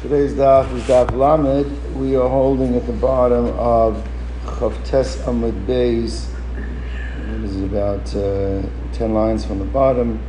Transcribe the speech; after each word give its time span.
Today's 0.00 0.32
daf 0.32 0.72
is 0.76 0.84
daf 0.84 1.10
lamed. 1.10 1.96
We 1.96 2.14
are 2.14 2.28
holding 2.28 2.76
at 2.76 2.86
the 2.86 2.92
bottom 2.92 3.46
of 3.58 3.96
Chavtes 4.44 5.16
Amud 5.24 5.66
Beis. 5.66 6.26
This 7.40 7.50
is 7.50 7.62
about 7.64 8.14
uh, 8.14 8.62
ten 8.92 9.12
lines 9.12 9.44
from 9.44 9.58
the 9.58 9.64
bottom. 9.64 10.22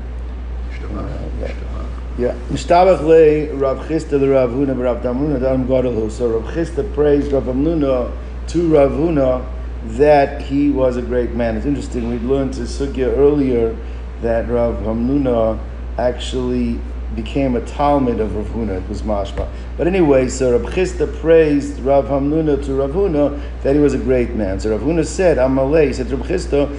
Yeah. 2.17 2.33
Mishtabach 2.49 3.01
le 3.01 3.55
Rav 3.57 3.87
Chisda 3.87 4.19
le 4.19 4.29
Rav 4.31 4.49
Huna 4.49 4.75
Rav 4.83 5.03
Damruna 5.03 5.35
Adam 5.35 5.67
Gadol. 5.67 6.09
So 6.09 6.39
Rav 6.39 6.51
Chisda 6.51 6.91
praised 6.95 7.31
Rav 7.31 7.43
Amnuna 7.43 8.11
to 8.47 8.73
Rav 8.73 8.89
Huna 8.89 9.45
that 9.83 10.41
he 10.41 10.71
was 10.71 10.97
a 10.97 11.03
great 11.03 11.33
man. 11.33 11.57
It's 11.57 11.67
interesting. 11.67 12.09
We 12.09 12.17
learned 12.17 12.55
to 12.55 12.61
sugya 12.61 13.15
earlier 13.15 13.77
that 14.23 14.49
Rav 14.49 14.77
Hamnuna 14.77 15.59
actually 15.99 16.79
became 17.21 17.55
a 17.55 17.61
Talmud 17.61 18.19
of 18.19 18.35
Rav 18.35 18.47
Huna. 18.47 18.81
It 18.81 18.87
was 18.87 19.01
mashma. 19.01 19.47
But 19.77 19.87
anyway, 19.87 20.29
so 20.29 20.57
Rav 20.57 20.73
Chisda 20.73 21.19
praised 21.19 21.79
Rav 21.79 22.05
Hamnuna 22.05 22.63
to 22.65 22.73
Rav 22.75 22.91
Huna 22.91 23.41
that 23.63 23.75
he 23.75 23.81
was 23.81 23.93
a 23.93 23.97
great 23.97 24.31
man. 24.35 24.59
So 24.59 24.71
Rav 24.71 24.81
Huna 24.81 25.05
said, 25.05 25.37
Amalei, 25.37 25.87
he 25.87 25.93
said 25.93 26.09
Rav 26.11 26.25
Chisda, 26.27 26.69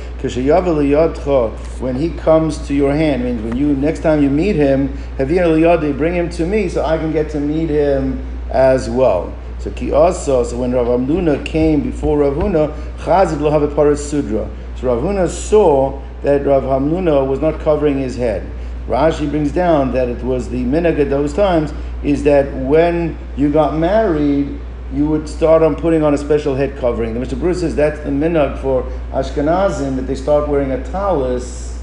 when 1.80 1.96
he 1.96 2.10
comes 2.10 2.58
to 2.66 2.74
your 2.74 2.92
hand, 2.92 3.24
means 3.24 3.42
when 3.42 3.56
you 3.56 3.74
next 3.74 4.00
time 4.00 4.22
you 4.22 4.30
meet 4.30 4.56
him, 4.56 4.96
bring 5.16 6.14
him 6.14 6.30
to 6.30 6.46
me 6.46 6.68
so 6.68 6.84
I 6.84 6.96
can 6.96 7.12
get 7.12 7.30
to 7.30 7.40
meet 7.40 7.68
him 7.68 8.24
as 8.50 8.88
well. 8.88 9.32
So 9.58 9.70
ki 9.70 9.92
also, 9.92 10.42
so 10.42 10.58
when 10.58 10.72
Rav 10.72 10.86
Hamnuna 10.86 11.44
came 11.44 11.82
before 11.82 12.18
Rav 12.18 12.34
Huna, 12.34 12.74
Chazid 12.98 13.40
lo 13.40 13.50
have 13.50 13.62
a 13.62 13.96
sudra. 13.96 14.48
So 14.76 14.86
Rav 14.86 15.02
Huna 15.02 15.28
saw 15.28 16.00
that 16.22 16.46
Rav 16.46 16.62
Hamnuna 16.62 17.26
was 17.26 17.40
not 17.40 17.60
covering 17.60 17.98
his 17.98 18.16
head. 18.16 18.50
Rashi 18.90 19.30
brings 19.30 19.52
down 19.52 19.92
that 19.92 20.08
it 20.08 20.22
was 20.24 20.48
the 20.48 20.64
minhag 20.64 20.98
at 20.98 21.10
those 21.10 21.32
times 21.32 21.72
is 22.02 22.24
that 22.24 22.52
when 22.54 23.16
you 23.36 23.52
got 23.52 23.76
married, 23.76 24.60
you 24.92 25.06
would 25.06 25.28
start 25.28 25.62
on 25.62 25.76
putting 25.76 26.02
on 26.02 26.12
a 26.12 26.18
special 26.18 26.56
head 26.56 26.76
covering. 26.78 27.14
The 27.14 27.20
Mr. 27.20 27.38
Bruce 27.38 27.60
says 27.60 27.76
that's 27.76 28.00
the 28.00 28.10
minhag 28.10 28.60
for 28.60 28.82
Ashkenazim 29.12 29.94
that 29.94 30.02
they 30.02 30.16
start 30.16 30.48
wearing 30.48 30.72
a 30.72 30.82
tallis 30.90 31.80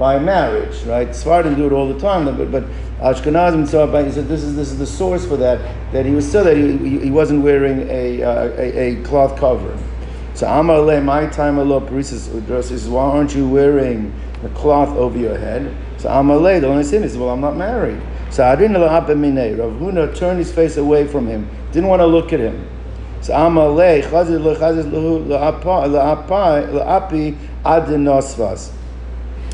by 0.00 0.18
marriage, 0.18 0.82
right? 0.82 1.10
Svardim 1.10 1.54
do 1.54 1.66
it 1.66 1.72
all 1.72 1.86
the 1.86 2.00
time, 2.00 2.24
but, 2.24 2.50
but 2.50 2.64
Ashkenazim 2.98 3.68
saw 3.68 3.86
by 3.86 4.02
he 4.02 4.10
said 4.10 4.26
this 4.26 4.42
is 4.42 4.56
this 4.56 4.72
is 4.72 4.78
the 4.78 4.86
source 4.86 5.24
for 5.24 5.36
that 5.36 5.60
that 5.92 6.04
he 6.04 6.12
was 6.12 6.26
still 6.26 6.42
that 6.42 6.56
he, 6.56 6.98
he 6.98 7.10
wasn't 7.10 7.42
wearing 7.42 7.88
a, 7.88 8.22
uh, 8.22 8.48
a, 8.56 8.78
a 8.78 9.02
cloth 9.04 9.38
covering. 9.38 9.78
So 10.34 10.48
Amar 10.48 11.00
my 11.02 11.26
time 11.26 11.58
Allah 11.58 11.80
Bruce 11.80 12.08
says 12.08 12.88
why 12.88 13.04
aren't 13.04 13.36
you 13.36 13.48
wearing 13.48 14.12
the 14.42 14.48
cloth 14.50 14.88
over 14.96 15.16
your 15.16 15.38
head? 15.38 15.72
So 16.00 16.08
Amalei, 16.08 16.60
the 16.62 16.66
only 16.66 16.82
sin 16.82 17.04
is, 17.04 17.18
well, 17.18 17.28
I'm 17.28 17.42
not 17.42 17.58
married. 17.58 18.00
So 18.30 18.42
Adin 18.42 18.72
Rav 18.72 19.06
Huna 19.06 20.16
turned 20.16 20.38
his 20.38 20.50
face 20.50 20.78
away 20.78 21.06
from 21.06 21.26
him, 21.26 21.46
didn't 21.72 21.90
want 21.90 22.00
to 22.00 22.06
look 22.06 22.32
at 22.32 22.40
him. 22.40 22.66
So 23.20 23.34
Amalei, 23.34 24.02
Chazir 24.02 24.40
La'api 25.28 27.36
Adin 27.66 28.04
Nosvas. 28.04 28.72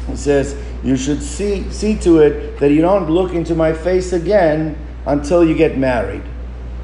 He 0.06 0.14
says, 0.14 0.55
you 0.84 0.97
should 0.97 1.20
see, 1.20 1.69
see 1.72 1.97
to 1.97 2.20
it 2.20 2.61
that 2.61 2.70
you 2.70 2.80
don't 2.80 3.11
look 3.11 3.33
into 3.33 3.56
my 3.56 3.72
face 3.72 4.12
again 4.12 4.78
until 5.05 5.44
you 5.44 5.56
get 5.56 5.77
married. 5.77 6.22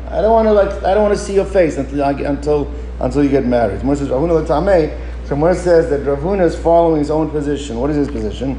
I 0.08 0.20
don't 0.20 0.33
want 0.33 0.48
to 0.48 0.52
like 0.52 0.83
I 0.83 0.92
don't 0.92 1.05
want 1.05 1.16
to 1.16 1.24
see 1.24 1.34
your 1.34 1.44
face 1.44 1.77
until 1.77 2.02
until 2.02 2.68
until 2.98 3.22
you 3.22 3.30
get 3.30 3.46
married. 3.46 3.78
Someone 3.78 5.55
says 5.55 5.64
says 5.64 5.88
that 5.88 6.05
Rav 6.05 6.18
Huna 6.18 6.42
is 6.42 6.56
following 6.56 6.98
his 6.98 7.12
own 7.12 7.30
position. 7.30 7.78
What 7.78 7.90
is 7.90 7.96
his 7.96 8.08
position? 8.08 8.58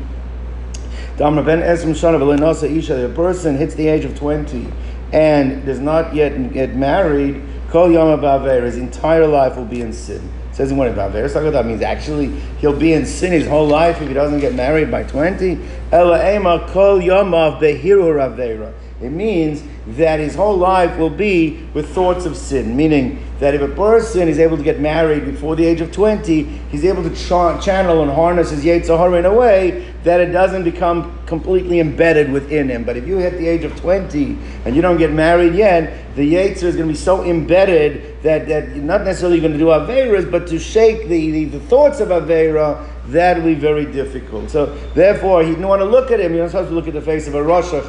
A 1.20 3.10
person 3.16 3.58
hits 3.58 3.76
the 3.76 3.88
age 3.88 4.04
of 4.06 4.18
20 4.18 4.68
and 5.12 5.64
does 5.64 5.80
not 5.80 6.16
yet 6.16 6.52
get 6.54 6.76
married, 6.76 7.44
Kol 7.70 7.90
his 7.90 8.78
entire 8.78 9.28
life 9.28 9.56
will 9.56 9.66
be 9.66 9.82
in 9.82 9.94
sin. 9.94 10.28
It 10.50 10.56
says 10.56 10.72
in 10.72 10.78
one 10.78 10.94
Baver, 10.94 11.52
that 11.52 11.66
means 11.66 11.82
actually 11.82 12.30
he'll 12.60 12.78
be 12.78 12.94
in 12.94 13.06
sin 13.06 13.32
his 13.32 13.48
whole 13.48 13.68
life 13.68 14.02
if 14.02 14.08
he 14.08 14.14
doesn't 14.14 14.40
get 14.40 14.54
married 14.56 14.90
by 14.92 15.04
20. 15.04 15.60
Ela 15.92 16.70
kol 16.72 17.00
yamav 17.00 17.60
behiru 17.60 18.14
ravera. 18.16 18.74
It 19.02 19.12
means 19.12 19.64
that 19.98 20.20
his 20.20 20.34
whole 20.36 20.56
life 20.56 20.98
will 20.98 21.10
be 21.10 21.68
with 21.74 21.90
thoughts 21.90 22.26
of 22.26 22.38
sin, 22.38 22.78
meaning 22.78 23.24
that 23.40 23.54
if 23.54 23.62
a 23.62 23.68
person 23.68 24.30
is 24.30 24.40
able 24.40 24.56
to 24.56 24.64
get 24.64 24.80
married 24.80 25.26
before 25.26 25.56
the 25.56 25.66
age 25.66 25.82
of 25.82 25.92
20, 25.92 26.44
he's 26.44 26.86
able 26.86 27.04
to 27.04 27.10
ch- 27.10 27.66
channel 27.66 28.02
and 28.02 28.12
harness 28.12 28.52
his 28.52 28.64
Yetzer 28.64 28.98
Hara 28.98 29.20
in 29.20 29.26
a 29.26 29.34
way 29.34 29.93
that 30.04 30.20
it 30.20 30.32
doesn't 30.32 30.64
become 30.64 31.18
completely 31.26 31.80
embedded 31.80 32.32
within 32.32 32.70
him. 32.70 32.84
But 32.84 32.98
if 32.98 33.08
you 33.08 33.18
hit 33.18 33.38
the 33.38 33.48
age 33.48 33.64
of 33.64 33.76
20 33.80 34.38
and 34.66 34.76
you 34.76 34.82
don't 34.82 34.98
get 34.98 35.12
married 35.12 35.56
yet, 35.56 36.16
the 36.16 36.34
Yetzer 36.34 36.60
Hara 36.60 36.70
is 36.70 36.76
going 36.76 36.88
to 36.88 36.94
be 36.94 36.96
so 36.96 37.24
embedded 37.24 38.22
that, 38.22 38.48
that 38.48 38.76
you're 38.76 38.84
not 38.84 39.04
necessarily 39.04 39.40
going 39.40 39.54
to 39.54 39.58
do 39.58 39.68
Averas, 39.68 40.30
but 40.30 40.48
to 40.48 40.60
shake 40.60 41.08
the, 41.08 41.32
the, 41.32 41.46
the 41.46 41.60
thoughts 41.62 42.00
of 42.00 42.10
Avera 42.10 42.90
that 43.08 43.38
will 43.38 43.46
be 43.46 43.56
very 43.56 43.86
difficult. 43.86 44.50
So 44.50 44.68
therefore, 44.94 45.44
he 45.44 45.50
didn't 45.50 45.68
want 45.68 45.82
to 45.82 45.86
look 45.86 46.12
at 46.12 46.20
him. 46.20 46.34
You're 46.34 46.44
not 46.44 46.52
supposed 46.52 46.70
to 46.70 46.76
look 46.76 46.88
at 46.88 46.94
the 46.94 47.02
face 47.02 47.28
of 47.28 47.36
a 47.36 47.40
Rasha, 47.42 47.82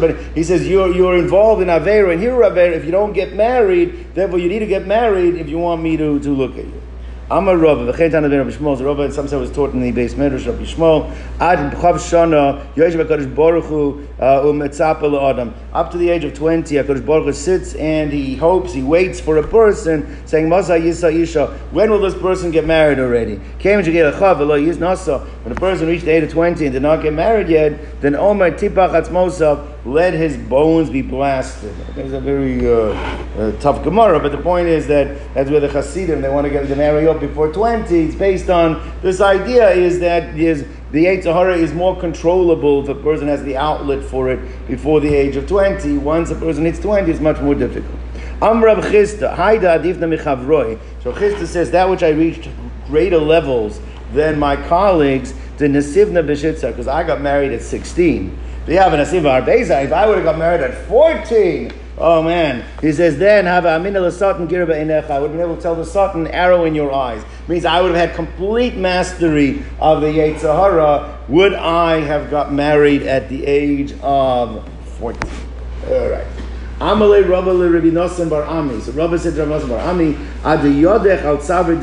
but 0.00 0.16
he 0.34 0.44
says 0.44 0.68
you're, 0.68 0.94
you're 0.94 1.16
involved 1.16 1.62
in 1.62 1.68
Avera 1.68 2.12
and 2.12 2.20
here 2.20 2.32
Avera. 2.32 2.72
If 2.72 2.84
you 2.84 2.90
don't 2.90 3.12
get 3.12 3.34
married, 3.34 4.14
therefore 4.14 4.38
you 4.38 4.48
need 4.48 4.60
to 4.60 4.66
get 4.66 4.86
married 4.86 5.34
if 5.36 5.48
you 5.48 5.58
want 5.58 5.82
me 5.82 5.96
to, 5.96 6.20
to 6.20 6.30
look 6.30 6.52
at 6.52 6.64
you. 6.66 6.81
Amar 7.30 7.56
Rava, 7.56 7.90
v'chein 7.92 8.10
tana 8.10 8.28
ben 8.28 8.38
Rabbi 8.38 8.50
Shmuel, 8.50 8.76
so 8.76 8.84
Rava, 8.84 9.10
some 9.12 9.28
say 9.28 9.36
was 9.36 9.50
taught 9.50 9.72
in 9.72 9.80
the 9.80 9.92
beis 9.92 10.14
medrash 10.14 10.46
Rabbi 10.46 10.64
Shmuel, 10.64 11.10
ad 11.40 11.72
b'chav 11.72 11.94
shana, 11.94 12.66
yoyesh 12.74 12.92
v'kadosh 12.92 13.34
baruch 13.34 13.64
hu, 13.64 14.06
uh, 14.18 14.42
u'metzapa 14.42 15.02
la'adam. 15.02 15.52
Up 15.72 15.90
to 15.92 15.98
the 15.98 16.10
age 16.10 16.24
of 16.24 16.34
20, 16.34 16.74
HaKadosh 16.74 17.06
Baruch 17.06 17.26
Hu 17.26 17.32
sits 17.32 17.74
and 17.76 18.12
he 18.12 18.36
hopes, 18.36 18.72
he 18.74 18.82
waits 18.82 19.20
for 19.20 19.38
a 19.38 19.46
person, 19.46 20.26
saying, 20.26 20.48
Masa 20.48 20.78
yisa 20.78 21.14
isha, 21.14 21.46
when 21.70 21.90
will 21.90 22.00
this 22.00 22.14
person 22.14 22.50
get 22.50 22.66
married 22.66 22.98
already? 22.98 23.40
Came 23.60 23.82
to 23.82 23.92
get 23.92 24.12
chav, 24.14 24.36
v'lo 24.36 24.60
yiz 24.60 24.76
nasa. 24.76 25.26
When 25.42 25.50
a 25.50 25.58
person 25.58 25.88
reached 25.88 26.04
the 26.04 26.12
age 26.12 26.22
of 26.22 26.30
20 26.30 26.66
and 26.66 26.72
did 26.72 26.82
not 26.82 27.02
get 27.02 27.14
married 27.14 27.48
yet, 27.48 28.00
then 28.00 28.14
Omer 28.14 28.52
tipach 28.52 28.92
atzmosav, 28.92 29.66
let 29.84 30.14
his 30.14 30.36
bones 30.36 30.88
be 30.88 31.02
blasted. 31.02 31.74
That's 31.96 32.12
a 32.12 32.20
very 32.20 32.64
uh, 32.64 32.92
uh, 33.36 33.52
tough 33.58 33.82
Gemara, 33.82 34.20
but 34.20 34.30
the 34.30 34.38
point 34.38 34.68
is 34.68 34.86
that 34.86 35.34
that's 35.34 35.50
where 35.50 35.58
the 35.58 35.68
Hasidim, 35.68 36.20
they 36.20 36.28
want 36.28 36.44
to 36.46 36.50
get 36.50 36.68
marry 36.78 37.08
up 37.08 37.18
before 37.18 37.52
20. 37.52 37.98
It's 37.98 38.14
based 38.14 38.50
on 38.50 38.80
this 39.02 39.20
idea 39.20 39.68
is 39.70 39.98
that 39.98 40.38
is 40.38 40.64
the 40.92 41.06
Yetzer 41.06 41.34
Hara 41.34 41.56
is 41.56 41.72
more 41.72 41.98
controllable 41.98 42.84
if 42.84 42.88
a 42.88 42.94
person 43.02 43.26
has 43.26 43.42
the 43.42 43.56
outlet 43.56 44.04
for 44.04 44.30
it 44.30 44.68
before 44.68 45.00
the 45.00 45.12
age 45.12 45.34
of 45.34 45.48
20. 45.48 45.98
Once 45.98 46.30
a 46.30 46.36
person 46.36 46.64
hits 46.64 46.78
20, 46.78 47.10
it's 47.10 47.18
much 47.18 47.40
more 47.40 47.56
difficult. 47.56 47.98
Amrav 48.40 48.82
Chisda, 48.82 49.34
Haida 49.34 49.78
Adifna 49.80 50.16
Michavroi. 50.16 50.78
So 51.02 51.12
Chisda 51.12 51.46
says 51.46 51.72
that 51.72 51.90
which 51.90 52.04
I 52.04 52.10
reached 52.10 52.48
greater 52.86 53.18
levels 53.18 53.80
than 54.12 54.38
my 54.38 54.56
colleagues, 54.68 55.34
the 55.58 55.66
Nasivna 55.66 56.24
Beshitza, 56.24 56.68
because 56.70 56.88
I 56.88 57.04
got 57.04 57.20
married 57.20 57.52
at 57.52 57.62
16. 57.62 58.38
They 58.66 58.74
have 58.76 58.92
a 58.92 58.96
Nasiva 58.96 59.42
Arbeza. 59.42 59.84
If 59.84 59.92
I 59.92 60.06
would 60.06 60.16
have 60.16 60.24
got 60.24 60.38
married 60.38 60.60
at 60.60 60.86
14, 60.86 61.72
oh 61.98 62.22
man. 62.22 62.64
He 62.80 62.92
says, 62.92 63.18
then 63.18 63.44
have 63.46 63.64
a 63.64 63.78
min 63.80 63.94
satan 64.10 64.46
girba 64.46 64.74
inecha. 64.74 65.10
I 65.10 65.18
would 65.18 65.30
have 65.30 65.38
been 65.38 65.40
able 65.40 65.56
to 65.56 65.62
tell 65.62 65.74
the 65.74 65.84
satan 65.84 66.28
arrow 66.28 66.64
in 66.64 66.74
your 66.74 66.92
eyes. 66.92 67.24
Means 67.48 67.64
I 67.64 67.80
would 67.80 67.94
have 67.94 68.08
had 68.08 68.16
complete 68.16 68.76
mastery 68.76 69.64
of 69.80 70.00
the 70.00 70.08
Yetzer 70.08 70.54
Hara. 70.54 71.18
Would 71.28 71.54
I 71.54 72.00
have 72.00 72.30
got 72.30 72.52
married 72.52 73.02
at 73.02 73.28
the 73.28 73.44
age 73.44 73.94
of 74.00 74.68
14? 74.98 75.20
All 75.88 76.08
right. 76.10 76.26
Amalei 76.78 77.28
Rabba 77.28 77.50
le 77.50 77.68
Rabbi 77.68 78.28
bar 78.28 78.44
Ami. 78.44 78.80
So 78.80 78.92
Rabba 78.92 79.18
said 79.18 79.34
Rabbi 79.34 79.50
Nosson 79.50 79.68
bar 79.68 79.80
Ami, 79.80 80.16
Ad 80.44 80.60
yodech 80.60 81.22
al 81.22 81.38
tzaver 81.38 81.80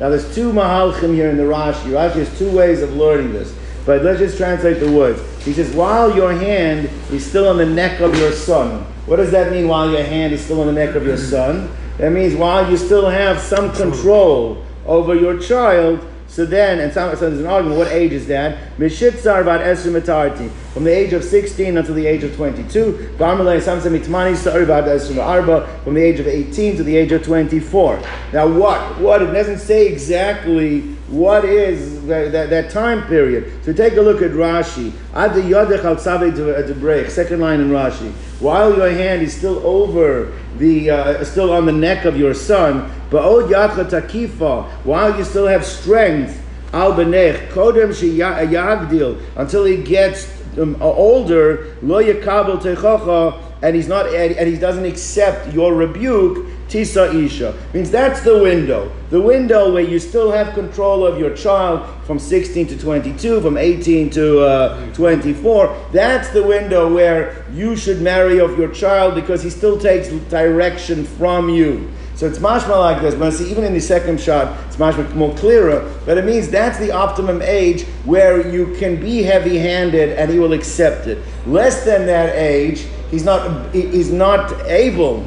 Now 0.00 0.08
there's 0.08 0.34
two 0.34 0.50
mahalchim 0.52 1.14
here 1.14 1.30
in 1.30 1.36
the 1.36 1.42
Rashi. 1.42 1.90
Rashi 1.90 2.14
has 2.14 2.38
two 2.38 2.50
ways 2.50 2.82
of 2.82 2.94
learning 2.94 3.32
this. 3.32 3.54
But 3.84 4.02
let's 4.02 4.18
just 4.18 4.36
translate 4.36 4.80
the 4.80 4.90
words. 4.90 5.20
He 5.44 5.52
says, 5.52 5.74
while 5.74 6.14
your 6.14 6.32
hand 6.32 6.90
is 7.10 7.24
still 7.24 7.48
on 7.48 7.58
the 7.58 7.66
neck 7.66 8.00
of 8.00 8.16
your 8.16 8.32
son. 8.32 8.82
What 9.06 9.16
does 9.16 9.30
that 9.30 9.52
mean, 9.52 9.68
while 9.68 9.90
your 9.90 10.02
hand 10.02 10.32
is 10.32 10.42
still 10.42 10.60
on 10.60 10.66
the 10.66 10.72
neck 10.72 10.94
of 10.94 11.04
your 11.04 11.16
son? 11.16 11.70
That 11.98 12.12
means 12.12 12.34
while 12.34 12.70
you 12.70 12.76
still 12.76 13.08
have 13.08 13.40
some 13.40 13.72
control 13.72 14.64
over 14.86 15.14
your 15.14 15.38
child, 15.38 16.06
so 16.30 16.46
then, 16.46 16.78
and 16.78 16.92
so 16.92 17.12
there's 17.16 17.40
an 17.40 17.46
argument, 17.46 17.76
what 17.76 17.88
age 17.88 18.12
is 18.12 18.28
that? 18.28 18.78
Mishitzar 18.78 19.40
about 19.40 19.62
Esrim 19.62 20.50
from 20.72 20.84
the 20.84 20.96
age 20.96 21.12
of 21.12 21.24
16 21.24 21.76
until 21.76 21.92
the 21.92 22.06
age 22.06 22.22
of 22.22 22.36
22. 22.36 23.16
Barmalay 23.18 23.60
some 23.60 23.80
say 23.80 23.88
Mitmani 23.88 24.36
Sar 24.36 24.62
about 24.62 24.84
Esrim 24.84 25.20
Arba, 25.20 25.66
from 25.82 25.94
the 25.94 26.00
age 26.00 26.20
of 26.20 26.28
18 26.28 26.76
to 26.76 26.84
the 26.84 26.96
age 26.96 27.10
of 27.10 27.24
24. 27.24 28.00
Now 28.32 28.46
what? 28.46 29.00
What? 29.00 29.22
It 29.22 29.32
doesn't 29.32 29.58
say 29.58 29.88
exactly 29.88 30.96
what 31.10 31.44
is 31.44 32.06
that, 32.06 32.30
that, 32.32 32.50
that 32.50 32.70
time 32.70 33.06
period. 33.08 33.64
So 33.64 33.72
take 33.72 33.94
a 33.96 34.00
look 34.00 34.22
at 34.22 34.30
Rashi. 34.30 34.92
Ad 35.12 35.32
Yodech 35.32 35.84
al 35.84 36.74
break, 36.74 37.10
second 37.10 37.40
line 37.40 37.60
in 37.60 37.70
Rashi. 37.70 38.12
While 38.40 38.76
your 38.76 38.90
hand 38.90 39.22
is 39.22 39.36
still 39.36 39.58
over 39.66 40.32
the, 40.58 40.90
uh, 40.90 41.24
still 41.24 41.52
on 41.52 41.66
the 41.66 41.72
neck 41.72 42.04
of 42.04 42.16
your 42.16 42.32
son, 42.32 42.90
Ba'od 43.10 43.50
yadcha 43.50 43.90
takifa, 43.90 44.70
while 44.84 45.16
you 45.18 45.24
still 45.24 45.48
have 45.48 45.64
strength, 45.64 46.40
al 46.72 46.92
benech, 46.92 47.48
kodem 47.48 47.90
until 49.36 49.64
he 49.64 49.82
gets 49.82 50.32
um, 50.58 50.76
older, 50.80 51.76
lo 51.82 52.02
yakabel 52.02 52.60
techacha, 52.60 53.42
and 53.62 53.74
he's 53.76 53.88
not 53.88 54.06
and 54.14 54.48
he 54.48 54.56
doesn't 54.56 54.84
accept 54.84 55.52
your 55.52 55.74
rebuke, 55.74 56.46
tisa 56.70 57.12
isha 57.12 57.54
means 57.74 57.90
that's 57.90 58.20
the 58.20 58.38
window. 58.38 58.90
The 59.10 59.20
window 59.20 59.72
where 59.72 59.82
you 59.82 59.98
still 59.98 60.30
have 60.30 60.54
control 60.54 61.04
of 61.04 61.18
your 61.18 61.34
child 61.36 61.84
from 62.04 62.18
16 62.18 62.68
to 62.68 62.78
22, 62.78 63.40
from 63.40 63.58
18 63.58 64.10
to 64.10 64.40
uh, 64.40 64.94
24. 64.94 65.88
That's 65.92 66.28
the 66.30 66.42
window 66.42 66.92
where 66.92 67.44
you 67.52 67.76
should 67.76 68.00
marry 68.00 68.40
off 68.40 68.56
your 68.56 68.72
child 68.72 69.16
because 69.16 69.42
he 69.42 69.50
still 69.50 69.78
takes 69.78 70.08
direction 70.30 71.04
from 71.04 71.48
you. 71.48 71.90
So 72.14 72.26
it's 72.26 72.38
mashma 72.38 72.78
like 72.78 73.00
this. 73.00 73.14
We're 73.14 73.30
see 73.30 73.50
even 73.50 73.64
in 73.64 73.72
the 73.72 73.80
second 73.80 74.20
shot, 74.20 74.56
it's 74.66 74.76
mashma 74.76 75.12
more 75.14 75.34
clearer. 75.36 75.90
But 76.04 76.18
it 76.18 76.24
means 76.24 76.48
that's 76.48 76.78
the 76.78 76.92
optimum 76.92 77.40
age 77.42 77.84
where 78.04 78.46
you 78.46 78.76
can 78.78 79.00
be 79.00 79.22
heavy-handed 79.22 80.10
and 80.18 80.30
he 80.30 80.38
will 80.38 80.52
accept 80.52 81.06
it. 81.06 81.18
Less 81.46 81.84
than 81.84 82.06
that 82.06 82.36
age, 82.36 82.86
he's 83.10 83.24
not 83.24 83.74
he's 83.74 84.12
not 84.12 84.52
able 84.66 85.24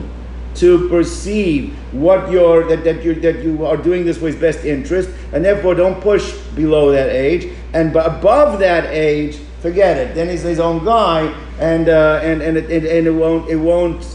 to 0.55 0.87
perceive 0.89 1.73
what 1.91 2.31
you're 2.31 2.67
that, 2.67 2.83
that 2.83 3.03
you 3.03 3.15
that 3.15 3.43
you 3.43 3.65
are 3.65 3.77
doing 3.77 4.05
this 4.05 4.17
for 4.17 4.27
his 4.27 4.35
best 4.35 4.65
interest, 4.65 5.09
and 5.31 5.43
therefore 5.43 5.75
don't 5.75 6.01
push 6.01 6.33
below 6.55 6.91
that 6.91 7.09
age. 7.09 7.51
And 7.73 7.95
above 7.95 8.59
that 8.59 8.85
age, 8.85 9.37
forget 9.61 9.97
it. 9.97 10.15
Then 10.15 10.29
he's 10.29 10.41
his 10.41 10.59
own 10.59 10.83
guy, 10.85 11.33
and 11.59 11.89
uh, 11.89 12.19
and 12.23 12.41
and 12.41 12.57
it, 12.57 12.69
it, 12.69 12.85
and 12.85 13.07
it 13.07 13.11
won't 13.11 13.49
it 13.49 13.57
won't 13.57 14.05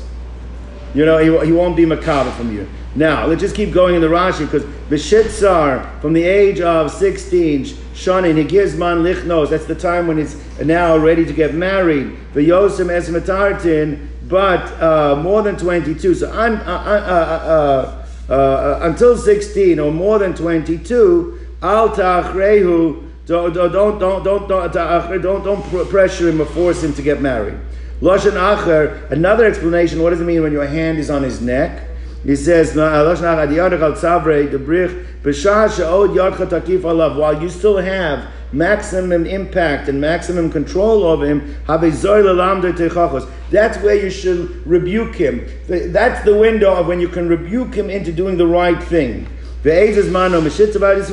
you 0.95 1.05
know 1.05 1.19
he, 1.19 1.47
he 1.47 1.53
won't 1.53 1.77
be 1.77 1.85
macabre 1.85 2.31
from 2.33 2.53
you. 2.55 2.69
Now 2.95 3.27
let's 3.27 3.41
just 3.41 3.55
keep 3.55 3.73
going 3.73 3.95
in 3.95 4.01
the 4.01 4.09
Rashi 4.09 4.41
because 4.41 4.65
Bishitzar 4.89 6.01
from 6.01 6.13
the 6.13 6.23
age 6.23 6.61
of 6.61 6.91
sixteen. 6.91 7.65
Shanin, 7.99 8.37
he 8.39 8.45
gives 8.45 8.77
man 8.77 8.99
lichnos. 8.99 9.51
That's 9.51 9.67
the 9.67 9.75
time 9.75 10.07
when 10.07 10.19
he's 10.19 10.37
now 10.61 10.97
ready 10.97 11.25
to 11.25 11.33
get 11.33 11.53
married. 11.53 12.17
The 12.33 12.49
Yosem 12.49 12.87
esmetartin, 12.87 14.07
but 14.29 14.83
uh, 14.83 15.17
more 15.17 15.43
than 15.43 15.57
22. 15.57 16.15
So 16.15 16.31
I'm, 16.31 16.57
uh 16.57 16.65
uh, 16.65 18.05
uh, 18.29 18.33
uh, 18.33 18.79
until 18.83 19.17
16 19.17 19.81
or 19.81 19.91
more 19.91 20.19
than 20.19 20.35
22, 20.35 21.39
al 21.63 21.95
ta'achrehu, 21.95 23.05
don't, 23.27 23.53
don't, 23.53 23.73
don't, 23.73 23.99
don't, 23.99 24.49
don't, 24.49 25.23
don't, 25.23 25.45
don't 25.45 25.91
pressure 25.91 26.29
him 26.29 26.41
or 26.41 26.47
force 26.47 26.83
him 26.83 26.95
to 26.95 27.03
get 27.03 27.21
married. 27.21 27.59
Lashon 28.01 28.33
acher, 28.33 29.11
another 29.11 29.45
explanation, 29.45 30.03
what 30.03 30.11
does 30.11 30.21
it 30.21 30.25
mean 30.25 30.43
when 30.43 30.53
your 30.53 30.67
hand 30.67 30.99
is 30.99 31.11
on 31.11 31.23
his 31.23 31.41
neck? 31.41 31.85
He 32.25 32.37
says, 32.37 32.77
while 32.77 33.07
you 37.43 37.49
still 37.49 37.79
have 37.79 38.29
maximum 38.53 39.27
impact 39.27 39.89
and 39.89 40.01
maximum 40.01 40.51
control 40.51 41.05
over 41.05 41.27
him, 41.27 41.57
that's 43.51 43.79
where 43.79 43.95
you 43.95 44.11
should 44.11 44.67
rebuke 44.67 45.15
him. 45.15 45.47
That's 45.67 46.25
the 46.25 46.37
window 46.37 46.75
of 46.75 46.87
when 46.87 47.01
you 47.01 47.09
can 47.09 47.29
rebuke 47.29 47.75
him 47.75 47.91
into 47.91 48.13
doing 48.13 48.37
the 48.37 48.47
right 48.47 48.83
thing. 48.83 49.27
The 49.65 49.73
age 49.73 49.97
is 49.97 50.09
mano 50.09 50.41
mishitzavar 50.41 50.97
is 50.99 51.11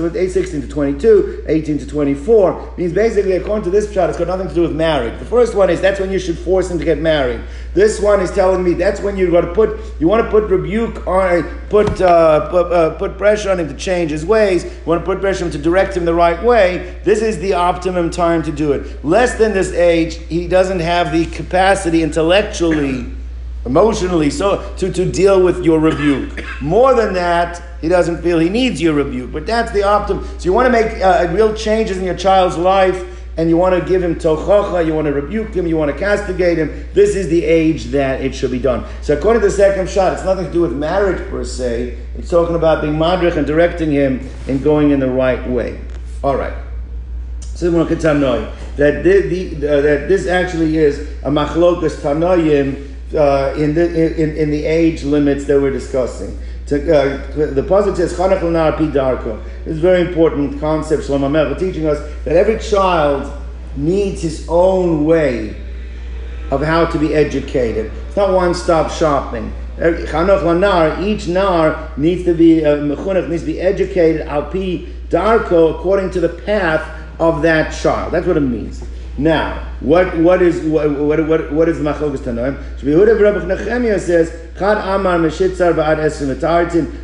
with 0.00 0.16
age 0.16 0.30
16 0.30 0.60
to 0.60 0.68
22, 0.68 1.44
18 1.48 1.78
to 1.78 1.86
24. 1.86 2.74
Means 2.76 2.92
basically, 2.92 3.32
according 3.32 3.64
to 3.64 3.70
this 3.70 3.90
shot, 3.90 4.10
it's 4.10 4.18
got 4.18 4.28
nothing 4.28 4.48
to 4.48 4.54
do 4.54 4.60
with 4.60 4.76
marriage. 4.76 5.18
The 5.18 5.24
first 5.24 5.54
one 5.54 5.70
is 5.70 5.80
that's 5.80 5.98
when 5.98 6.12
you 6.12 6.18
should 6.18 6.38
force 6.38 6.70
him 6.70 6.78
to 6.78 6.84
get 6.84 6.98
married. 6.98 7.40
This 7.72 7.98
one 7.98 8.20
is 8.20 8.30
telling 8.30 8.62
me 8.62 8.74
that's 8.74 9.00
when 9.00 9.16
you 9.16 9.30
got 9.30 9.42
to 9.42 9.54
put 9.54 9.80
you 9.98 10.08
want 10.08 10.22
to 10.22 10.30
put 10.30 10.44
rebuke 10.50 11.06
on 11.06 11.44
put 11.70 11.98
uh, 12.02 12.50
put, 12.50 12.70
uh, 12.70 12.94
put 12.96 13.16
pressure 13.16 13.50
on 13.50 13.60
him 13.60 13.68
to 13.68 13.74
change 13.74 14.10
his 14.10 14.26
ways. 14.26 14.64
You 14.64 14.70
want 14.84 15.00
to 15.00 15.06
put 15.06 15.22
pressure 15.22 15.46
on 15.46 15.50
him 15.50 15.56
to 15.56 15.62
direct 15.62 15.96
him 15.96 16.04
the 16.04 16.14
right 16.14 16.42
way. 16.44 17.00
This 17.02 17.22
is 17.22 17.38
the 17.38 17.54
optimum 17.54 18.10
time 18.10 18.42
to 18.42 18.52
do 18.52 18.72
it. 18.72 19.02
Less 19.06 19.36
than 19.38 19.54
this 19.54 19.72
age, 19.72 20.16
he 20.28 20.46
doesn't 20.48 20.80
have 20.80 21.12
the 21.12 21.24
capacity 21.24 22.02
intellectually 22.02 23.16
emotionally 23.66 24.30
so 24.30 24.74
to, 24.76 24.92
to 24.92 25.10
deal 25.10 25.42
with 25.42 25.64
your 25.64 25.80
rebuke 25.80 26.44
more 26.60 26.94
than 26.94 27.12
that 27.12 27.60
he 27.86 27.90
doesn't 27.90 28.20
feel 28.20 28.40
he 28.40 28.48
needs 28.48 28.82
your 28.82 28.94
rebuke 28.94 29.30
but 29.30 29.46
that's 29.46 29.70
the 29.70 29.82
optimum 29.84 30.24
so 30.24 30.44
you 30.44 30.52
want 30.52 30.66
to 30.66 30.72
make 30.72 31.00
uh, 31.00 31.28
real 31.30 31.54
changes 31.54 31.96
in 31.96 32.04
your 32.04 32.16
child's 32.16 32.56
life 32.56 33.04
and 33.36 33.48
you 33.50 33.56
want 33.56 33.78
to 33.78 33.86
give 33.86 34.02
him 34.02 34.14
tochacha, 34.14 34.84
you 34.86 34.94
want 34.94 35.06
to 35.06 35.12
rebuke 35.12 35.54
him, 35.54 35.66
you 35.66 35.76
want 35.76 35.92
to 35.92 35.98
castigate 35.98 36.56
him. 36.56 36.88
This 36.94 37.14
is 37.14 37.28
the 37.28 37.44
age 37.44 37.84
that 37.86 38.22
it 38.22 38.34
should 38.34 38.50
be 38.50 38.58
done. 38.58 38.86
So 39.02 39.16
according 39.16 39.42
to 39.42 39.48
the 39.48 39.52
second 39.52 39.90
shot, 39.90 40.14
it's 40.14 40.24
nothing 40.24 40.46
to 40.46 40.52
do 40.52 40.62
with 40.62 40.72
marriage 40.72 41.28
per 41.28 41.44
se. 41.44 41.98
It's 42.16 42.30
talking 42.30 42.56
about 42.56 42.80
being 42.80 42.98
madrich 42.98 43.36
and 43.36 43.46
directing 43.46 43.90
him 43.90 44.26
and 44.48 44.62
going 44.64 44.90
in 44.90 45.00
the 45.00 45.10
right 45.10 45.46
way. 45.48 45.78
All 46.24 46.36
right. 46.36 46.54
So 47.40 47.70
we 47.70 47.76
want 47.76 47.90
to 47.90 47.96
that 48.76 49.02
this 49.02 50.26
actually 50.26 50.76
is 50.76 51.00
a 51.22 51.30
machlokas 51.30 51.96
tanoim 52.00 52.86
uh, 53.14 53.54
in, 53.56 53.74
the, 53.74 54.22
in, 54.22 54.36
in 54.36 54.50
the 54.50 54.64
age 54.64 55.04
limits 55.04 55.44
that 55.44 55.60
we're 55.60 55.70
discussing. 55.70 56.38
To, 56.66 56.96
uh, 56.96 57.52
the 57.54 57.62
positive 57.62 58.10
says 58.10 58.18
Chanach 58.18 58.40
Pi 58.76 58.84
Darko. 58.86 59.42
This 59.64 59.74
is 59.74 59.78
very 59.78 60.00
important 60.00 60.60
concept. 60.60 61.04
Shlomo 61.04 61.30
Melech 61.30 61.58
teaching 61.58 61.86
us 61.86 61.98
that 62.24 62.36
every 62.36 62.58
child 62.58 63.32
needs 63.76 64.22
his 64.22 64.46
own 64.48 65.04
way 65.04 65.56
of 66.50 66.62
how 66.62 66.86
to 66.86 66.98
be 66.98 67.14
educated. 67.14 67.92
It's 68.08 68.16
not 68.16 68.32
one-stop 68.32 68.90
shopping. 68.90 69.52
Lanar, 69.78 71.02
each 71.04 71.28
nar 71.28 71.92
needs 71.96 72.24
to 72.24 72.34
be 72.34 72.64
uh, 72.64 72.76
needs 72.76 73.42
to 73.42 73.46
be 73.46 73.60
educated 73.60 74.22
al 74.22 74.44
pi 74.44 74.86
darko 75.10 75.78
according 75.78 76.10
to 76.12 76.20
the 76.20 76.30
path 76.30 76.82
of 77.20 77.42
that 77.42 77.70
child. 77.70 78.12
That's 78.12 78.26
what 78.26 78.36
it 78.36 78.40
means. 78.40 78.82
Now, 79.18 79.72
what 79.80 80.16
what 80.18 80.42
is 80.42 80.60
what 80.62 80.90
what 80.90 81.52
what, 81.52 81.68
is 81.68 81.78
machlokas 81.78 82.18
tanoim? 82.18 82.56
Rabbi 82.82 83.46
Nechemia 83.46 84.00
says 84.00 84.45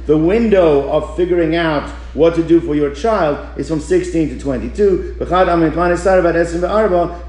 The 0.06 0.18
window 0.18 0.90
of 0.90 1.16
figuring 1.16 1.56
out 1.56 1.90
what 2.14 2.34
to 2.34 2.42
do 2.42 2.60
for 2.60 2.74
your 2.74 2.94
child 2.94 3.58
is 3.58 3.68
from 3.68 3.80
16 3.80 4.30
to 4.30 4.38
22. 4.38 5.16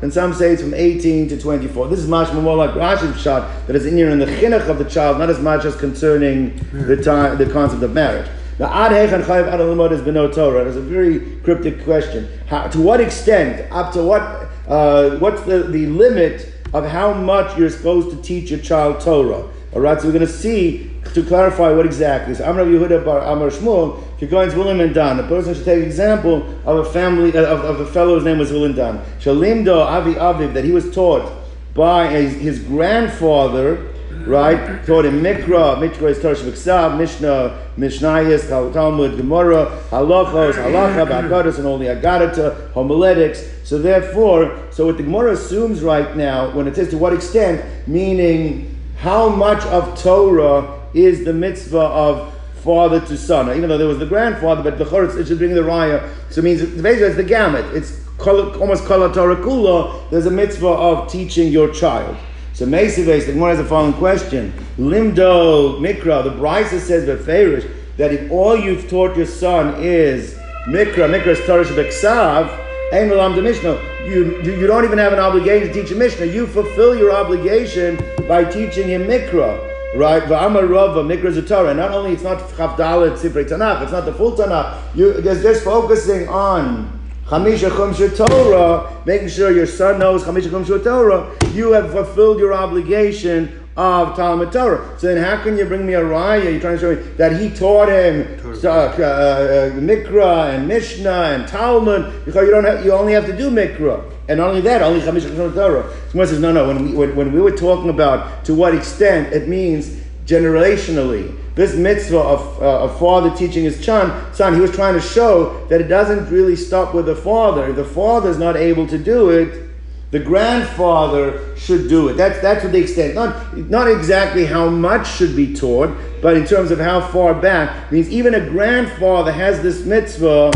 And 0.02 0.14
some 0.14 0.34
say 0.34 0.52
it's 0.52 0.62
from 0.62 0.74
18 0.74 1.30
to 1.30 1.40
24. 1.40 1.88
This 1.88 2.00
is 2.00 2.08
much 2.08 2.34
more 2.34 2.56
like 2.56 2.72
Rashi's 2.72 3.22
shot 3.22 3.68
that 3.68 3.76
is 3.76 3.86
in 3.86 3.98
here 3.98 4.10
in 4.10 4.20
the 4.20 4.26
chinuch 4.26 4.68
of 4.70 4.78
the 4.78 4.86
child, 4.86 5.20
not 5.20 5.30
as 5.30 5.40
much 5.40 5.66
as 5.66 5.76
concerning 5.76 6.58
the 6.72 6.96
time, 6.96 7.38
the 7.38 7.46
concept 7.52 7.84
of 7.84 7.94
marriage. 7.94 8.30
Now, 8.60 8.72
ad 8.72 8.92
hechan 8.92 9.24
chayiv 9.24 9.48
ad 9.48 9.92
is 9.92 10.02
beno 10.02 10.34
Torah. 10.34 10.66
It's 10.66 10.78
a 10.78 10.82
very 10.82 11.38
cryptic 11.42 11.84
question. 11.84 12.30
How, 12.48 12.68
to 12.68 12.80
what 12.80 13.02
extent, 13.02 13.72
up 13.72 13.92
to 13.94 14.04
what, 14.04 14.22
uh, 14.68 15.18
what's 15.18 15.42
the, 15.42 15.64
the 15.64 15.88
limit 15.88 16.54
of 16.72 16.86
how 16.86 17.14
much 17.14 17.58
you're 17.58 17.70
supposed 17.70 18.12
to 18.12 18.22
teach 18.22 18.52
your 18.52 18.60
child 18.60 19.02
Torah? 19.02 19.50
All 19.74 19.82
right, 19.82 20.00
so 20.00 20.08
we're 20.08 20.14
going 20.14 20.28
to 20.28 20.32
see 20.32 20.92
to 21.14 21.24
clarify 21.24 21.72
what 21.72 21.86
exactly. 21.86 22.36
So 22.36 22.46
Amr 22.46 22.66
Yehuda 22.66 23.04
bar 23.04 23.22
Amr 23.22 23.50
Shmuel, 23.50 24.20
to 24.20 24.28
William 24.28 24.80
and 24.80 24.94
Dan, 24.94 25.18
the 25.18 25.24
person 25.24 25.54
should 25.54 25.66
take 25.66 25.84
example 25.84 26.44
of 26.66 26.86
a 26.86 26.92
family 26.92 27.36
uh, 27.36 27.44
of, 27.44 27.62
of 27.66 27.80
a 27.80 27.86
fellow 27.88 28.16
whose 28.16 28.24
name 28.24 28.38
was 28.38 28.52
William 28.52 28.74
Dan. 28.74 29.04
Shalimdo 29.20 29.84
Avi 29.86 30.14
Aviv 30.14 30.54
that 30.54 30.64
he 30.64 30.72
was 30.72 30.94
taught 30.94 31.32
by 31.74 32.08
his, 32.08 32.34
his 32.36 32.60
grandfather 32.60 33.94
right? 34.26 34.86
Taught 34.86 35.06
in 35.06 35.22
Mikra, 35.22 35.78
Mikra 35.78 36.10
is 36.10 36.22
Torah 36.22 36.36
Shviksav, 36.36 36.98
Mishnah, 36.98 37.60
Mishnayis, 37.78 38.48
Talmud, 38.74 39.18
Gemara, 39.18 39.84
Halachos, 39.90 40.54
Halacha, 40.54 41.06
Bagadas, 41.08 41.58
and 41.58 41.82
the 41.82 41.88
Agadata, 41.88 42.72
homiletics. 42.72 43.44
So 43.64 43.80
therefore, 43.80 44.68
so 44.72 44.86
what 44.86 44.98
the 44.98 45.04
Gemara 45.04 45.34
assumes 45.34 45.82
right 45.82 46.16
now, 46.16 46.52
when 46.56 46.68
it 46.68 46.76
says 46.76 46.90
to 46.92 46.98
what 46.98 47.14
extent, 47.14 47.88
meaning 47.88 48.73
how 49.04 49.28
much 49.28 49.62
of 49.66 50.02
Torah 50.02 50.80
is 50.94 51.26
the 51.26 51.34
mitzvah 51.34 51.78
of 51.78 52.34
father 52.64 53.02
to 53.02 53.18
son. 53.18 53.50
Even 53.50 53.68
though 53.68 53.78
there 53.78 53.86
was 53.86 54.00
the 54.00 54.06
grandfather, 54.06 54.64
but 54.64 54.78
the 54.78 54.86
Choritz, 54.86 55.18
it 55.18 55.28
should 55.28 55.40
bring 55.40 55.54
the 55.54 55.60
raya. 55.60 56.10
So 56.30 56.40
it 56.40 56.46
means 56.46 56.62
basically 56.62 57.08
it's 57.08 57.18
the 57.18 57.24
gamut. 57.26 57.66
It's 57.76 58.00
almost 58.26 58.86
kala 58.86 59.14
Torah 59.14 59.36
kula. 59.36 60.10
There's 60.10 60.26
a 60.26 60.32
mitzvah 60.32 60.68
of 60.68 61.12
teaching 61.12 61.52
your 61.52 61.70
child. 61.74 62.16
So 62.54 62.66
Mesives, 62.66 63.26
the 63.26 63.34
Gemara 63.34 63.50
has 63.50 63.58
the 63.58 63.66
following 63.66 63.92
question. 63.92 64.54
Limdo 64.78 65.82
Mikra, 65.82 66.24
the 66.24 66.30
Brisa 66.30 66.80
says 66.80 67.06
Beferish, 67.06 67.70
that 67.98 68.14
if 68.14 68.32
all 68.32 68.56
you've 68.56 68.90
taught 68.90 69.18
your 69.18 69.26
son 69.26 69.84
is 69.84 70.36
Mikra, 70.68 71.10
Mikra 71.10 71.28
is 71.28 71.46
Torah 71.46 71.66
Beksav, 71.66 72.58
Ein 72.94 73.10
Lam 73.10 73.44
Mishnah, 73.44 73.93
you, 74.06 74.42
you 74.44 74.68
don't 74.68 74.84
even 74.84 74.98
have 74.98 75.14
an 75.14 75.20
obligation 75.20 75.68
to 75.68 75.74
teach 75.74 75.92
a 75.92 75.96
Mishnah. 75.96 76.26
You 76.26 76.48
fulfill 76.48 76.96
your 76.96 77.12
obligation 77.12 77.98
by 78.28 78.44
teaching 78.44 78.88
him 78.88 79.04
Mikra. 79.04 79.70
Right, 79.96 80.24
V'amar 80.24 80.68
Rava, 80.68 81.04
Mikra 81.04 81.48
Torah. 81.48 81.74
Not 81.74 81.92
only 81.92 82.14
it's 82.14 82.24
not 82.24 82.40
Chavdalit 82.40 83.18
Sifrei 83.18 83.48
Tanakh, 83.48 83.84
it's 83.84 83.92
not 83.92 84.06
the 84.06 84.14
full 84.14 84.36
Tanakh. 84.36 84.80
You, 84.96 85.14
there's 85.22 85.44
just 85.44 85.64
focusing 85.64 86.28
on 86.28 87.00
Chamisha 87.28 87.70
Chumsha 87.70 88.16
Torah, 88.18 89.02
making 89.06 89.30
sure 89.30 89.52
your 89.52 89.68
son 89.68 90.00
knows 90.00 90.24
Chamisha 90.24 90.50
Chumsha 90.50 90.84
Torah, 90.84 91.34
you 91.54 91.72
have 91.72 91.92
fulfilled 91.92 92.40
your 92.40 92.54
obligation 92.54 93.63
of 93.76 94.16
Talmud 94.16 94.52
Torah. 94.52 95.00
So 95.00 95.14
then, 95.14 95.24
how 95.24 95.42
can 95.44 95.58
you 95.58 95.66
bring 95.66 95.86
me 95.86 95.94
a 95.94 96.02
raya? 96.02 96.52
You're 96.52 96.62
trying 96.62 96.78
to 96.78 96.80
show 96.80 96.96
me 96.96 97.02
that 97.18 97.40
he 97.40 97.50
taught 97.50 97.90
him 97.90 98.40
uh, 98.64 98.70
uh, 98.70 99.72
Mikra 99.72 100.54
and 100.54 100.68
Mishnah 100.68 101.10
and 101.10 101.48
Talmud 101.48 102.26
because 102.26 102.46
you 102.46 102.52
don't 102.52 102.66
have, 102.66 102.86
you 102.86 102.94
only 102.94 103.14
have 103.14 103.26
to 103.26 103.36
do 103.36 103.50
Mikra. 103.50 104.12
And 104.30 104.38
not 104.40 104.50
only 104.50 104.62
that, 104.62 104.82
only 104.82 105.02
Chamish 105.02 105.24
Torah. 105.54 105.94
Someone 106.10 106.28
says, 106.28 106.40
no, 106.40 106.52
no, 106.52 106.68
when 106.68 106.86
we, 106.86 106.96
when, 106.96 107.16
when 107.16 107.32
we 107.34 107.42
were 107.42 107.56
talking 107.56 107.90
about 107.90 108.46
to 108.46 108.54
what 108.54 108.76
extent 108.76 109.34
it 109.34 109.50
means 109.50 110.02
generationally, 110.26 111.38
this 111.56 111.76
mitzvah 111.76 112.20
of 112.20 112.62
uh, 112.62 112.66
a 112.66 113.00
father 113.00 113.36
teaching 113.36 113.64
his 113.64 113.84
son, 113.84 114.34
son, 114.34 114.54
he 114.54 114.62
was 114.62 114.72
trying 114.72 114.94
to 114.94 115.02
show 115.02 115.66
that 115.68 115.82
it 115.82 115.88
doesn't 115.88 116.30
really 116.32 116.56
stop 116.56 116.94
with 116.94 117.06
the 117.06 117.16
father. 117.16 117.70
If 117.70 117.76
the 117.76 117.86
father 117.86 118.30
is 118.30 118.38
not 118.38 118.56
able 118.56 118.88
to 118.88 118.98
do 118.98 119.30
it, 119.30 119.73
the 120.14 120.20
grandfather 120.20 121.58
should 121.58 121.90
do 121.90 122.10
it. 122.10 122.14
That's 122.14 122.40
that's 122.40 122.62
to 122.62 122.68
the 122.68 122.78
extent. 122.78 123.16
Not 123.16 123.58
not 123.58 123.90
exactly 123.90 124.46
how 124.46 124.70
much 124.70 125.12
should 125.12 125.36
be 125.36 125.56
taught, 125.56 125.90
but 126.22 126.38
in 126.38 126.46
terms 126.46 126.70
of 126.70 126.78
how 126.78 127.02
far 127.02 127.34
back 127.34 127.92
means 127.92 128.08
even 128.10 128.36
a 128.36 128.50
grandfather 128.52 129.32
has 129.32 129.64
this 129.64 129.84
mitzvah 129.86 130.52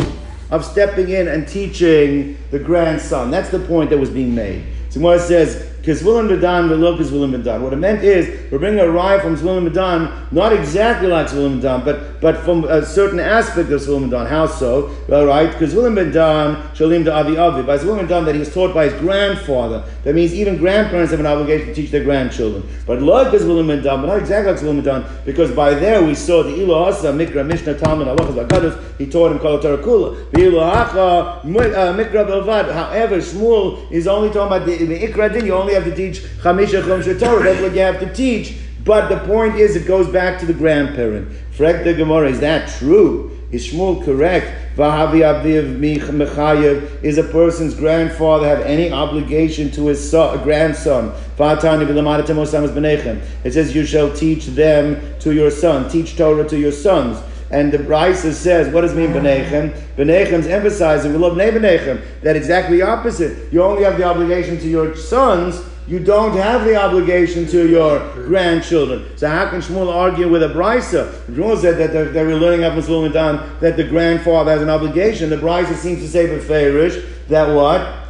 of 0.52 0.64
stepping 0.64 1.10
in 1.10 1.28
and 1.28 1.48
teaching 1.48 2.38
the 2.52 2.60
grandson. 2.60 3.32
That's 3.32 3.50
the 3.50 3.58
point 3.58 3.90
that 3.90 3.98
was 3.98 4.12
being 4.12 4.36
made. 4.36 4.64
So 4.90 5.10
it 5.12 5.20
says 5.20 5.68
Kizvulim 5.88 6.28
Bedan, 6.28 6.68
Velo 6.68 6.98
Kizvulim 6.98 7.32
Bedan. 7.32 7.62
What 7.62 7.72
it 7.72 7.78
meant 7.78 8.04
is, 8.04 8.52
we're 8.52 8.60
bringing 8.60 8.82
a 8.82 8.90
rye 8.90 9.20
from 9.22 9.38
Zvulim 9.38 9.70
Bedan, 9.70 10.32
not 10.34 10.52
exactly 10.52 11.08
like 11.08 11.28
Zvulim 11.28 11.62
Bedan, 11.62 11.86
but, 11.86 12.20
but 12.20 12.44
from 12.44 12.66
a 12.66 12.86
certain 12.86 13.22
aspect 13.22 13.72
of 13.72 13.80
Zvulim 13.80 14.10
Bedan. 14.10 14.28
How 14.28 14.48
so? 14.48 14.94
Well, 15.08 15.26
right, 15.26 15.50
Kizvulim 15.50 15.96
Bedan, 15.96 16.62
Shalim 16.76 17.06
da 17.06 17.20
Avi 17.20 17.38
Avi. 17.38 17.64
By 17.64 17.78
Zvulim 17.78 18.06
Bedan, 18.06 18.26
that 18.26 18.36
he 18.36 18.40
was 18.40 18.54
taught 18.54 18.74
by 18.74 18.90
his 18.90 19.00
grandfather. 19.00 19.82
That 20.04 20.14
means 20.14 20.34
even 20.34 20.58
grandparents 20.58 21.12
have 21.12 21.22
an 21.22 21.26
obligation 21.26 21.68
to 21.68 21.74
teach 21.74 21.92
their 21.92 22.04
grandchildren. 22.04 22.68
But 22.86 23.02
like 23.02 23.28
Kizvulim 23.28 23.68
Bedan, 23.68 24.02
but 24.02 24.08
not 24.08 24.20
exactly 24.20 24.52
like 24.52 24.62
Zvulim 24.62 24.82
Bedan, 24.82 25.26
because 25.26 25.52
by 25.52 25.74
there 25.74 26.04
we 26.04 26.16
saw 26.16 26.44
the 26.44 26.54
Ilo 26.62 26.84
Asa, 26.84 27.14
Mikra, 27.14 27.46
Mishnah, 27.48 27.80
Talmud, 27.80 28.08
Bakadus, 28.08 28.78
he 28.98 29.06
taught 29.08 29.32
him 29.32 29.40
Kol 29.40 29.60
Torah 29.62 29.78
uh, 29.78 31.44
Mikra, 31.46 32.26
Belvad. 32.28 32.74
However, 32.74 33.18
Shmuel 33.18 33.90
is 33.92 34.08
only 34.08 34.30
talking 34.30 34.48
about 34.48 34.66
the, 34.66 34.77
the 34.86 35.00
Ikra 35.00 35.34
Din, 35.34 35.46
you 35.46 35.54
only 35.54 35.74
have 35.74 35.86
to 35.86 35.96
teach 35.96 36.20
Chamisha 36.42 36.86
Chum 36.86 37.20
Torah. 37.20 37.44
That's 37.44 37.62
what 37.62 37.74
you 37.74 37.82
have 37.82 38.00
to 38.00 38.14
teach. 38.14 38.58
But 38.84 39.10
the 39.10 39.20
point 39.26 39.56
is, 39.56 39.76
it 39.76 39.86
goes 39.86 40.08
back 40.08 40.40
to 40.40 40.46
the 40.46 40.54
grandparent. 40.54 41.30
Frek 41.52 41.84
the 41.84 41.94
Gemara, 41.94 42.30
is 42.30 42.40
that 42.40 42.70
true? 42.70 43.38
Is 43.52 43.68
Shmuel 43.68 44.04
correct? 44.04 44.78
Vahavi 44.78 45.22
Aviv 45.22 45.80
Mechayev, 45.80 47.04
is 47.04 47.18
a 47.18 47.24
person's 47.24 47.74
grandfather 47.74 48.48
have 48.48 48.62
any 48.62 48.92
obligation 48.92 49.72
to 49.72 49.88
his 49.88 50.10
son, 50.10 50.42
grandson? 50.44 51.14
It 51.40 53.54
says, 53.54 53.76
You 53.76 53.86
shall 53.86 54.14
teach 54.14 54.48
them 54.48 55.20
to 55.20 55.34
your 55.34 55.50
son, 55.50 55.90
teach 55.90 56.18
Torah 56.18 56.48
to 56.48 56.60
your 56.60 56.72
sons. 56.72 57.20
And 57.50 57.72
the 57.72 57.78
Brisa 57.78 58.34
says, 58.34 58.74
what 58.74 58.82
does 58.82 58.94
it 58.94 58.98
mean, 58.98 59.12
Benechem? 59.12 59.74
Benechem's 59.96 60.48
emphasizing, 60.48 61.14
we 61.14 61.18
love 61.18 61.34
Benechem, 61.34 62.02
that 62.22 62.36
exactly 62.36 62.82
opposite. 62.82 63.52
You 63.54 63.64
only 63.64 63.84
have 63.84 63.98
the 63.98 64.04
obligation 64.04 64.60
to 64.60 64.68
your 64.68 64.96
sons, 64.96 65.62
you 65.88 66.00
don't 66.00 66.36
have 66.36 66.66
the 66.66 66.76
obligation 66.76 67.48
to 67.48 67.70
your 67.70 68.00
grandchildren. 68.26 69.18
So 69.18 69.30
how 69.30 69.50
can 69.50 69.62
Shmuel 69.62 69.94
argue 69.94 70.30
with 70.30 70.44
a 70.44 70.50
Brisa? 70.50 71.14
Shmuel 71.28 71.58
said 71.62 71.78
that 71.78 72.14
they 72.14 72.26
were 72.26 72.36
learning 72.36 72.66
up 72.66 72.74
in 72.78 73.12
Dan 73.14 73.58
that 73.62 73.78
the 73.78 73.86
grandfather 73.86 74.52
has 74.52 74.62
an 74.62 74.70
obligation. 74.70 75.30
The 75.30 75.38
Brisa 75.38 75.76
seems 75.76 76.00
to 76.00 76.10
say 76.10 76.28
for 76.28 76.46
Farish 76.46 77.02
that 77.30 77.54
what? 77.56 78.04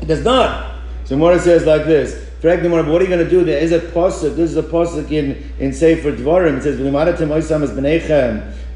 It 0.00 0.06
does 0.06 0.22
not. 0.22 0.76
So 1.04 1.16
Mora 1.16 1.40
says 1.40 1.66
like 1.66 1.84
this. 1.84 2.28
What 2.42 2.50
are 2.50 3.04
you 3.04 3.08
going 3.08 3.24
to 3.24 3.30
do? 3.30 3.44
There 3.44 3.62
is 3.62 3.70
a 3.70 3.78
pasuk. 3.78 4.34
This 4.34 4.50
is 4.50 4.56
a 4.56 4.64
pasuk 4.64 5.12
in 5.12 5.52
in 5.60 5.72
Sefer 5.72 6.10
Dvarim. 6.10 6.58
It 6.58 6.62
says. 6.64 6.80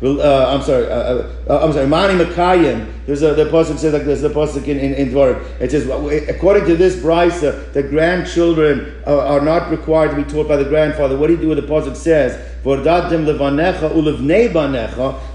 Uh, 0.02 0.54
I'm 0.54 0.62
sorry. 0.62 0.86
Uh, 0.86 0.90
uh, 0.90 1.32
uh, 1.48 1.64
I'm 1.64 1.72
sorry. 1.72 1.86
Mani 1.88 2.22
Makayim. 2.22 2.92
There's 3.06 3.22
a 3.22 3.34
the 3.34 3.46
pasuk 3.46 3.78
says 3.78 3.92
like 3.92 4.04
this. 4.04 4.20
The 4.20 4.28
pasuk 4.28 4.68
in 4.68 4.78
in, 4.78 4.94
in 4.94 5.08
Dvarim. 5.08 5.42
It 5.60 5.72
says, 5.72 5.88
according 6.28 6.66
to 6.66 6.76
this 6.76 6.94
brisa, 6.96 7.72
the 7.72 7.82
grandchildren 7.82 9.02
are, 9.04 9.18
are, 9.18 9.40
not 9.40 9.68
required 9.70 10.10
to 10.10 10.16
be 10.16 10.30
taught 10.30 10.46
by 10.46 10.56
the 10.56 10.64
grandfather. 10.64 11.16
What 11.16 11.26
do 11.26 11.32
you 11.32 11.40
do 11.40 11.48
with 11.48 11.58
the 11.58 11.66
pasuk 11.66 11.96
says? 11.96 12.38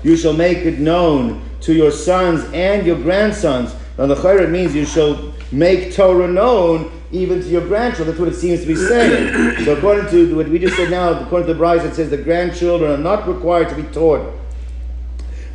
You 0.03 0.17
shall 0.17 0.33
make 0.33 0.57
it 0.59 0.79
known 0.79 1.49
to 1.61 1.73
your 1.73 1.91
sons 1.91 2.43
and 2.53 2.87
your 2.87 2.97
grandsons. 2.97 3.75
Now 3.97 4.05
the 4.05 4.15
chayr 4.15 4.49
means 4.49 4.73
you 4.73 4.85
shall 4.85 5.33
make 5.51 5.93
Torah 5.93 6.29
known 6.29 7.00
even 7.11 7.41
to 7.41 7.47
your 7.47 7.67
grandchildren. 7.67 8.07
That's 8.07 8.19
what 8.19 8.29
it 8.29 8.35
seems 8.35 8.61
to 8.61 8.67
be 8.67 8.75
saying. 8.75 9.65
so 9.65 9.75
according 9.75 10.09
to 10.11 10.35
what 10.35 10.47
we 10.47 10.59
just 10.59 10.75
said 10.75 10.89
now, 10.89 11.11
according 11.11 11.47
to 11.47 11.53
the 11.53 11.57
Bride, 11.57 11.85
it 11.85 11.95
says 11.95 12.09
the 12.09 12.17
grandchildren 12.17 12.91
are 12.91 12.97
not 12.97 13.27
required 13.27 13.69
to 13.69 13.75
be 13.75 13.83
taught 13.93 14.33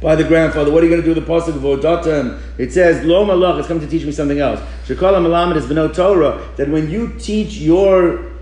by 0.01 0.15
the 0.15 0.25
grandfather. 0.25 0.71
What 0.71 0.83
are 0.83 0.87
you 0.87 0.91
going 0.91 1.03
to 1.03 1.15
do 1.15 1.19
with 1.19 1.27
the 1.27 1.33
pasuk 1.33 1.57
of 1.57 1.63
Odatem? 1.63 2.41
It 2.59 2.73
says, 2.73 3.05
Lo 3.05 3.25
malach, 3.25 3.59
it's 3.59 3.69
come 3.69 3.81
to 3.81 3.87
teach 3.87 4.05
me 4.05 4.13
something 4.13 4.39
else. 4.39 4.61
Shekala 4.87 5.19
malamed 5.25 5.57
is 5.57 5.67
beno 5.67 5.93
Torah, 5.95 6.47
that 6.57 6.69
when 6.69 6.91
you 6.91 7.15
teach 7.19 7.57
your 7.57 8.33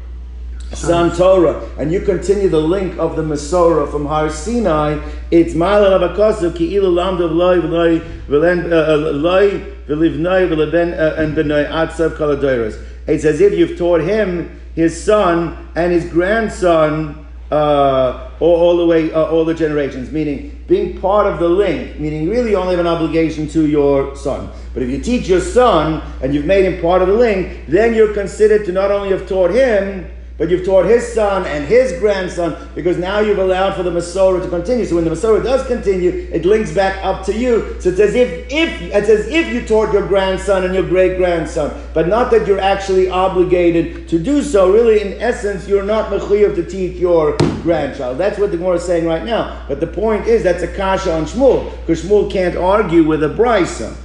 son 0.73 1.17
Torah, 1.17 1.69
and 1.79 1.93
you 1.93 2.01
continue 2.01 2.49
the 2.49 2.61
link 2.61 2.99
of 2.99 3.15
the 3.15 3.23
Masorah 3.23 3.89
from 3.91 4.07
Har 4.07 4.29
Sinai, 4.29 4.99
it's 5.31 5.55
Ma'ala 5.55 6.01
Rabakasu, 6.01 6.57
ki 6.57 6.75
ilu 6.75 6.93
lamdav 6.93 7.33
loy 7.33 7.61
v'loy 7.61 8.01
v'len 8.27 8.73
uh, 8.73 9.09
uh, 9.09 9.13
loy 9.13 9.51
v'livnoi 9.87 10.49
v'leben 10.49 10.99
uh, 10.99 11.21
and 11.23 11.37
benoi 11.37 11.71
atzav 11.71 12.17
kaladoiros. 12.17 12.94
It's 13.07 13.25
as 13.25 13.41
if 13.41 13.53
you've 13.53 13.79
taught 13.79 14.01
him, 14.01 14.61
his 14.75 15.03
son, 15.03 15.69
and 15.75 15.93
his 15.93 16.05
grandson, 16.07 17.27
uh, 17.51 18.31
all, 18.41 18.57
all, 18.57 18.77
the 18.77 18.87
way, 18.87 19.13
uh, 19.13 19.25
all 19.27 19.45
the 19.45 19.55
generations, 19.55 20.11
meaning 20.11 20.65
being 20.67 21.01
part 21.01 21.27
of 21.27 21.39
the 21.39 21.49
link, 21.49 22.01
meaning 22.01 22.29
really 22.29 22.51
you 22.51 22.57
only 22.57 22.75
have 22.75 22.85
an 22.85 22.91
obligation 22.91 23.47
to 23.49 23.67
your 23.67 24.17
son. 24.17 24.51
But 24.73 24.83
if 24.83 24.89
you 24.89 25.01
teach 25.01 25.29
your 25.29 25.41
son 25.41 26.03
and 26.23 26.35
you've 26.35 26.47
made 26.47 26.65
him 26.65 26.81
part 26.81 27.03
of 27.03 27.09
the 27.09 27.15
link, 27.15 27.67
then 27.69 27.95
you're 27.95 28.15
considered 28.15 28.65
to 28.67 28.73
not 28.73 28.91
only 28.91 29.11
have 29.11 29.29
taught 29.29 29.51
him, 29.51 30.11
but 30.37 30.51
you've 30.51 30.65
taught 30.65 30.85
his 30.85 31.07
son 31.13 31.47
and 31.47 31.65
his 31.65 31.93
grandson 32.01 32.57
because 32.75 32.99
now 32.99 33.21
you've 33.21 33.39
allowed 33.39 33.75
for 33.75 33.85
the 33.85 33.91
Masorah 33.91 34.43
to 34.43 34.49
continue. 34.49 34.85
So 34.85 34.97
when 34.97 35.05
the 35.05 35.11
Masorah 35.11 35.45
does 35.45 35.65
continue, 35.69 36.29
it 36.33 36.45
links 36.45 36.73
back 36.73 37.05
up 37.05 37.25
to 37.27 37.33
you. 37.33 37.77
So 37.81 37.91
it's 37.91 38.01
as 38.01 38.17
if, 38.17 38.47
if 38.51 38.83
it's 38.83 39.09
as 39.09 39.29
if 39.29 39.53
you 39.53 39.65
taught 39.65 39.93
your 39.93 40.07
grandson 40.09 40.65
and 40.65 40.75
your 40.75 40.83
great 40.83 41.19
grandson, 41.19 41.73
but 41.95 42.09
not 42.09 42.33
that 42.33 42.49
you're 42.49 42.59
actually 42.59 43.09
obligated 43.09 44.09
to 44.09 44.19
do 44.19 44.43
so. 44.43 44.73
Really, 44.73 45.01
in 45.01 45.21
essence, 45.21 45.69
you're 45.69 45.85
not 45.85 46.11
mechuyev 46.11 46.57
to 46.57 46.69
teach 46.69 46.97
your 46.97 47.37
grandchild. 47.63 48.19
That's 48.19 48.39
what 48.39 48.51
the 48.51 48.57
Gemara 48.57 48.77
is 48.77 48.85
saying 48.85 49.07
right 49.07 49.25
now. 49.25 49.65
But 49.69 49.79
the 49.79 49.87
point 49.87 50.27
is 50.27 50.43
that's 50.43 50.65
a 50.65 50.77
kasha 50.77 51.15
on 51.15 51.27
Shmuel 51.27 51.71
because 51.81 52.03
Shmuel 52.03 52.31
can't 52.31 52.57
argue 52.57 53.05
with 53.05 53.23
a 53.23 53.29
brisa. 53.29 53.97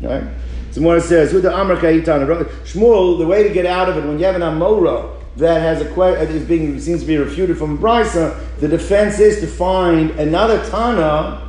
Right? 0.00 0.24
Gemara 0.74 1.00
says, 1.00 1.32
"With 1.32 1.44
the 1.44 1.58
Amar 1.58 1.76
Shmuel, 1.76 3.18
the 3.18 3.26
way 3.26 3.44
to 3.44 3.48
get 3.48 3.64
out 3.64 3.88
of 3.88 3.96
it 3.96 4.04
when 4.04 4.18
you 4.18 4.26
have 4.26 4.34
an 4.34 4.42
Amora." 4.42 5.15
That 5.36 5.60
has 5.60 5.80
a 5.80 5.84
que- 5.86 6.14
is 6.14 6.44
being 6.44 6.78
seems 6.80 7.00
to 7.02 7.06
be 7.06 7.16
refuted 7.16 7.58
from 7.58 7.78
Brisa, 7.78 8.38
the 8.60 8.68
defense 8.68 9.18
is 9.18 9.40
to 9.40 9.46
find 9.46 10.10
another 10.12 10.64
Tana 10.70 11.46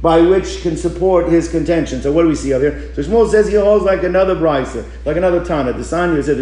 by 0.00 0.20
which 0.20 0.62
can 0.62 0.76
support 0.76 1.28
his 1.28 1.48
contention. 1.48 2.00
So 2.00 2.12
what 2.12 2.22
do 2.22 2.28
we 2.28 2.36
see 2.36 2.52
over 2.52 2.70
here? 2.70 2.94
So 2.94 3.02
Shmuel 3.02 3.28
says 3.28 3.48
he 3.48 3.54
holds 3.56 3.84
like 3.84 4.04
another 4.04 4.36
brisa, 4.36 4.84
like 5.04 5.16
another 5.16 5.44
Tana. 5.44 5.72
The 5.72 5.80
Sanya 5.80 6.22
says 6.22 6.36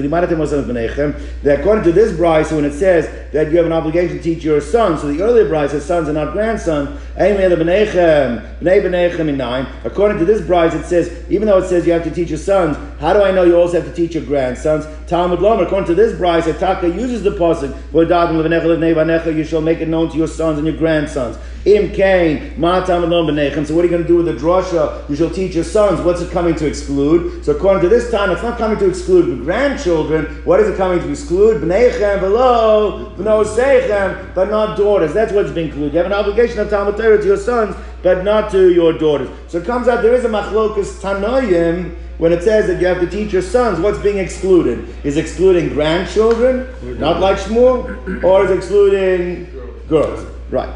that 1.43 1.61
according 1.61 1.85
to 1.85 1.93
this 1.93 2.12
brisa, 2.12 2.55
when 2.55 2.66
it 2.66 2.75
says 2.75 3.09
that 3.33 3.50
you 3.50 3.57
have 3.57 3.64
an 3.66 3.73
obligation 3.73 4.19
to 4.19 4.23
teach 4.23 4.45
your 4.45 4.61
son, 4.61 4.99
so 4.99 5.09
the 5.11 5.23
earlier 5.23 5.49
brisa, 5.49 5.81
sons 5.81 6.09
are 6.09 6.12
not 6.12 6.35
grandsons. 6.35 7.00
According 7.19 7.39
to 10.19 10.25
this 10.27 10.43
brisa, 10.43 10.81
it 10.81 10.85
says 10.85 11.11
even 11.31 11.49
though 11.49 11.59
it 11.59 11.69
says 11.69 11.87
you 11.87 11.93
have 11.93 12.05
to 12.05 12.11
teach 12.11 12.29
your 12.29 12.39
sons, 12.39 12.77
how 13.01 13.15
do 13.15 13.23
I 13.23 13.31
know 13.31 13.43
you 13.43 13.57
also 13.57 13.81
have 13.81 13.89
to 13.89 13.95
teach 13.95 14.15
your 14.15 14.25
grandsons? 14.25 14.87
Talmud 15.07 15.39
Lomer, 15.41 15.65
according 15.65 15.87
to 15.87 15.95
this 15.95 16.13
brisa, 16.19 16.59
Taka 16.59 16.89
uses 16.89 17.23
the 17.23 17.31
pasuk 17.31 17.75
you 19.37 19.45
shall 19.45 19.61
make 19.63 19.81
it 19.81 19.89
known 19.89 20.11
to 20.11 20.17
your 20.19 20.29
sons 20.29 20.59
and 20.59 20.67
your 20.67 20.77
grandsons. 20.77 21.39
Im 21.65 21.93
Kain, 21.93 22.55
Matam 22.61 23.03
Benechem. 23.03 23.67
So 23.67 23.75
what 23.75 23.81
are 23.83 23.89
you 23.89 23.91
going 23.91 24.03
to 24.03 24.09
do 24.09 24.17
with 24.19 24.27
the 24.27 24.35
drasha? 24.35 25.09
You 25.09 25.17
shall 25.17 25.31
teach 25.31 25.55
your 25.57 25.65
sons. 25.65 26.01
What's 26.01 26.21
it 26.21 26.31
coming 26.31 26.55
to 26.57 26.67
exclude? 26.67 27.45
So 27.45 27.57
according 27.57 27.83
to 27.83 27.89
this 27.89 28.09
time, 28.11 28.31
it's 28.31 28.43
not 28.43 28.57
coming 28.57 28.79
to 28.79 28.89
exclude 28.89 29.27
the 29.27 29.37
grandchildren. 29.43 30.27
What 30.45 30.61
is 30.61 30.69
it 30.69 30.77
coming 30.77 31.01
to 31.01 31.11
exclude? 31.11 31.63
Benechem, 31.63 32.21
below, 32.21 33.13
but 33.17 33.25
not 34.51 34.77
daughters. 34.77 35.13
That's 35.13 35.33
what's 35.33 35.51
being 35.51 35.69
included. 35.69 35.93
You 35.93 35.99
have 35.99 36.07
an 36.07 36.13
obligation 36.13 36.61
of 36.61 36.71
Talmud 36.71 36.97
To 37.07 37.25
your 37.25 37.37
sons, 37.37 37.77
but 38.03 38.25
not 38.25 38.51
to 38.51 38.73
your 38.73 38.93
daughters. 38.93 39.29
So 39.49 39.59
it 39.59 39.65
comes 39.65 39.87
out 39.87 40.03
there 40.03 40.15
is 40.15 40.25
a 40.25 40.29
machlokas 40.29 41.01
tanoyim 41.01 41.95
when 42.19 42.33
it 42.33 42.43
says 42.43 42.67
that 42.67 42.81
you 42.81 42.87
have 42.87 43.01
to 43.01 43.07
teach 43.07 43.33
your 43.33 43.43
sons, 43.43 43.79
what's 43.79 43.99
being 43.99 44.19
excluded? 44.19 44.89
Is 45.05 45.17
excluding 45.17 45.69
grandchildren, 45.69 46.67
not 46.99 47.21
like 47.21 47.37
Shmuel, 47.37 48.25
or 48.25 48.45
is 48.47 48.51
excluding 48.51 49.45
girls? 49.89 50.27
Right. 50.51 50.75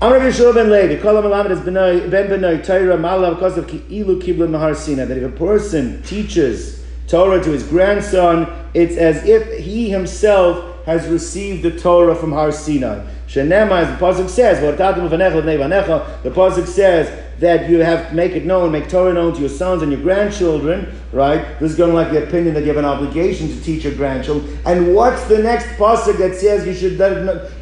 Amr 0.00 0.20
Yeshua 0.20 0.54
ben 0.54 0.70
Levi, 0.70 1.02
Kolam 1.02 1.24
Alamed 1.24 1.50
is 1.50 1.60
ben 1.60 2.28
Benoi 2.28 2.64
Torah 2.64 2.96
Malav 2.96 3.34
because 3.34 3.58
of 3.58 3.66
Ki'ilu 3.66 4.22
Kiblin 4.22 4.50
Mahar 4.50 4.74
Sina, 4.74 5.06
that 5.06 5.18
if 5.18 5.24
a 5.24 5.36
person 5.36 6.00
teaches 6.02 6.84
Torah 7.08 7.42
to 7.42 7.50
his 7.50 7.64
grandson, 7.64 8.46
it's 8.74 8.96
as 8.96 9.24
if 9.24 9.58
he 9.58 9.90
himself 9.90 10.84
has 10.86 11.08
received 11.08 11.64
the 11.64 11.76
Torah 11.76 12.14
from 12.14 12.32
Har 12.32 12.52
Sinai. 12.52 13.04
The 13.34 13.42
pasuk 13.42 14.28
says, 14.28 14.60
the 14.60 16.30
pasuk 16.30 16.66
says 16.66 17.24
that 17.40 17.68
you 17.70 17.78
have 17.78 18.08
to 18.08 18.14
make 18.14 18.32
it 18.32 18.46
known, 18.46 18.72
make 18.72 18.88
Torah 18.88 19.12
known 19.12 19.34
to 19.34 19.40
your 19.40 19.50
sons 19.50 19.82
and 19.82 19.92
your 19.92 20.00
grandchildren, 20.00 20.98
right? 21.12 21.60
This 21.60 21.72
is 21.72 21.76
going 21.76 21.94
like 21.94 22.10
the 22.10 22.26
opinion 22.26 22.54
that 22.54 22.62
you 22.62 22.68
have 22.68 22.78
an 22.78 22.84
obligation 22.84 23.48
to 23.48 23.60
teach 23.62 23.84
your 23.84 23.94
grandchildren. 23.94 24.58
And 24.64 24.94
what's 24.94 25.24
the 25.24 25.38
next 25.38 25.66
pasuk 25.78 26.16
that 26.18 26.34
says 26.36 26.66
you 26.66 26.74
should 26.74 26.98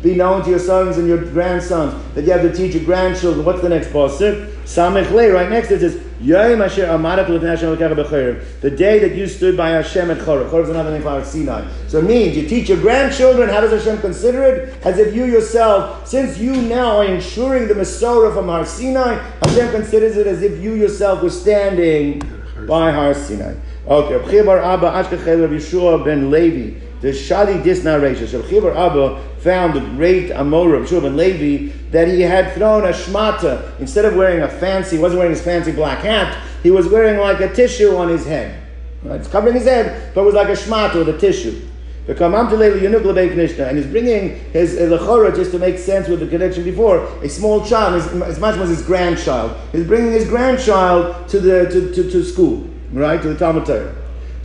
be 0.02 0.14
known 0.14 0.44
to 0.44 0.50
your 0.50 0.60
sons 0.60 0.98
and 0.98 1.08
your 1.08 1.18
grandsons 1.18 1.94
that 2.14 2.24
you 2.24 2.32
have 2.32 2.42
to 2.42 2.54
teach 2.54 2.74
your 2.74 2.84
grandchildren? 2.84 3.44
What's 3.44 3.60
the 3.60 3.68
next 3.68 3.88
pasuk? 3.88 4.52
Samech 4.64 5.10
right 5.34 5.50
next 5.50 5.68
to 5.68 5.74
it 5.74 5.80
says, 5.80 6.05
The 6.18 6.34
day 8.74 8.98
that 9.00 9.14
you 9.14 9.26
stood 9.26 9.54
by 9.54 9.68
Hashem 9.70 10.10
at 10.10 10.16
Choreb. 10.18 10.48
Choreb 10.48 10.64
is 10.64 10.70
another 10.70 10.90
name 10.90 11.02
for 11.02 11.22
Sinai. 11.22 11.70
So 11.88 11.98
it 11.98 12.04
means 12.04 12.34
you 12.36 12.48
teach 12.48 12.70
your 12.70 12.80
grandchildren, 12.80 13.50
how 13.50 13.60
does 13.60 13.84
Hashem 13.84 14.00
consider 14.00 14.42
it? 14.44 14.86
As 14.86 14.98
if 14.98 15.14
you 15.14 15.26
yourself, 15.26 16.08
since 16.08 16.38
you 16.38 16.62
now 16.62 16.98
are 16.98 17.04
ensuring 17.04 17.68
the 17.68 17.74
Masorah 17.74 18.34
from 18.34 18.46
Har 18.46 18.64
Sinai, 18.64 19.16
Hashem 19.42 19.70
considers 19.72 20.16
it 20.16 20.26
as 20.26 20.42
if 20.42 20.58
you 20.62 20.72
yourself 20.72 21.22
were 21.22 21.28
standing 21.28 22.22
by 22.66 22.90
Har 22.90 23.12
Sinai. 23.12 23.54
Okay, 23.86 24.18
Chibar 24.30 24.62
Abba 24.64 24.90
Ashkechel 24.90 25.42
Rav 25.42 25.50
Yeshua 25.50 26.02
ben 26.02 26.30
Levi. 26.30 26.80
The 27.02 27.08
Shadi 27.08 27.62
dis 27.62 27.84
narration. 27.84 28.26
So 28.26 28.40
Chibar 28.42 28.74
Abba 28.74 29.20
found 29.40 29.74
the 29.74 29.80
great 29.80 30.30
Amor 30.30 30.74
of 30.76 30.88
Yeshua 30.88 31.02
ben 31.02 31.16
Levi 31.16 31.72
that 31.96 32.08
he 32.08 32.20
had 32.20 32.52
thrown 32.52 32.84
a 32.84 32.88
shmata 32.88 33.80
instead 33.80 34.04
of 34.04 34.14
wearing 34.14 34.42
a 34.42 34.48
fancy, 34.48 34.96
he 34.96 35.02
wasn't 35.02 35.18
wearing 35.18 35.32
his 35.34 35.42
fancy 35.42 35.72
black 35.72 36.00
hat. 36.00 36.44
He 36.62 36.70
was 36.70 36.86
wearing 36.88 37.18
like 37.18 37.40
a 37.40 37.50
tissue 37.54 37.96
on 37.96 38.10
his 38.10 38.26
head. 38.26 38.62
Right? 39.02 39.18
It's 39.18 39.28
covering 39.28 39.54
his 39.54 39.64
head, 39.64 40.12
but 40.14 40.20
it 40.20 40.24
was 40.24 40.34
like 40.34 40.48
a 40.48 40.52
shmata 40.52 40.96
with 40.96 41.08
a 41.08 41.16
tissue. 41.16 41.62
And 42.06 43.78
he's 43.78 43.86
bringing 43.86 44.38
his 44.52 44.74
lechora 44.74 45.34
just 45.34 45.52
to 45.52 45.58
make 45.58 45.78
sense 45.78 46.06
with 46.06 46.20
the 46.20 46.26
connection 46.26 46.64
before. 46.64 47.06
A 47.22 47.30
small 47.30 47.64
child, 47.64 47.94
as 48.24 48.38
much 48.38 48.56
as 48.56 48.68
his 48.68 48.82
grandchild, 48.82 49.56
he's 49.72 49.86
bringing 49.86 50.12
his 50.12 50.28
grandchild 50.28 51.26
to 51.30 51.40
the 51.40 51.64
to, 51.70 51.94
to, 51.94 52.10
to 52.10 52.22
school, 52.22 52.68
right 52.92 53.22
to 53.22 53.28
the 53.28 53.38
Talmud 53.38 53.64
Torah. 53.64 53.94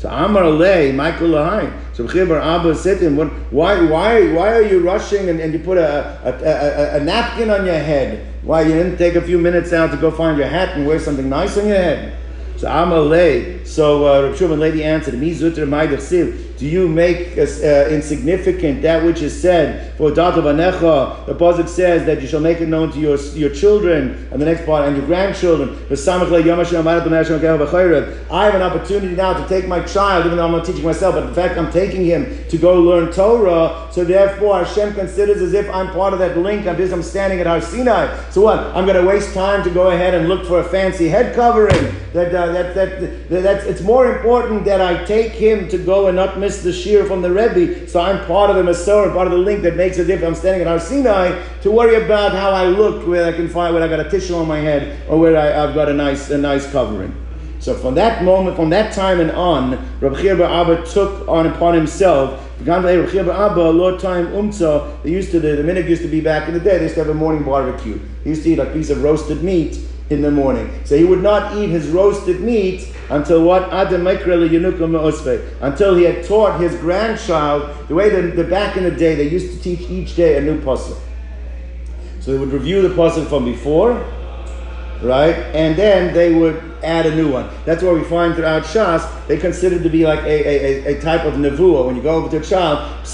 So 0.02 0.10
Amar 0.10 0.42
Alei, 0.42 0.96
Michael 0.96 1.28
Lahai. 1.28 1.72
So 1.94 2.06
Chibar 2.06 2.42
Abba 2.42 2.74
him, 2.98 3.18
why, 3.52 3.80
why, 3.86 4.34
why 4.34 4.52
are 4.52 4.64
you 4.64 4.80
rushing 4.80 5.30
and, 5.30 5.40
and 5.40 5.54
you 5.54 5.60
put 5.60 5.78
a, 5.78 6.20
a, 6.26 6.98
a, 6.98 6.98
a, 6.98 7.04
napkin 7.04 7.52
on 7.52 7.68
your 7.68 7.78
head? 7.78 8.26
Why 8.42 8.64
you 8.64 8.74
didn't 8.74 8.98
take 8.98 9.14
a 9.14 9.22
few 9.22 9.38
minutes 9.38 9.74
out 9.74 9.92
to 9.92 9.98
go 9.98 10.10
find 10.10 10.40
your 10.40 10.48
hat 10.48 10.76
and 10.76 10.88
wear 10.88 11.00
something 11.00 11.30
nice 11.30 11.56
on 11.56 11.68
your 11.68 11.78
head? 11.78 12.18
So 12.58 12.68
Amalei. 12.68 13.61
So 13.66 14.06
uh, 14.06 14.30
Rav 14.30 14.38
Shulman 14.38 14.60
lady 14.60 14.84
answered, 14.84 15.14
"Mi 15.16 15.32
zuter 15.32 15.66
Do 16.58 16.66
you 16.66 16.88
make 16.88 17.38
uh, 17.38 17.90
insignificant 17.90 18.82
that 18.82 19.04
which 19.04 19.22
is 19.22 19.40
said 19.40 19.96
for 19.98 20.12
datav 20.12 20.44
anecha? 20.44 21.26
The 21.26 21.36
pasuk 21.36 21.68
says 21.68 22.06
that 22.06 22.22
you 22.22 22.28
shall 22.28 22.40
make 22.40 22.62
it 22.62 22.68
known 22.68 22.92
to 22.92 23.00
your 23.00 23.18
your 23.34 23.50
children, 23.50 24.28
and 24.32 24.42
the 24.42 24.46
next 24.46 24.66
part, 24.66 24.88
and 24.88 24.98
your 24.98 25.06
grandchildren. 25.06 25.78
I 28.32 28.46
have 28.46 28.56
an 28.56 28.62
opportunity 28.62 29.16
now 29.16 29.34
to 29.34 29.48
take 29.48 29.68
my 29.68 29.82
child, 29.84 30.26
even 30.26 30.38
though 30.38 30.46
I'm 30.46 30.52
not 30.52 30.66
teaching 30.66 30.84
myself, 30.84 31.16
but 31.16 31.24
in 31.28 31.34
fact 31.34 31.58
I'm 31.58 31.72
taking 31.72 32.06
him 32.06 32.46
to 32.50 32.58
go 32.58 32.80
learn 32.82 33.12
Torah. 33.12 33.90
So 33.92 34.04
therefore, 34.06 34.64
Hashem 34.64 34.94
considers 34.94 35.42
as 35.42 35.54
if 35.54 35.70
I'm 35.70 35.92
part 35.92 36.14
of 36.14 36.20
that 36.20 36.38
link. 36.38 36.68
I'm 36.68 36.78
just 36.78 36.94
I'm 36.94 37.04
standing 37.04 37.40
at 37.40 37.48
Har 37.48 37.62
Sinai. 37.62 38.30
So 38.30 38.42
what? 38.42 38.60
I'm 38.60 38.86
going 38.86 39.02
to 39.02 39.06
waste 39.06 39.34
time 39.34 39.64
to 39.64 39.70
go 39.70 39.90
ahead 39.92 40.14
and 40.14 40.30
look 40.30 40.46
for 40.46 40.60
a 40.60 40.64
fancy 40.64 41.08
head 41.10 41.36
covering. 41.36 41.96
That 42.14 42.34
uh, 42.34 42.52
that, 42.52 42.76
that, 42.76 43.30
that, 43.30 43.44
that 43.44 43.51
it's 43.60 43.82
more 43.82 44.16
important 44.16 44.66
that 44.66 44.82
I 44.82 45.04
take 45.06 45.32
him 45.32 45.68
to 45.70 45.78
go 45.78 46.08
and 46.08 46.16
not 46.16 46.40
miss 46.40 46.64
the 46.64 46.74
shear 46.74 47.06
from 47.06 47.22
the 47.22 47.32
Rebbe, 47.32 47.88
so 47.88 48.00
I'm 48.00 48.26
part 48.26 48.50
of 48.50 48.56
the 48.56 48.64
Masorah, 48.64 49.14
part 49.14 49.28
of 49.28 49.32
the 49.32 49.40
link 49.40 49.62
that 49.64 49.76
makes 49.76 49.98
a 49.98 50.06
difference. 50.06 50.38
I'm 50.38 50.42
standing 50.42 50.62
at 50.62 50.68
Har 50.68 50.80
Sinai 50.80 51.42
to 51.62 51.72
worry 51.72 52.04
about 52.04 52.34
how 52.34 52.52
I 52.52 52.66
look, 52.66 53.08
where 53.08 53.26
I 53.26 53.32
can 53.32 53.50
find 53.50 53.74
where 53.74 53.84
I 53.84 53.88
got 53.88 54.06
a 54.06 54.10
tissue 54.10 54.36
on 54.36 54.48
my 54.48 54.60
head, 54.60 55.08
or 55.10 55.20
where 55.20 55.38
I, 55.38 55.46
have 55.48 55.76
got 55.76 55.90
a 55.90 55.94
nice, 55.94 56.30
a 56.30 56.38
nice 56.38 56.70
covering. 56.72 57.16
So 57.60 57.76
from 57.76 57.96
that 57.96 58.24
moment, 58.24 58.56
from 58.56 58.70
that 58.72 58.94
time 58.94 59.20
and 59.20 59.32
on, 59.32 60.00
Rabbi 60.00 60.28
Abba 60.28 60.86
took 60.88 61.28
on 61.28 61.46
upon 61.48 61.76
himself 61.76 62.48
Rabbi 62.64 63.08
Chir 63.08 63.28
Abba, 63.28 63.72
Lord 63.72 64.00
time 64.00 64.28
umtza. 64.28 65.02
They 65.02 65.10
used 65.10 65.32
to 65.32 65.40
the, 65.40 65.56
the 65.56 65.64
minute 65.64 65.90
used 65.90 66.04
to 66.04 66.08
be 66.08 66.22
back 66.22 66.48
in 66.48 66.54
the 66.54 66.60
day. 66.60 66.78
They 66.78 66.84
used 66.84 66.94
to 66.96 67.02
have 67.02 67.10
a 67.10 67.14
morning 67.14 67.44
barbecue. 67.44 68.00
He 68.24 68.30
used 68.30 68.44
to 68.44 68.52
eat 68.52 68.60
a 68.60 68.68
piece 68.68 68.92
of 68.92 69.02
roasted 69.02 69.44
meat 69.44 69.80
in 70.12 70.22
the 70.22 70.30
morning. 70.30 70.70
So 70.86 70.96
he 70.96 71.04
would 71.04 71.24
not 71.24 71.58
eat 71.58 71.70
his 71.70 71.88
roasted 71.88 72.42
meat 72.42 72.94
until 73.12 73.44
what? 73.44 73.72
Until 75.62 75.96
he 75.96 76.04
had 76.04 76.24
taught 76.24 76.60
his 76.62 76.76
grandchild 76.76 77.88
the 77.88 77.96
way 77.96 78.10
that 78.10 78.36
the 78.38 78.44
back 78.46 78.78
in 78.78 78.84
the 78.84 78.92
day 78.92 79.16
they 79.16 79.28
used 79.28 79.58
to 79.58 79.62
teach 79.62 79.82
each 79.90 80.16
day 80.16 80.38
a 80.38 80.42
new 80.42 80.62
pasuk. 80.62 80.98
So 82.22 82.32
they 82.32 82.38
would 82.38 82.54
review 82.54 82.82
the 82.82 82.96
pasuk 82.96 83.28
from 83.28 83.44
before, 83.46 83.94
right? 85.02 85.36
And 85.54 85.76
then 85.76 86.14
they 86.14 86.34
would 86.34 86.64
add 86.84 87.06
a 87.06 87.14
new 87.14 87.32
one. 87.32 87.50
That's 87.66 87.84
what 87.84 87.96
we 87.96 88.04
find 88.04 88.34
throughout 88.34 88.64
Shas. 88.64 89.06
They 89.28 89.38
consider 89.38 89.82
to 89.82 89.90
be 89.90 90.06
like 90.06 90.24
a, 90.24 90.88
a, 90.88 90.96
a, 90.96 91.02
type 91.02 91.26
of 91.26 91.34
nevuah. 91.34 91.86
When 91.86 91.96
you 91.96 92.02
go 92.02 92.16
over 92.16 92.30
to 92.30 92.38
a 92.38 92.44
child, 92.44 93.06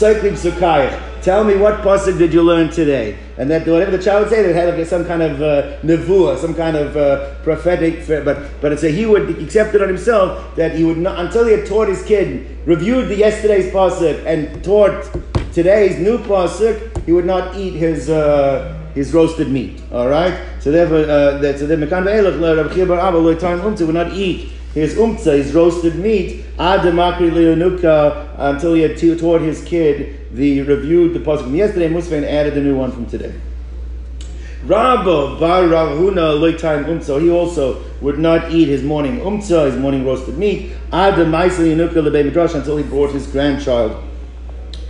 Tell 1.22 1.44
me 1.44 1.56
what 1.58 1.82
pasuk 1.82 2.18
did 2.18 2.34
you 2.34 2.42
learn 2.42 2.70
today? 2.70 3.18
And 3.38 3.50
that 3.52 3.68
whatever 3.68 3.92
the 3.92 4.02
child 4.02 4.24
would 4.24 4.30
say, 4.30 4.44
they 4.44 4.54
had 4.54 4.78
like 4.78 4.88
some 4.88 5.06
kind 5.06 5.22
of 5.22 5.42
uh, 5.42 5.78
nevuah, 5.82 6.38
some 6.38 6.54
kind 6.56 6.78
of 6.78 6.96
uh, 6.96 7.36
prophetic. 7.44 8.08
But 8.08 8.62
but 8.62 8.72
it's 8.72 8.84
a 8.84 8.90
he 8.90 9.06
would 9.06 9.30
accept 9.42 9.76
it 9.76 9.82
on 9.82 9.88
himself 9.88 10.56
that 10.56 10.76
he 10.76 10.84
would 10.84 10.98
not 10.98 11.20
until 11.20 11.46
he 11.46 11.54
had 11.54 11.66
taught 11.66 11.88
his 11.88 12.04
kid, 12.04 12.58
reviewed 12.66 13.10
the 13.10 13.16
yesterday's 13.16 13.72
pasuk, 13.74 14.26
and 14.26 14.64
taught 14.64 15.10
today's 15.54 16.00
new 16.00 16.18
pasuk. 16.20 17.06
He 17.06 17.12
would 17.12 17.26
not 17.26 17.56
eat 17.58 17.74
his. 17.74 18.10
Uh, 18.10 18.74
his 18.98 19.14
roasted 19.14 19.50
meat. 19.50 19.80
All 19.92 20.10
right. 20.10 20.34
So 20.60 20.72
therefore, 20.72 21.04
uh, 21.04 21.38
that, 21.38 21.60
so 21.60 21.68
then 21.68 21.82
Mekan 21.82 22.04
ve'elach 22.04 22.58
Rabbi 22.58 22.86
Bar 22.86 23.22
would 23.86 23.94
not 23.94 24.12
eat 24.14 24.50
his 24.74 24.96
umtza, 24.96 25.38
his 25.38 25.54
roasted 25.54 25.96
meat, 25.96 26.44
ad 26.60 26.82
demakri 26.82 27.30
leonuka 27.32 28.30
until 28.38 28.74
he 28.74 28.82
had 28.82 28.98
taught 28.98 29.42
his 29.42 29.64
kid 29.64 30.16
the 30.32 30.62
reviewed 30.62 31.14
the 31.14 31.20
pasuk 31.20 31.44
from 31.44 31.56
yesterday, 31.56 31.88
Musfa, 31.88 32.24
added 32.24 32.58
a 32.58 32.62
new 32.62 32.76
one 32.76 32.92
from 32.92 33.06
today. 33.06 33.34
Rabba 34.66 35.40
bar 35.40 35.68
Rav 35.68 35.98
Huna 35.98 36.38
loitain 36.38 36.86
umtza. 36.86 37.22
He 37.22 37.30
also 37.30 37.84
would 38.02 38.20
not 38.20 38.52
eat 38.52 38.68
his 38.68 38.84
morning 38.84 39.20
umtza, 39.20 39.68
his 39.68 39.78
morning 39.78 40.06
roasted 40.06 40.38
meat, 40.38 40.72
ad 40.92 41.14
demakri 41.14 41.76
leonuka 41.76 42.56
until 42.56 42.78
he 42.78 42.84
brought 42.84 43.12
his 43.12 43.28
grandchild 43.28 44.04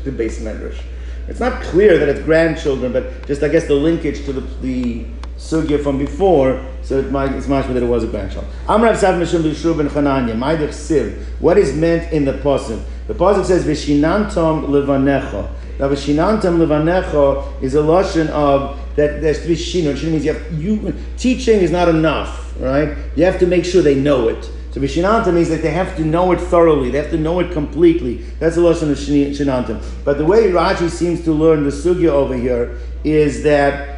to 0.03 0.11
beis 0.11 0.39
medrash. 0.39 0.79
It's 1.27 1.41
not 1.41 1.61
clear 1.61 1.97
that 1.97 2.07
it's 2.07 2.21
grandchildren, 2.21 2.93
but 2.93 3.27
just 3.27 3.43
I 3.43 3.49
guess 3.49 3.67
the 3.67 3.75
linkage 3.75 4.23
to 4.25 4.33
the, 4.33 4.41
the 4.61 5.05
sugya 5.37 5.81
from 5.81 5.97
before, 5.97 6.63
so 6.81 6.99
it 6.99 7.11
might, 7.11 7.31
it's 7.33 7.47
much 7.47 7.67
that 7.67 7.81
it 7.81 7.85
was 7.85 8.03
a 8.03 8.07
grandchild. 8.07 8.45
Amrav 8.65 8.97
Sav 8.97 9.15
Mishum 9.15 9.43
B'Shur 9.43 9.77
Ben 9.77 9.89
Chananya, 9.89 10.33
Maidach 10.33 10.69
Siv. 10.69 11.17
What 11.39 11.57
is 11.57 11.75
meant 11.75 12.11
in 12.11 12.25
the 12.25 12.33
pasuk? 12.33 12.83
The 13.07 13.13
pasuk 13.13 13.45
says 13.45 13.65
Vishinantam 13.65 14.67
Levanecha. 14.67 15.49
Now 15.79 15.89
Vishinantam 15.89 16.57
Levanecha 16.57 17.61
is 17.61 17.75
a 17.75 17.81
lotion 17.81 18.27
of 18.29 18.79
that 18.95 19.21
there's 19.21 19.39
three 19.39 19.49
be 19.49 19.55
shin. 19.55 19.95
Shin 19.95 20.11
means 20.11 20.25
you 20.25 20.33
have 20.33 20.53
you 20.53 20.93
teaching 21.17 21.59
is 21.59 21.71
not 21.71 21.87
enough, 21.87 22.55
right? 22.59 22.97
You 23.15 23.25
have 23.25 23.39
to 23.39 23.47
make 23.47 23.63
sure 23.63 23.81
they 23.83 23.95
know 23.95 24.27
it. 24.27 24.43
So 24.71 24.81
Vishinantam 24.81 25.35
means 25.35 25.49
that 25.49 25.61
they 25.61 25.71
have 25.71 25.95
to 25.97 26.03
know 26.03 26.31
it 26.31 26.39
thoroughly. 26.39 26.89
They 26.89 26.97
have 26.97 27.11
to 27.11 27.17
know 27.17 27.39
it 27.39 27.51
completely. 27.51 28.17
That's 28.39 28.55
the 28.55 28.61
lesson 28.61 28.91
of 28.91 28.97
Shinanta. 28.97 29.83
But 30.03 30.17
the 30.17 30.25
way 30.25 30.49
Rashi 30.51 30.89
seems 30.89 31.23
to 31.25 31.31
learn 31.31 31.63
the 31.63 31.69
sugya 31.69 32.09
over 32.09 32.35
here 32.35 32.77
is 33.03 33.43
that 33.43 33.96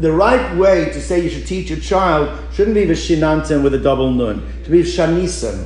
the 0.00 0.10
right 0.10 0.56
way 0.56 0.86
to 0.86 1.00
say 1.00 1.22
you 1.22 1.30
should 1.30 1.46
teach 1.46 1.70
a 1.70 1.80
child 1.80 2.38
shouldn't 2.52 2.74
be 2.74 2.86
Vishinantim 2.86 3.62
with 3.62 3.74
a 3.74 3.78
double 3.78 4.10
nun. 4.10 4.42
To 4.64 4.70
be 4.70 4.82
Shanisim. 4.82 5.64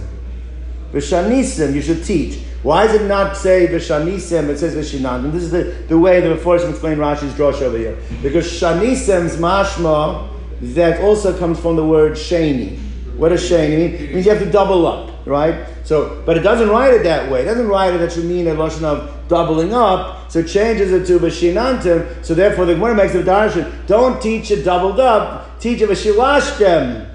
Vishanisim 0.93 1.75
you 1.75 1.83
should 1.83 2.05
teach. 2.05 2.41
Why 2.63 2.87
does 2.87 3.01
it 3.01 3.07
not 3.07 3.37
say 3.37 3.67
Vishanisim, 3.67 4.49
it 4.49 4.59
says 4.59 4.75
Vishinantim? 4.75 5.33
This 5.33 5.45
is 5.45 5.51
the, 5.51 5.63
the 5.89 5.99
way 5.99 6.21
the 6.21 6.35
Mephoshim 6.35 6.71
explain 6.71 6.99
Rashi's 6.99 7.33
drosh 7.35 7.63
over 7.63 7.79
here. 7.79 7.97
Because 8.23 8.47
Shanisim's 8.47 9.37
mashma, 9.37 10.31
that 10.75 11.01
also 11.01 11.37
comes 11.39 11.61
from 11.61 11.77
the 11.77 11.85
word 11.85 12.13
Shani. 12.13 12.79
What 13.17 13.29
does 13.29 13.49
sheni 13.49 13.77
mean? 13.77 13.95
It 13.95 14.15
means 14.15 14.27
you 14.27 14.33
have 14.33 14.43
to 14.43 14.51
double 14.51 14.87
up, 14.87 15.14
right? 15.27 15.67
So, 15.85 16.23
but 16.27 16.37
it 16.37 16.41
doesn't 16.41 16.69
write 16.69 16.95
it 16.95 17.03
that 17.05 17.31
way. 17.31 17.43
It 17.43 17.47
doesn't 17.47 17.69
write 17.69 17.95
it 17.95 17.99
that 17.99 18.17
you 18.17 18.23
mean 18.23 18.47
a 18.49 18.55
lotion 18.55 18.85
of 18.85 19.29
doubling 19.29 19.73
up. 19.73 20.31
So 20.31 20.43
changes 20.43 20.93
it 20.93 21.07
to 21.07 21.19
b'shinantim. 21.19 22.25
So 22.25 22.35
therefore, 22.35 22.67
the 22.67 22.75
Gemara 22.75 22.95
makes 22.95 23.15
a 23.15 23.23
darshan. 23.23 23.87
Don't 23.87 24.21
teach 24.21 24.51
it 24.51 24.65
doubled 24.65 25.01
up. 25.01 25.61
Teach 25.61 25.81
it 25.81 25.89
b'shilashtem. 25.89 27.14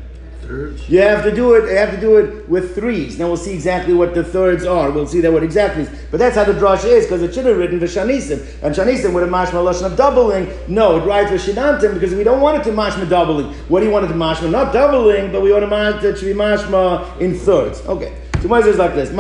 Thirds. 0.50 0.90
You 0.90 1.02
have 1.02 1.24
to 1.26 1.36
do 1.36 1.54
it. 1.54 1.70
You 1.70 1.78
have 1.78 1.92
to 1.92 2.02
do 2.02 2.18
it 2.18 2.50
with 2.50 2.74
threes. 2.74 3.20
Now 3.20 3.28
we'll 3.28 3.38
see 3.38 3.54
exactly 3.54 3.94
what 3.94 4.16
the 4.16 4.24
thirds 4.24 4.66
are. 4.66 4.90
We'll 4.90 5.06
see 5.06 5.22
that 5.22 5.32
what 5.32 5.44
exactly 5.44 5.84
is. 5.84 5.90
But 6.10 6.18
that's 6.18 6.36
how 6.36 6.44
the 6.44 6.54
drush 6.54 6.86
is 6.86 7.06
because 7.06 7.22
it 7.22 7.36
should 7.36 7.46
have 7.46 7.56
written 7.56 7.80
v'shanisim 7.80 8.64
and 8.64 8.74
shanisim 8.74 9.14
with 9.14 9.26
a 9.26 9.28
mashma 9.28 9.64
lashon 9.64 9.92
of 9.92 9.96
doubling. 9.96 10.52
No, 10.68 10.98
it 10.98 11.06
writes 11.06 11.30
v'shinantim 11.30 11.94
because 11.94 12.16
we 12.16 12.24
don't 12.24 12.42
want 12.42 12.60
it 12.60 12.64
to 12.64 12.72
mashma 12.72 13.08
doubling. 13.08 13.54
What 13.68 13.82
do 13.82 13.86
you 13.86 13.92
want 13.92 14.06
it 14.06 14.08
to 14.08 14.16
mashma? 14.16 14.50
Not 14.50 14.74
doubling, 14.74 15.32
but 15.32 15.44
we 15.44 15.52
want 15.52 15.66
it 16.04 16.18
to 16.18 16.26
be 16.26 16.34
mashma 16.34 17.22
in 17.22 17.38
thirds. 17.38 17.86
Okay. 17.86 18.16
So 18.40 18.48
Gemara 18.48 18.64
says 18.64 18.78
like 18.78 18.96
this. 18.96 19.10
It's 19.10 19.18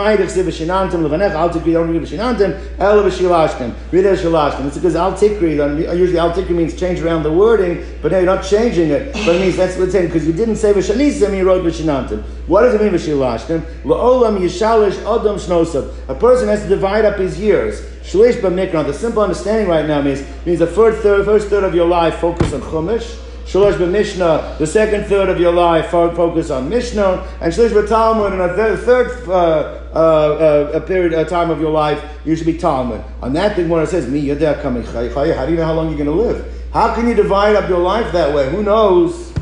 because 4.75 4.95
al 4.95 5.11
tikri. 5.11 5.97
Usually 5.97 6.17
al 6.17 6.31
tikri 6.31 6.51
means 6.51 6.79
change 6.79 7.01
around 7.01 7.23
the 7.23 7.31
wording, 7.31 7.83
but 8.01 8.13
now 8.13 8.19
you're 8.19 8.33
not 8.33 8.45
changing 8.45 8.91
it. 8.91 9.11
But 9.11 9.35
it 9.35 9.41
means 9.41 9.57
that's 9.57 9.75
what 9.75 9.83
it's 9.83 9.91
saying 9.91 10.07
because 10.07 10.25
you 10.25 10.31
didn't 10.31 10.55
say 10.55 10.71
b'shanisim, 10.71 11.35
you 11.35 11.45
wrote 11.45 11.65
b'shinantim. 11.65 12.23
What 12.47 12.61
does 12.61 12.75
it 12.75 12.81
mean 12.81 12.93
b'shilashtim? 12.93 13.61
La'olam 13.83 14.39
yishalish 14.39 14.97
adam 14.99 15.35
shnosav. 15.35 15.91
A 16.07 16.15
person 16.15 16.47
has 16.47 16.61
to 16.63 16.69
divide 16.69 17.03
up 17.03 17.17
his 17.19 17.37
years. 17.37 17.81
Shlish 18.03 18.39
b'mikra. 18.39 18.85
The 18.85 18.93
simple 18.93 19.21
understanding 19.21 19.67
right 19.67 19.85
now 19.85 20.01
means 20.01 20.23
means 20.45 20.59
the 20.59 20.67
first 20.67 21.01
third, 21.01 21.25
first 21.25 21.49
third 21.49 21.65
of 21.65 21.75
your 21.75 21.87
life 21.87 22.19
focus 22.19 22.53
on 22.53 22.61
chumash. 22.61 23.17
Shalosh 23.49 23.77
b'Mishnah, 23.77 24.59
the 24.59 24.67
second 24.67 25.05
third 25.05 25.27
of 25.27 25.39
your 25.39 25.51
life 25.51 25.89
focus 25.89 26.51
on 26.51 26.69
Mishnah, 26.69 27.27
and 27.41 27.51
Shalish 27.51 27.71
b'Talmud, 27.71 28.33
in 28.33 28.39
a 28.39 28.53
third, 28.53 28.79
third 28.81 29.27
uh, 29.27 29.79
uh, 29.91 29.97
uh, 29.97 30.77
a 30.77 30.81
period, 30.81 31.13
a 31.13 31.25
time 31.25 31.49
of 31.49 31.59
your 31.59 31.71
life, 31.71 31.99
you 32.25 32.35
should 32.35 32.45
be 32.45 32.59
Talmud. 32.59 33.03
On 33.23 33.33
that 33.33 33.55
thing, 33.55 33.67
when 33.67 33.81
it 33.81 33.87
says, 33.87 34.07
"Mi 34.07 34.23
yadeh 34.23 34.61
coming 34.61 34.83
how 34.83 35.47
do 35.47 35.51
you 35.51 35.57
know 35.57 35.65
how 35.65 35.73
long 35.73 35.87
you're 35.87 35.97
going 35.97 36.15
to 36.15 36.23
live? 36.23 36.45
How 36.71 36.93
can 36.93 37.07
you 37.07 37.15
divide 37.15 37.55
up 37.55 37.67
your 37.67 37.79
life 37.79 38.11
that 38.11 38.35
way? 38.35 38.51
Who 38.51 38.61
knows? 38.61 39.33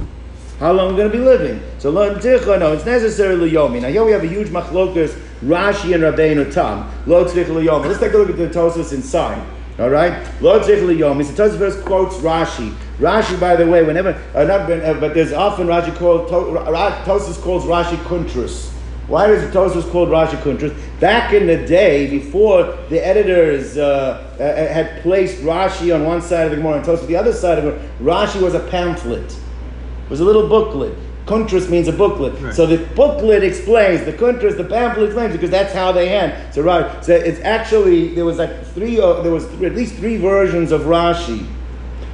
How 0.61 0.71
long 0.71 0.91
we're 0.91 0.99
going 0.99 1.11
to 1.11 1.17
be 1.17 1.21
living? 1.21 1.61
So 1.77 1.89
Lo 1.89 2.07
no, 2.07 2.73
it's 2.73 2.85
necessarily 2.85 3.51
yomi. 3.51 3.81
Now 3.81 3.89
here 3.89 4.05
we 4.05 4.13
have 4.13 4.23
a 4.23 4.27
huge 4.27 4.47
machlokas, 4.47 5.19
Rashi 5.43 5.93
and 5.93 6.03
Rabbeinu 6.03 6.53
Tam. 6.53 6.89
Lo 7.07 7.25
tzrich 7.25 7.85
Let's 7.85 7.99
take 7.99 8.13
a 8.13 8.17
look 8.17 8.29
at 8.29 8.37
the 8.37 8.47
Tosos 8.47 8.93
inside. 8.93 9.45
All 9.77 9.89
right, 9.89 10.25
Lo 10.41 10.61
liyomi. 10.61 11.25
So 11.25 11.49
Tosos 11.49 11.83
quotes 11.83 12.15
Rashi. 12.19 12.73
Rashi, 12.99 13.39
by 13.39 13.55
the 13.55 13.67
way, 13.67 13.83
whenever 13.83 14.09
uh, 14.33 14.43
not, 14.43 14.71
uh, 14.71 14.93
but 14.95 15.13
there's 15.13 15.31
often 15.31 15.67
Rashi 15.67 15.95
called 15.97 16.29
Tosus 16.29 17.39
calls 17.41 17.65
Rashi 17.65 17.95
Kuntras. 18.05 18.71
Why 19.07 19.31
is 19.31 19.43
Tosus 19.53 19.89
called 19.91 20.09
Rashi 20.09 20.35
Kuntras? 20.41 20.75
Back 20.99 21.31
in 21.31 21.45
the 21.45 21.65
day, 21.67 22.09
before 22.09 22.63
the 22.89 23.05
editors 23.05 23.77
uh, 23.77 24.35
uh, 24.39 24.73
had 24.73 25.01
placed 25.03 25.41
Rashi 25.43 25.93
on 25.93 26.05
one 26.05 26.23
side 26.23 26.45
of 26.45 26.51
the 26.51 26.57
Gemara 26.57 26.77
and 26.77 26.85
Tosus 26.85 27.05
the 27.05 27.15
other 27.15 27.33
side 27.33 27.59
of 27.59 27.65
it, 27.65 27.79
Rashi 28.01 28.41
was 28.41 28.55
a 28.55 28.67
pamphlet. 28.67 29.31
It 29.31 30.09
was 30.09 30.19
a 30.19 30.25
little 30.25 30.49
booklet. 30.49 30.97
Kuntras 31.27 31.69
means 31.69 31.87
a 31.87 31.93
booklet. 31.93 32.41
Right. 32.41 32.53
So 32.53 32.65
the 32.65 32.77
booklet 32.95 33.43
explains, 33.43 34.05
the 34.05 34.13
kuntras, 34.13 34.55
the 34.55 34.63
pamphlet 34.63 35.07
explains 35.07 35.33
because 35.33 35.49
that's 35.51 35.73
how 35.73 35.91
they 35.91 36.07
hand. 36.07 36.53
So 36.53 36.61
right, 36.61 37.03
so 37.03 37.13
it's 37.13 37.41
actually 37.41 38.15
there 38.15 38.25
was 38.25 38.37
like 38.37 38.65
three, 38.67 38.99
uh, 38.99 39.21
there 39.21 39.33
was 39.33 39.45
at 39.61 39.75
least 39.75 39.95
three 39.95 40.17
versions 40.17 40.71
of 40.71 40.81
Rashi. 40.81 41.45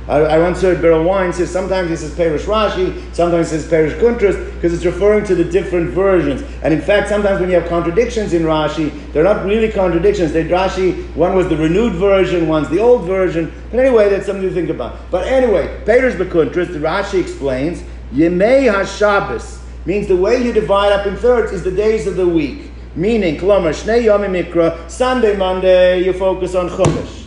I, 0.08 0.38
once 0.38 0.62
heard 0.62 0.80
Berel 0.80 1.06
Wein 1.06 1.32
says 1.32 1.50
sometimes 1.50 1.90
he 1.90 1.96
says 1.96 2.14
Perish 2.14 2.44
Rashi, 2.44 3.02
sometimes 3.16 3.50
he 3.50 3.58
says 3.58 3.70
Perish 3.70 3.94
Kuntras, 3.94 4.54
because 4.56 4.74
it's 4.74 4.84
referring 4.84 5.26
to 5.26 5.36
the 5.36 5.46
different 5.46 5.92
versions. 5.92 6.42
And 6.62 6.74
in 6.74 6.82
fact, 6.82 7.08
sometimes 7.08 7.40
when 7.40 7.50
you 7.50 7.56
have 7.56 7.70
contradictions 7.70 8.34
in 8.34 8.44
Rashi, 8.44 8.92
they're 9.14 9.24
not 9.24 9.46
really 9.46 9.72
contradictions. 9.72 10.34
They 10.34 10.44
Rashi, 10.44 11.16
one 11.16 11.36
was 11.36 11.48
the 11.48 11.56
renewed 11.56 11.94
version, 11.94 12.50
one's 12.50 12.70
the 12.70 12.80
old 12.80 13.06
version. 13.06 13.54
But 13.72 13.80
anyway, 13.80 14.10
that's 14.10 14.26
something 14.26 14.48
to 14.48 14.54
think 14.54 14.70
about. 14.70 14.98
But 15.10 15.26
anyway, 15.28 15.82
Perish 15.86 16.16
Bekuntras, 16.16 16.68
the 16.68 16.80
Rashi 16.80 17.22
explains, 17.22 17.82
Yemei 18.14 18.72
HaShabbos 18.72 19.62
means 19.86 20.08
the 20.08 20.18
way 20.18 20.44
you 20.44 20.52
divide 20.52 20.92
up 20.92 21.08
in 21.08 21.16
thirds 21.16 21.54
is 21.54 21.64
the 21.64 21.72
days 21.72 22.08
of 22.08 22.18
the 22.18 22.28
week. 22.28 22.72
Meaning, 22.96 23.38
Klomer, 23.38 23.72
Shnei 23.74 24.04
Yomim 24.04 24.44
Mikra, 24.44 24.90
Sunday, 24.90 25.36
Monday, 25.36 26.04
you 26.04 26.12
focus 26.12 26.56
on 26.56 26.70
Chumash. 26.70 27.23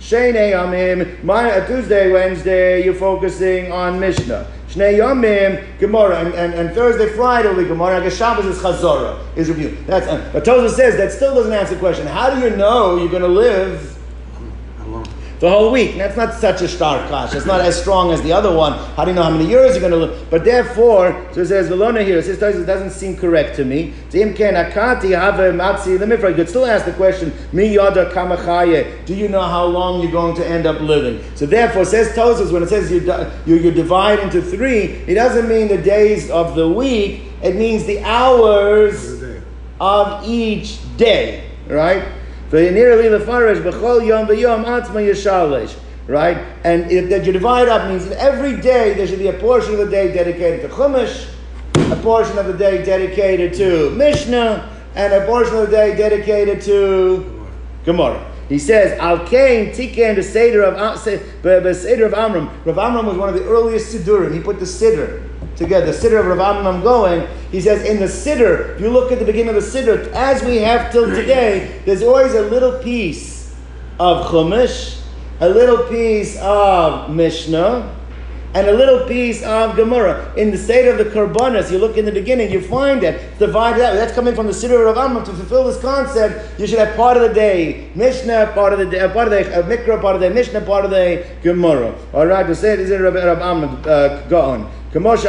Shnei 0.00 0.52
Yamim, 0.52 1.28
uh, 1.28 1.66
Tuesday, 1.66 2.10
Wednesday, 2.10 2.82
you're 2.82 2.94
focusing 2.94 3.70
on 3.70 4.00
Mishnah. 4.00 4.50
Shnei 4.68 4.98
Yamim, 4.98 5.78
Gemara, 5.78 6.20
and, 6.20 6.34
and, 6.34 6.54
and 6.54 6.74
Thursday, 6.74 7.14
Friday 7.14 7.48
will 7.48 7.62
be 7.62 7.68
Gemara. 7.68 7.98
I 7.98 8.04
guess 8.04 8.16
Shabbos 8.16 8.46
is 8.46 8.58
Chazorah, 8.62 9.22
is 9.36 9.50
review. 9.50 9.76
That's, 9.86 10.06
uh, 10.06 10.30
but 10.32 10.42
Tosa 10.42 10.74
says 10.74 10.96
that 10.96 11.12
still 11.12 11.34
doesn't 11.34 11.52
answer 11.52 11.74
the 11.74 11.80
question. 11.80 12.06
How 12.06 12.34
do 12.34 12.40
you 12.40 12.56
know 12.56 12.96
you're 12.96 13.10
going 13.10 13.20
to 13.20 13.28
live 13.28 13.98
the 15.40 15.48
whole 15.48 15.72
week. 15.72 15.96
That's 15.96 16.16
not 16.18 16.34
such 16.34 16.60
a 16.60 16.68
stark 16.68 17.08
clash. 17.08 17.34
It's 17.34 17.46
not 17.46 17.62
as 17.62 17.80
strong 17.80 18.12
as 18.12 18.20
the 18.22 18.30
other 18.30 18.54
one. 18.54 18.74
How 18.94 19.06
do 19.06 19.10
you 19.10 19.14
know 19.14 19.22
how 19.22 19.30
many 19.30 19.46
years 19.46 19.72
you're 19.72 19.80
going 19.80 19.92
to 19.92 19.96
live? 19.96 20.30
But 20.30 20.44
therefore, 20.44 21.12
so 21.32 21.40
it 21.40 21.46
says, 21.46 21.70
Velona 21.70 22.04
here, 22.04 22.18
it 22.18 22.24
says, 22.24 22.40
it 22.42 22.66
doesn't 22.66 22.90
seem 22.90 23.16
correct 23.16 23.56
to 23.56 23.64
me. 23.64 23.94
Um, 24.12 24.14
you 24.14 24.34
could 26.34 26.48
still 26.48 26.66
ask 26.66 26.84
the 26.84 26.92
question, 26.94 27.32
Mi 27.52 27.74
yada 27.74 28.10
kamachaye, 28.12 29.06
do 29.06 29.14
you 29.14 29.28
know 29.28 29.40
how 29.40 29.64
long 29.64 30.02
you're 30.02 30.12
going 30.12 30.36
to 30.36 30.46
end 30.46 30.66
up 30.66 30.78
living? 30.80 31.24
So 31.34 31.46
therefore, 31.46 31.86
says 31.86 32.14
Tosus, 32.14 32.52
when 32.52 32.62
it 32.62 32.68
says 32.68 32.92
you, 32.92 33.00
you, 33.46 33.62
you 33.62 33.70
divide 33.70 34.18
into 34.18 34.42
three, 34.42 34.82
it 34.82 35.14
doesn't 35.14 35.48
mean 35.48 35.68
the 35.68 35.80
days 35.80 36.30
of 36.30 36.54
the 36.54 36.68
week, 36.68 37.22
it 37.42 37.56
means 37.56 37.86
the 37.86 38.02
hours 38.04 39.22
of 39.80 40.28
each 40.28 40.78
day, 40.98 41.48
right? 41.66 42.19
Right? 46.08 46.38
And 46.64 46.90
if, 46.90 47.08
that 47.10 47.24
you 47.24 47.32
divide 47.32 47.68
up 47.68 47.88
means 47.88 48.08
that 48.08 48.18
every 48.18 48.60
day 48.60 48.94
there 48.94 49.06
should 49.06 49.20
be 49.20 49.28
a 49.28 49.38
portion 49.38 49.72
of 49.74 49.78
the 49.78 49.90
day 49.90 50.12
dedicated 50.12 50.62
to 50.62 50.68
Chumash, 50.68 51.28
a 51.74 51.96
portion 52.02 52.36
of 52.38 52.46
the 52.46 52.54
day 52.54 52.84
dedicated 52.84 53.54
to 53.54 53.90
Mishnah, 53.90 54.68
and 54.96 55.12
a 55.12 55.24
portion 55.26 55.54
of 55.56 55.70
the 55.70 55.76
day 55.76 55.96
dedicated 55.96 56.60
to 56.62 57.46
Gemara. 57.84 58.29
He 58.50 58.58
says, 58.58 58.98
Al 58.98 59.24
Kain 59.28 59.70
Tiken 59.70 60.16
the 60.16 60.24
Seder 60.24 60.64
of 60.64 60.98
Seder 60.98 62.04
of 62.06 62.14
Amram. 62.14 62.50
Rav 62.64 62.78
Amram 62.78 63.06
was 63.06 63.16
one 63.16 63.28
of 63.28 63.36
the 63.36 63.44
earliest 63.44 63.94
Sidurim. 63.94 64.34
He 64.34 64.40
put 64.40 64.58
the 64.58 64.64
Siddur 64.64 65.22
together, 65.54 65.86
the 65.86 65.92
Siddur 65.92 66.18
of 66.18 66.26
Rav 66.26 66.56
Amram 66.56 66.82
going. 66.82 67.28
He 67.52 67.60
says, 67.60 67.88
in 67.88 68.00
the 68.00 68.06
Siddur, 68.06 68.74
if 68.74 68.80
you 68.80 68.90
look 68.90 69.12
at 69.12 69.20
the 69.20 69.24
beginning 69.24 69.54
of 69.54 69.62
the 69.62 69.66
Siddur, 69.66 70.10
as 70.14 70.42
we 70.42 70.56
have 70.56 70.90
till 70.90 71.06
today, 71.06 71.80
there's 71.86 72.02
always 72.02 72.34
a 72.34 72.42
little 72.42 72.82
piece 72.82 73.54
of 74.00 74.26
Chumash, 74.26 75.00
a 75.38 75.48
little 75.48 75.86
piece 75.86 76.36
of 76.40 77.08
Mishnah, 77.08 77.99
and 78.54 78.66
a 78.66 78.72
little 78.72 79.06
piece 79.06 79.42
of 79.42 79.76
Gemara. 79.76 80.32
In 80.36 80.50
the 80.50 80.58
state 80.58 80.88
of 80.88 80.98
the 80.98 81.04
Karbanas, 81.04 81.70
you 81.70 81.78
look 81.78 81.96
in 81.96 82.04
the 82.04 82.12
beginning, 82.12 82.50
you 82.50 82.60
find 82.60 83.00
that 83.02 83.38
divided 83.38 83.82
out. 83.82 83.94
That's 83.94 84.12
coming 84.12 84.34
from 84.34 84.46
the 84.46 84.52
Siddur 84.52 84.90
of 84.90 84.96
Amram. 84.96 85.24
To 85.24 85.32
fulfill 85.32 85.64
this 85.64 85.80
concept, 85.80 86.58
you 86.58 86.66
should 86.66 86.78
have 86.78 86.96
part 86.96 87.16
of 87.16 87.22
the 87.22 87.32
day 87.32 87.90
Mishnah, 87.94 88.50
part 88.54 88.72
of 88.72 88.80
the 88.80 88.86
day, 88.86 89.00
uh, 89.00 89.12
part 89.12 89.28
of 89.28 89.32
the 89.32 89.60
uh, 89.60 89.62
Mikra, 89.62 90.00
part 90.00 90.16
of 90.16 90.20
the 90.20 90.30
Mishnah, 90.30 90.62
part 90.62 90.84
of 90.84 90.90
the 90.90 91.24
Gemara. 91.42 91.94
All 92.12 92.26
right, 92.26 92.46
to 92.46 92.54
say 92.54 92.72
it 92.72 92.80
is 92.80 92.90
in 92.90 93.02
Rabbi 93.02 93.20
Amram 93.20 93.82
uh, 93.86 94.20
go 94.28 94.40
on. 94.40 94.70
Before 94.92 95.06
the 95.06 95.22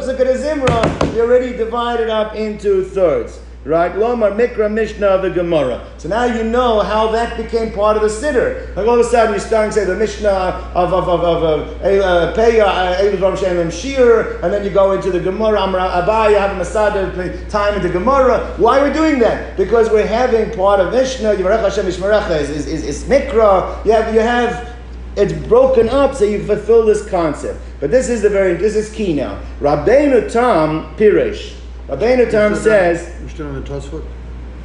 Psukkah 0.00 0.34
Zimra, 0.34 1.14
you 1.14 1.20
already 1.20 1.54
divided 1.54 2.08
up 2.08 2.34
into 2.34 2.82
thirds. 2.82 3.40
Right? 3.64 3.92
Lomar 3.92 4.36
Mikra 4.36 4.72
Mishnah 4.72 5.06
of 5.06 5.22
the 5.22 5.30
Gemara. 5.30 5.88
So 5.96 6.08
now 6.08 6.24
you 6.24 6.42
know 6.42 6.80
how 6.80 7.12
that 7.12 7.36
became 7.36 7.72
part 7.72 7.96
of 7.96 8.02
the 8.02 8.08
Siddur. 8.08 8.74
Like 8.74 8.88
all 8.88 8.94
of 8.94 9.00
a 9.00 9.04
sudden 9.04 9.34
you 9.34 9.38
start 9.38 9.66
and 9.66 9.74
say 9.74 9.84
the 9.84 9.94
Mishnah 9.94 10.28
of 10.74 10.92
of 10.92 11.08
of 11.08 11.22
of 11.22 11.42
uh, 11.80 12.34
Peya 12.34 12.64
uh, 12.64 12.96
Eilu 12.96 13.38
Shem 13.38 13.70
Shir, 13.70 14.40
and 14.42 14.52
then 14.52 14.64
you 14.64 14.70
go 14.70 14.90
into 14.92 15.12
the 15.12 15.20
Gemara 15.20 15.60
Amra 15.60 16.02
Abai, 16.02 16.30
you 16.30 16.38
have 16.38 16.50
a 16.50 16.56
Masada 16.56 17.46
time 17.50 17.76
into 17.76 17.88
Gemara. 17.88 18.52
Why 18.56 18.80
are 18.80 18.88
we 18.88 18.92
doing 18.92 19.20
that? 19.20 19.56
Because 19.56 19.88
we're 19.90 20.06
having 20.06 20.50
part 20.56 20.80
of 20.80 20.92
Mishnah. 20.92 21.36
Yivarech 21.36 21.62
Hashem 21.62 21.86
Ishmerecha 21.86 22.40
is, 22.40 22.50
is, 22.50 22.66
is, 22.66 22.84
is 22.84 23.04
Mikra. 23.04 23.84
You 23.84 23.92
have 23.92 24.12
you 24.12 24.20
have 24.20 24.74
it's 25.14 25.32
broken 25.46 25.88
up 25.88 26.16
so 26.16 26.24
you 26.24 26.44
fulfill 26.44 26.84
this 26.84 27.08
concept. 27.08 27.60
But 27.78 27.92
this 27.92 28.08
is 28.08 28.22
the 28.22 28.30
very 28.30 28.54
this 28.54 28.74
is 28.74 28.92
key 28.92 29.12
now. 29.12 29.40
Rabbeinu 29.60 30.32
Tam 30.32 30.96
Pirish. 30.96 31.61
Rabbeinu 31.88 32.30
Tam 32.30 32.54
says. 32.54 33.20
You're 33.20 33.28
still 33.30 33.46
on 33.48 33.54
the 33.54 33.68
Tosfot? 33.68 34.04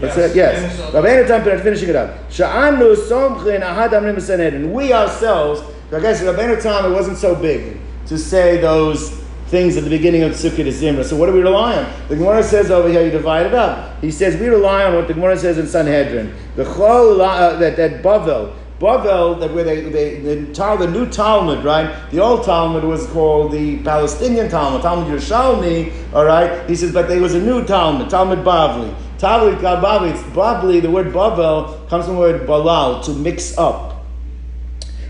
Yes. 0.01 0.36
yes. 0.36 0.80
Rabbeinu 0.91 1.27
Tam 1.27 1.43
Pirish, 1.43 1.63
finishing 1.63 1.89
it 1.89 1.95
up. 1.95 2.30
Sha'anu 2.30 2.95
somchin 2.95 3.62
ahad 3.62 3.89
amrim 3.89 4.53
And 4.53 4.73
we 4.73 4.93
ourselves, 4.93 5.62
I 5.91 5.99
guess 5.99 6.21
Rabbeinu 6.21 6.62
Tam, 6.62 6.91
it 6.91 6.93
wasn't 6.95 7.17
so 7.17 7.36
big 7.36 7.80
to 8.08 8.17
say 8.17 8.58
those 8.62 9.10
things 9.47 9.77
at 9.77 9.84
the 9.84 9.89
beginning 9.89 10.23
of 10.23 10.34
Sukkot 10.34 10.67
Zimra. 10.67 11.06
So 11.06 11.15
what 11.15 11.27
do 11.27 11.34
we 11.34 11.41
rely 11.41 11.77
on? 11.77 12.08
The 12.10 12.17
Gemara 12.17 12.43
says 12.43 12.69
over 12.69 12.89
here, 12.89 13.03
you 13.03 13.12
divide 13.12 13.45
it 13.45 13.53
up. 13.53 13.99
He 14.01 14.12
says 14.12 14.39
we 14.39 14.47
rely 14.47 14.84
on 14.84 14.95
what 14.95 15.08
the 15.08 15.13
Gemara 15.13 15.38
says 15.38 15.58
in 15.58 15.67
Sanhedrin. 15.67 16.36
The 16.56 16.65
chol, 16.65 17.19
uh, 17.19 17.58
that, 17.58 17.77
that 17.77 18.03
Bavel, 18.03 18.53
Bavel, 18.80 19.40
that 19.40 19.54
where 19.54 19.63
they, 19.63 19.82
they 19.82 20.16
the, 20.20 20.36
the 20.36 20.88
new 20.88 21.08
Talmud, 21.10 21.63
right? 21.63 22.12
The 22.12 22.20
old 22.20 22.46
Talmud 22.46 22.84
was 22.84 23.08
called 23.08 23.52
the 23.52 23.80
Palestinian 23.80 24.50
Talmud, 24.50 24.84
Talmud 24.84 25.08
Yerushalmi, 25.08 26.13
all 26.13 26.26
right? 26.26 26.70
He 26.70 26.76
says, 26.76 26.94
but 26.94 27.08
there 27.08 27.20
was 27.20 27.34
a 27.34 27.42
new 27.42 27.66
Talmud, 27.66 28.10
Talmud 28.10 28.40
Bavli. 28.40 28.94
Talmud 29.18 29.58
Bavli, 29.60 30.12
it's 30.12 30.22
Bavli, 30.36 30.80
the 30.82 30.92
word 30.92 31.08
Bavel 31.08 31.90
comes 31.90 32.06
from 32.06 32.16
the 32.16 32.20
word 32.20 32.48
Balal, 32.48 33.04
to 33.06 33.13
mix 33.13 33.58
up. 33.58 34.06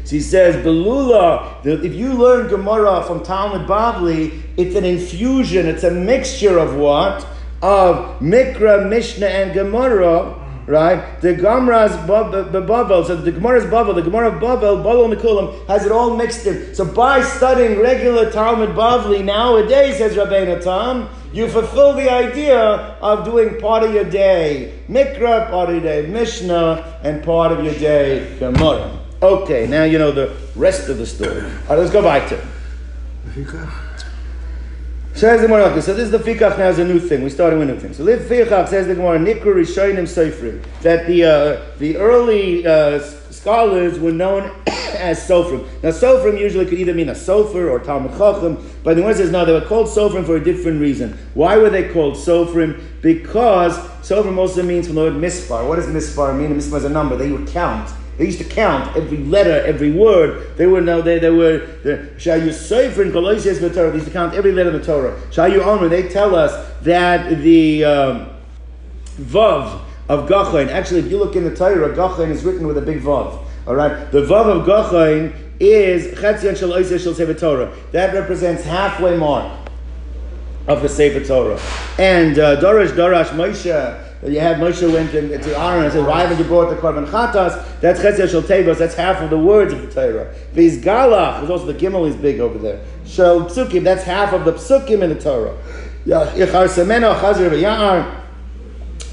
So 0.05 0.15
he 0.15 0.21
says, 0.21 0.55
Belula, 0.65 1.65
if 1.65 1.93
you 1.93 2.13
learn 2.13 2.47
Gemara 2.47 3.03
from 3.03 3.21
Talmud 3.21 3.67
Bavli, 3.67 4.41
it's 4.55 4.73
an 4.77 4.85
infusion, 4.85 5.65
it's 5.65 5.83
a 5.83 5.91
mixture 5.91 6.57
of 6.57 6.77
what? 6.77 7.27
Of 7.61 8.21
Mikra, 8.21 8.87
Mishnah, 8.87 9.27
and 9.27 9.53
Gemara 9.53 10.36
right? 10.67 11.19
The 11.21 11.33
Gemara's 11.33 11.93
Bavel, 11.93 13.07
so 13.07 13.15
the 13.15 13.31
Gemara's 13.31 13.63
Bavel, 13.63 13.95
the 13.95 14.01
Gemara 14.01 14.35
of 14.35 14.41
Bavel, 14.41 14.83
Bavel 14.83 15.13
Mikulam, 15.13 15.65
has 15.67 15.85
it 15.85 15.91
all 15.91 16.15
mixed 16.15 16.45
in. 16.45 16.75
So 16.75 16.85
by 16.85 17.23
studying 17.23 17.79
regular 17.79 18.29
Talmud 18.31 18.69
Bavli 18.69 19.23
nowadays, 19.23 19.97
says 19.97 20.15
Rabbeinu 20.15 20.61
Tam, 20.61 21.09
You 21.33 21.47
fulfill 21.49 21.93
the 21.93 22.11
idea 22.11 22.59
of 23.01 23.25
doing 23.25 23.59
part 23.59 23.83
of 23.83 23.93
your 23.93 24.09
day 24.09 24.79
Mikra, 24.89 25.49
part 25.49 25.69
of 25.69 25.75
your 25.75 25.83
day 25.83 26.07
Mishnah, 26.07 26.99
and 27.03 27.23
part 27.23 27.51
of 27.51 27.63
your 27.63 27.73
day 27.73 28.37
Gemara. 28.37 28.91
Okay, 29.21 29.67
now 29.67 29.83
you 29.83 29.97
know 29.97 30.11
the 30.11 30.35
rest 30.55 30.89
of 30.89 30.97
the 30.97 31.05
story. 31.05 31.41
All 31.41 31.49
right, 31.69 31.79
let's 31.79 31.91
go 31.91 32.01
back 32.01 32.29
to. 32.29 33.83
Says 35.17 35.41
the 35.41 35.47
Gemara, 35.47 35.81
so 35.81 35.95
this 35.95 36.03
is 36.03 36.11
the 36.11 36.19
fikach 36.19 36.59
now 36.59 36.69
is 36.69 36.77
a 36.77 36.85
new 36.85 36.99
thing. 36.99 37.23
We're 37.23 37.31
starting 37.31 37.57
with 37.57 37.71
a 37.71 37.73
new 37.73 37.79
thing. 37.79 37.91
So 37.91 38.03
live 38.03 38.19
fikach 38.19 38.67
says 38.67 38.85
the 38.85 38.93
Gemara, 38.93 39.17
nikru 39.17 39.45
rishonim 39.45 40.03
seifrim, 40.03 40.63
that 40.83 41.07
the 41.07 41.23
uh, 41.23 41.65
the 41.79 41.97
early 41.97 42.67
uh, 42.67 42.99
scholars 43.31 43.97
were 43.97 44.11
known 44.11 44.43
as 44.67 45.27
sofrim. 45.27 45.65
Now 45.81 45.89
sofrim 45.89 46.39
usually 46.39 46.65
could 46.65 46.77
either 46.77 46.93
mean 46.93 47.09
a 47.09 47.13
sofer 47.13 47.67
or 47.67 47.79
talmud 47.79 48.11
chacham, 48.11 48.63
but 48.83 48.95
the 48.95 49.01
one 49.01 49.15
says 49.15 49.31
no, 49.31 49.43
they 49.43 49.53
were 49.53 49.65
called 49.65 49.87
sofrim 49.87 50.23
for 50.23 50.35
a 50.35 50.43
different 50.43 50.79
reason. 50.79 51.17
Why 51.33 51.57
were 51.57 51.71
they 51.71 51.91
called 51.91 52.13
sofrim? 52.13 52.79
Because 53.01 53.75
sofrim 54.07 54.37
also 54.37 54.61
means 54.61 54.85
from 54.85 54.97
the 54.97 55.01
word 55.01 55.13
mispar. 55.13 55.67
What 55.67 55.77
does 55.77 55.87
mispar 55.87 56.37
mean? 56.37 56.55
Mispar 56.55 56.77
is 56.77 56.83
a 56.83 56.89
number. 56.89 57.17
They 57.17 57.31
would 57.31 57.47
count. 57.47 57.89
They 58.17 58.25
used 58.25 58.39
to 58.39 58.45
count 58.45 58.95
every 58.97 59.17
letter, 59.17 59.63
every 59.65 59.91
word. 59.91 60.57
They 60.57 60.65
were 60.65 60.81
no, 60.81 61.01
they, 61.01 61.19
they 61.19 61.29
were 61.29 61.59
Shayu 62.17 62.51
Sefer 62.51 63.03
in 63.03 63.11
Colossians 63.11 63.59
the 63.59 63.69
Torah. 63.69 63.91
They 63.91 63.97
used 63.97 64.07
to 64.07 64.13
count 64.13 64.33
every 64.33 64.51
letter 64.51 64.69
of 64.71 64.79
the 64.79 64.85
Torah. 64.85 65.19
Shayu 65.29 65.63
Omer. 65.63 65.87
They 65.87 66.09
tell 66.09 66.35
us 66.35 66.51
that 66.81 67.29
the 67.41 67.85
um, 67.85 68.29
vav 69.17 69.81
of 70.09 70.27
Gachain. 70.27 70.69
Actually, 70.69 71.01
if 71.01 71.11
you 71.11 71.19
look 71.19 71.35
in 71.35 71.43
the 71.43 71.55
Torah, 71.55 71.95
Gachain 71.95 72.29
is 72.29 72.43
written 72.43 72.65
with 72.65 72.77
a 72.77 72.81
big 72.81 73.01
vav. 73.01 73.43
All 73.67 73.75
right, 73.75 74.11
the 74.11 74.21
vav 74.21 74.45
of 74.47 74.65
Gachain 74.65 75.35
is 75.59 76.17
Chetzion 76.17 76.57
Shel 76.57 76.69
Oiseh 76.69 77.01
Shel 77.01 77.13
Sefer 77.13 77.35
Torah. 77.35 77.71
That 77.91 78.15
represents 78.15 78.63
halfway 78.63 79.15
mark 79.15 79.69
of 80.67 80.81
the 80.81 80.89
Sefer 80.89 81.23
Torah. 81.23 81.59
And 81.99 82.39
uh, 82.39 82.59
Darash 82.59 82.89
Darash 82.89 83.29
Moshe 83.29 84.06
you 84.23 84.39
have 84.39 84.57
Moshe 84.57 84.91
went 84.91 85.11
to, 85.11 85.37
to 85.37 85.59
Aaron 85.59 85.83
and 85.83 85.93
said, 85.93 86.05
Why 86.05 86.21
haven't 86.21 86.39
you 86.39 86.43
brought 86.45 86.69
the 86.69 86.75
Korban 86.75 87.07
Chatas? 87.07 87.63
That's 87.81 87.99
Chetzia 87.99 88.29
Shel 88.29 88.41
Tevos, 88.41 88.77
that's 88.77 88.95
half 88.95 89.21
of 89.21 89.29
the 89.29 89.37
words 89.37 89.73
of 89.73 89.81
the 89.81 89.91
Torah. 89.91 90.33
Viz 90.53 90.79
Galach, 90.79 91.39
there's 91.39 91.51
also 91.51 91.65
the 91.65 91.73
Gimel 91.73 92.07
is 92.09 92.15
big 92.15 92.39
over 92.39 92.57
there. 92.57 92.83
Shel 93.05 93.45
Psukim, 93.45 93.83
that's 93.83 94.03
half 94.03 94.33
of 94.33 94.43
the 94.45 94.53
Psukim 94.53 95.03
in 95.03 95.09
the 95.09 95.19
Torah. 95.19 95.55
Yichar 96.05 96.67
Semeno 96.67 97.19
Chazir 97.19 97.51
Ya'ar. 97.51 98.23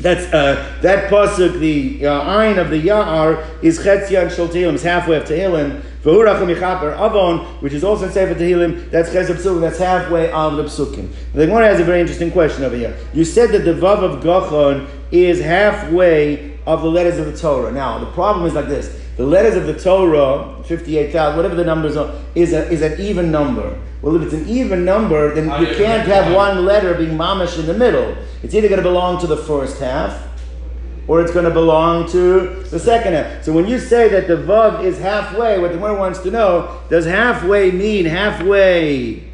That's 0.00 0.32
uh, 0.32 0.78
that 0.82 1.10
pasuk. 1.10 1.60
The 1.60 2.06
uh, 2.06 2.24
ayin 2.24 2.58
of 2.58 2.70
the 2.70 2.82
Ya'ar 2.82 3.62
is 3.62 3.78
Chetzian 3.78 4.34
Shel 4.34 4.48
Tehillim. 4.48 4.74
It's 4.74 4.82
halfway 4.82 5.16
of 5.16 5.24
Tehillim. 5.24 5.82
Avon, 6.06 7.38
which 7.60 7.72
is 7.72 7.82
also 7.84 8.06
in 8.06 8.12
Sefer 8.12 8.34
Tehillim, 8.34 8.90
that's 8.90 9.10
Chesed 9.10 9.36
Psukim, 9.36 9.60
that's 9.60 9.78
halfway 9.78 10.30
of 10.30 10.56
the 10.56 10.64
Psukim. 10.64 11.08
The 11.32 11.46
Gemara 11.46 11.66
has 11.66 11.80
a 11.80 11.84
very 11.84 12.00
interesting 12.00 12.30
question 12.30 12.64
over 12.64 12.76
here. 12.76 12.96
You 13.12 13.24
said 13.24 13.50
that 13.52 13.60
the 13.60 13.72
Vav 13.72 14.02
of 14.02 14.22
Gachon 14.22 14.88
is 15.10 15.40
halfway 15.40 16.58
of 16.66 16.82
the 16.82 16.88
letters 16.88 17.18
of 17.18 17.26
the 17.26 17.36
Torah. 17.36 17.72
Now, 17.72 17.98
the 17.98 18.10
problem 18.12 18.46
is 18.46 18.54
like 18.54 18.68
this. 18.68 19.00
The 19.16 19.24
letters 19.24 19.54
of 19.54 19.66
the 19.66 19.78
Torah, 19.78 20.62
58,000, 20.64 21.36
whatever 21.36 21.54
the 21.54 21.64
numbers 21.64 21.96
are, 21.96 22.14
is, 22.34 22.52
a, 22.52 22.68
is 22.70 22.82
an 22.82 23.00
even 23.00 23.30
number. 23.30 23.78
Well, 24.02 24.16
if 24.16 24.22
it's 24.22 24.34
an 24.34 24.48
even 24.48 24.84
number, 24.84 25.34
then 25.34 25.48
ah, 25.48 25.60
you 25.60 25.74
can't 25.76 26.06
have 26.08 26.34
one 26.34 26.66
letter 26.66 26.94
being 26.94 27.16
mamish 27.16 27.58
in 27.58 27.66
the 27.66 27.74
middle. 27.74 28.16
It's 28.42 28.54
either 28.54 28.68
going 28.68 28.82
to 28.82 28.86
belong 28.86 29.20
to 29.20 29.26
the 29.26 29.36
first 29.36 29.78
half, 29.78 30.33
or 31.06 31.20
it's 31.20 31.32
going 31.32 31.44
to 31.44 31.50
belong 31.50 32.08
to 32.10 32.62
the 32.70 32.78
second 32.78 33.14
half. 33.14 33.44
So 33.44 33.52
when 33.52 33.66
you 33.66 33.78
say 33.78 34.08
that 34.08 34.26
the 34.26 34.36
vav 34.36 34.82
is 34.84 34.98
halfway, 34.98 35.58
what 35.58 35.72
the 35.72 35.76
Gemara 35.76 35.98
wants 35.98 36.20
to 36.20 36.30
know, 36.30 36.80
does 36.88 37.04
halfway 37.04 37.70
mean 37.70 38.06
halfway 38.06 39.24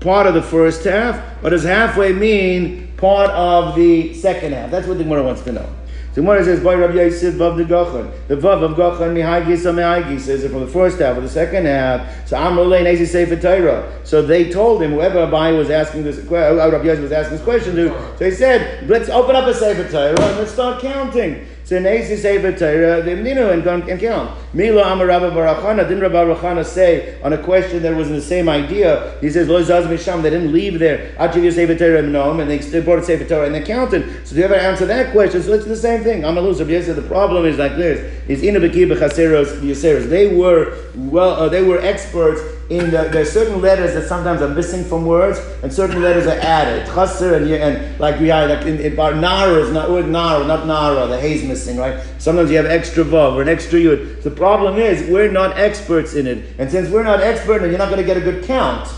part 0.00 0.26
of 0.26 0.34
the 0.34 0.42
first 0.42 0.84
half, 0.84 1.44
or 1.44 1.50
does 1.50 1.64
halfway 1.64 2.12
mean 2.12 2.92
part 2.96 3.30
of 3.30 3.74
the 3.74 4.14
second 4.14 4.52
half? 4.52 4.70
That's 4.70 4.86
what 4.86 4.98
the 4.98 5.04
Gemara 5.04 5.22
wants 5.22 5.42
to 5.42 5.52
know. 5.52 5.77
The 6.18 6.24
Gemara 6.24 6.44
says, 6.44 6.58
"By 6.58 6.74
Rabbi 6.74 6.94
Yosef 6.94 7.34
vav 7.34 7.56
the 7.56 7.62
gachon." 7.62 8.10
The 8.26 8.34
vav 8.34 8.64
of 8.64 8.72
gachon 8.72 9.14
mihagis 9.14 9.64
or 9.66 9.72
mihagis 9.72 10.26
is 10.26 10.42
it 10.42 10.50
from 10.50 10.62
the 10.62 10.66
first 10.66 10.98
half 10.98 11.16
or 11.16 11.20
the 11.20 11.28
second 11.28 11.66
half? 11.66 12.26
So 12.26 12.36
Amrulay 12.36 12.82
Nezi 12.82 13.06
Sefer 13.06 13.36
Torah. 13.36 13.84
So 14.02 14.20
they 14.20 14.50
told 14.50 14.82
him 14.82 14.94
whoever 14.94 15.24
Abai 15.24 15.56
was 15.56 15.70
asking 15.70 16.02
this, 16.02 16.18
uh, 16.18 16.70
Rabbi 16.72 16.86
Yosef 16.86 17.02
was 17.02 17.12
asking 17.12 17.36
this 17.36 17.44
question 17.44 17.76
to. 17.76 17.94
So 18.18 18.24
he 18.24 18.32
said, 18.32 18.88
"Let's 18.88 19.08
open 19.08 19.36
up 19.36 19.46
a 19.46 19.54
Sefer 19.54 19.88
Torah 19.88 20.20
and 20.20 20.38
let's 20.38 20.50
start 20.50 20.80
counting." 20.80 21.46
So 21.68 21.78
Nezi 21.78 22.16
Sefer 22.16 22.56
Torah, 22.56 23.02
the 23.02 23.10
Mninu 23.10 23.52
and, 23.52 24.00
count. 24.00 24.54
Mila 24.54 24.90
Amar 24.90 25.04
Rabbi 25.04 25.26
Barachana, 25.26 25.86
didn't 25.86 26.00
Rabbi 26.00 26.14
Barachana 26.14 26.64
say 26.64 27.20
on 27.20 27.34
a 27.34 27.42
question 27.44 27.82
that 27.82 27.94
was 27.94 28.08
in 28.08 28.14
the 28.14 28.22
same 28.22 28.48
idea, 28.48 29.18
he 29.20 29.28
says, 29.28 29.48
Lo 29.48 29.62
Zaz 29.62 29.84
Misham, 29.84 30.22
they 30.22 30.30
didn't 30.30 30.50
leave 30.50 30.78
there, 30.78 31.14
Achiv 31.18 31.52
Sefer 31.52 31.76
Torah 31.76 32.00
Nom, 32.00 32.40
and 32.40 32.48
they 32.48 32.58
still 32.62 32.82
brought 32.82 33.04
Sefer 33.04 33.26
Torah 33.26 33.44
and 33.44 33.54
they 33.54 33.60
counted. 33.60 34.26
So 34.26 34.34
do 34.34 34.40
you 34.40 34.46
ever 34.46 34.54
answer 34.54 34.86
that 34.86 35.12
question? 35.12 35.42
So 35.42 35.52
it's 35.52 35.66
the 35.66 35.76
same 35.76 36.02
thing. 36.02 36.24
I'm 36.24 36.38
a 36.38 36.40
loser. 36.40 36.64
Yes, 36.64 36.86
the 36.86 37.02
problem 37.02 37.44
is 37.44 37.58
like 37.58 37.76
this, 37.76 38.00
is 38.30 38.42
Ina 38.42 38.60
Beki 38.60 38.90
Bechaseros 38.90 39.60
Yaseros. 39.60 40.08
They 40.08 40.34
were, 40.34 40.74
well, 40.96 41.34
uh, 41.34 41.48
they 41.50 41.62
were 41.62 41.80
experts 41.80 42.40
in 42.70 42.90
the, 42.90 43.08
there 43.10 43.22
are 43.22 43.24
certain 43.24 43.62
letters 43.62 43.94
that 43.94 44.06
sometimes 44.06 44.42
are 44.42 44.48
missing 44.48 44.84
from 44.84 45.06
words, 45.06 45.38
and 45.62 45.72
certain 45.72 46.02
letters 46.02 46.26
are 46.26 46.38
added. 46.40 46.86
Chaser 46.86 47.34
and, 47.34 47.50
and 47.50 47.98
like 47.98 48.20
we 48.20 48.30
are 48.30 48.46
like 48.46 48.66
in, 48.66 48.78
in 48.78 48.94
Nara 48.94 49.54
is 49.62 49.72
not 49.72 49.88
word 49.90 50.08
Nara, 50.08 50.46
not 50.46 50.66
Nara. 50.66 51.06
The 51.06 51.18
hay's 51.18 51.42
missing, 51.44 51.78
right? 51.78 52.04
Sometimes 52.18 52.50
you 52.50 52.58
have 52.58 52.66
extra 52.66 53.04
vav 53.04 53.34
or 53.34 53.42
an 53.42 53.48
extra 53.48 53.78
yud. 53.78 54.22
The 54.22 54.30
problem 54.30 54.76
is 54.76 55.08
we're 55.10 55.32
not 55.32 55.56
experts 55.56 56.14
in 56.14 56.26
it, 56.26 56.44
and 56.58 56.70
since 56.70 56.90
we're 56.90 57.04
not 57.04 57.20
expert, 57.20 57.62
you're 57.62 57.78
not 57.78 57.88
going 57.88 58.00
to 58.00 58.06
get 58.06 58.18
a 58.18 58.20
good 58.20 58.44
count. 58.44 58.88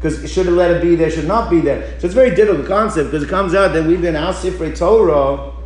Because 0.00 0.30
should 0.30 0.46
a 0.46 0.50
letter 0.52 0.80
be 0.80 0.94
there, 0.94 1.10
should 1.10 1.26
not 1.26 1.50
be 1.50 1.60
there. 1.60 1.98
So 1.98 2.06
it's 2.06 2.14
a 2.14 2.20
very 2.20 2.34
difficult 2.34 2.68
concept 2.68 3.10
because 3.10 3.24
it 3.24 3.28
comes 3.28 3.52
out 3.52 3.72
that 3.72 3.84
we've 3.84 4.00
been 4.00 4.14
al 4.14 4.32
Sifrei 4.32 4.76
Torah 4.78 5.57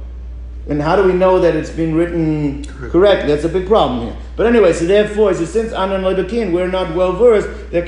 and 0.69 0.81
how 0.81 0.97
do 0.97 1.05
we 1.05 1.13
know 1.13 1.41
that 1.41 1.57
it's 1.57 1.71
been 1.71 1.95
written 1.95 2.65
correctly? 2.65 3.29
That's 3.29 3.45
a 3.45 3.49
big 3.49 3.67
problem 3.67 4.07
here. 4.07 4.17
But 4.37 4.47
anyway, 4.47 4.73
so 4.73 4.87
therefore, 4.87 5.35
so 5.35 5.45
since 5.45 5.73
Anan 5.73 6.03
Lebekin, 6.03 6.53
we're 6.53 6.69
not 6.69 6.95
well 6.95 7.13
versed, 7.13 7.71
the 7.71 7.83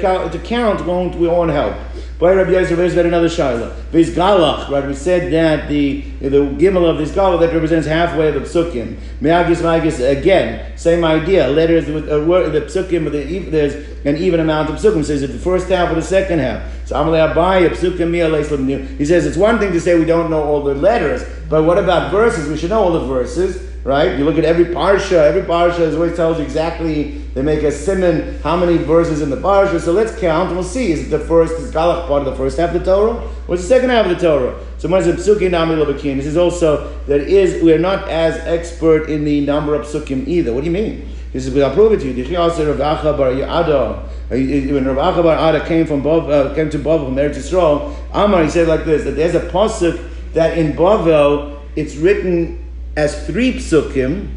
count 0.44 0.86
won't, 0.86 1.14
we 1.14 1.28
won't 1.28 1.50
help. 1.50 1.76
By 2.18 2.32
Rabbi 2.32 2.52
Yosef, 2.52 2.76
there's 2.76 2.94
got 2.94 3.06
another 3.06 3.28
shaila. 3.28 3.74
Viz 3.90 4.10
galach, 4.10 4.70
right? 4.70 4.86
We 4.86 4.94
said 4.94 5.32
that 5.32 5.68
the 5.68 6.02
the 6.20 6.46
gimel 6.56 6.88
of 6.88 6.96
this 6.96 7.10
galach 7.10 7.40
that 7.40 7.52
represents 7.52 7.88
halfway 7.88 8.28
of 8.28 8.34
the 8.34 8.40
psukim. 8.40 8.96
Meagis 9.20 9.62
magis 9.62 9.98
again, 9.98 10.76
same 10.78 11.04
idea. 11.04 11.48
Letters 11.48 11.86
with 11.86 12.08
uh, 12.08 12.20
a 12.20 12.24
word, 12.24 12.52
the 12.52 12.60
psukim. 12.60 13.10
The, 13.10 13.50
there's 13.50 13.74
an 14.06 14.16
even 14.16 14.38
amount 14.38 14.70
of 14.70 14.76
psukim. 14.76 15.04
Says 15.04 15.22
it 15.22 15.28
the 15.28 15.38
first 15.38 15.68
half 15.68 15.90
or 15.90 15.96
the 15.96 16.02
second 16.02 16.38
half. 16.38 16.62
So 16.86 17.02
He 18.98 19.04
says 19.04 19.26
it's 19.26 19.36
one 19.36 19.58
thing 19.58 19.72
to 19.72 19.80
say 19.80 19.98
we 19.98 20.04
don't 20.04 20.30
know 20.30 20.42
all 20.42 20.62
the 20.62 20.74
letters, 20.74 21.22
but 21.48 21.64
what 21.64 21.78
about 21.78 22.10
verses? 22.10 22.48
We 22.48 22.56
should 22.56 22.70
know 22.70 22.82
all 22.82 22.92
the 22.92 23.06
verses 23.06 23.74
right? 23.84 24.18
You 24.18 24.24
look 24.24 24.38
at 24.38 24.44
every 24.44 24.64
parsha, 24.64 25.12
every 25.12 25.42
parsha 25.42 25.94
always 25.94 26.16
tells 26.16 26.38
you 26.38 26.44
exactly, 26.44 27.18
they 27.34 27.42
make 27.42 27.62
a 27.62 27.70
simon, 27.70 28.40
how 28.42 28.56
many 28.56 28.78
verses 28.78 29.20
in 29.20 29.28
the 29.28 29.36
parsha. 29.36 29.78
So 29.78 29.92
let's 29.92 30.18
count 30.18 30.48
and 30.48 30.56
we'll 30.56 30.64
see. 30.64 30.90
Is 30.92 31.06
it 31.06 31.10
the 31.10 31.18
first, 31.20 31.54
is 31.60 31.70
Galach 31.70 32.08
part 32.08 32.26
of 32.26 32.26
the 32.26 32.34
first 32.34 32.56
half 32.56 32.74
of 32.74 32.82
the 32.82 32.90
Torah? 32.90 33.30
Or 33.46 33.54
is 33.54 33.62
the 33.62 33.68
second 33.68 33.90
half 33.90 34.06
of 34.06 34.18
the 34.18 34.26
Torah? 34.26 34.58
So 34.78 34.88
this 34.88 36.26
is 36.26 36.36
also, 36.36 36.98
that 37.06 37.20
is, 37.20 37.62
we're 37.62 37.78
not 37.78 38.08
as 38.08 38.36
expert 38.46 39.10
in 39.10 39.24
the 39.24 39.42
number 39.42 39.74
of 39.74 39.86
Psukim 39.86 40.26
either. 40.26 40.52
What 40.52 40.64
do 40.64 40.66
you 40.66 40.72
mean? 40.72 41.13
This 41.34 41.48
is, 41.48 41.56
I'll 41.60 41.74
prove 41.74 41.92
it 41.94 42.00
to 42.02 42.12
you. 42.12 42.22
Yada, 42.22 42.64
when 44.28 44.84
Rav 44.84 45.14
Acha 45.16 45.22
bar 45.24 45.54
Ada 45.54 45.66
came 45.66 45.84
from 45.84 46.00
Bav, 46.00 46.30
uh, 46.30 46.54
came 46.54 46.70
to 46.70 46.78
Bavel 46.78 47.06
from 47.06 47.16
Eretz 47.16 47.34
Yisrael, 47.34 47.92
Amar, 48.12 48.44
he 48.44 48.50
said 48.50 48.68
like 48.68 48.84
this, 48.84 49.02
that 49.02 49.16
there's 49.16 49.34
a 49.34 49.40
pasuk 49.40 50.00
that 50.34 50.56
in 50.56 50.74
Bavel, 50.74 51.58
it's 51.74 51.96
written 51.96 52.64
as 52.96 53.26
three 53.26 53.54
psukim, 53.54 54.30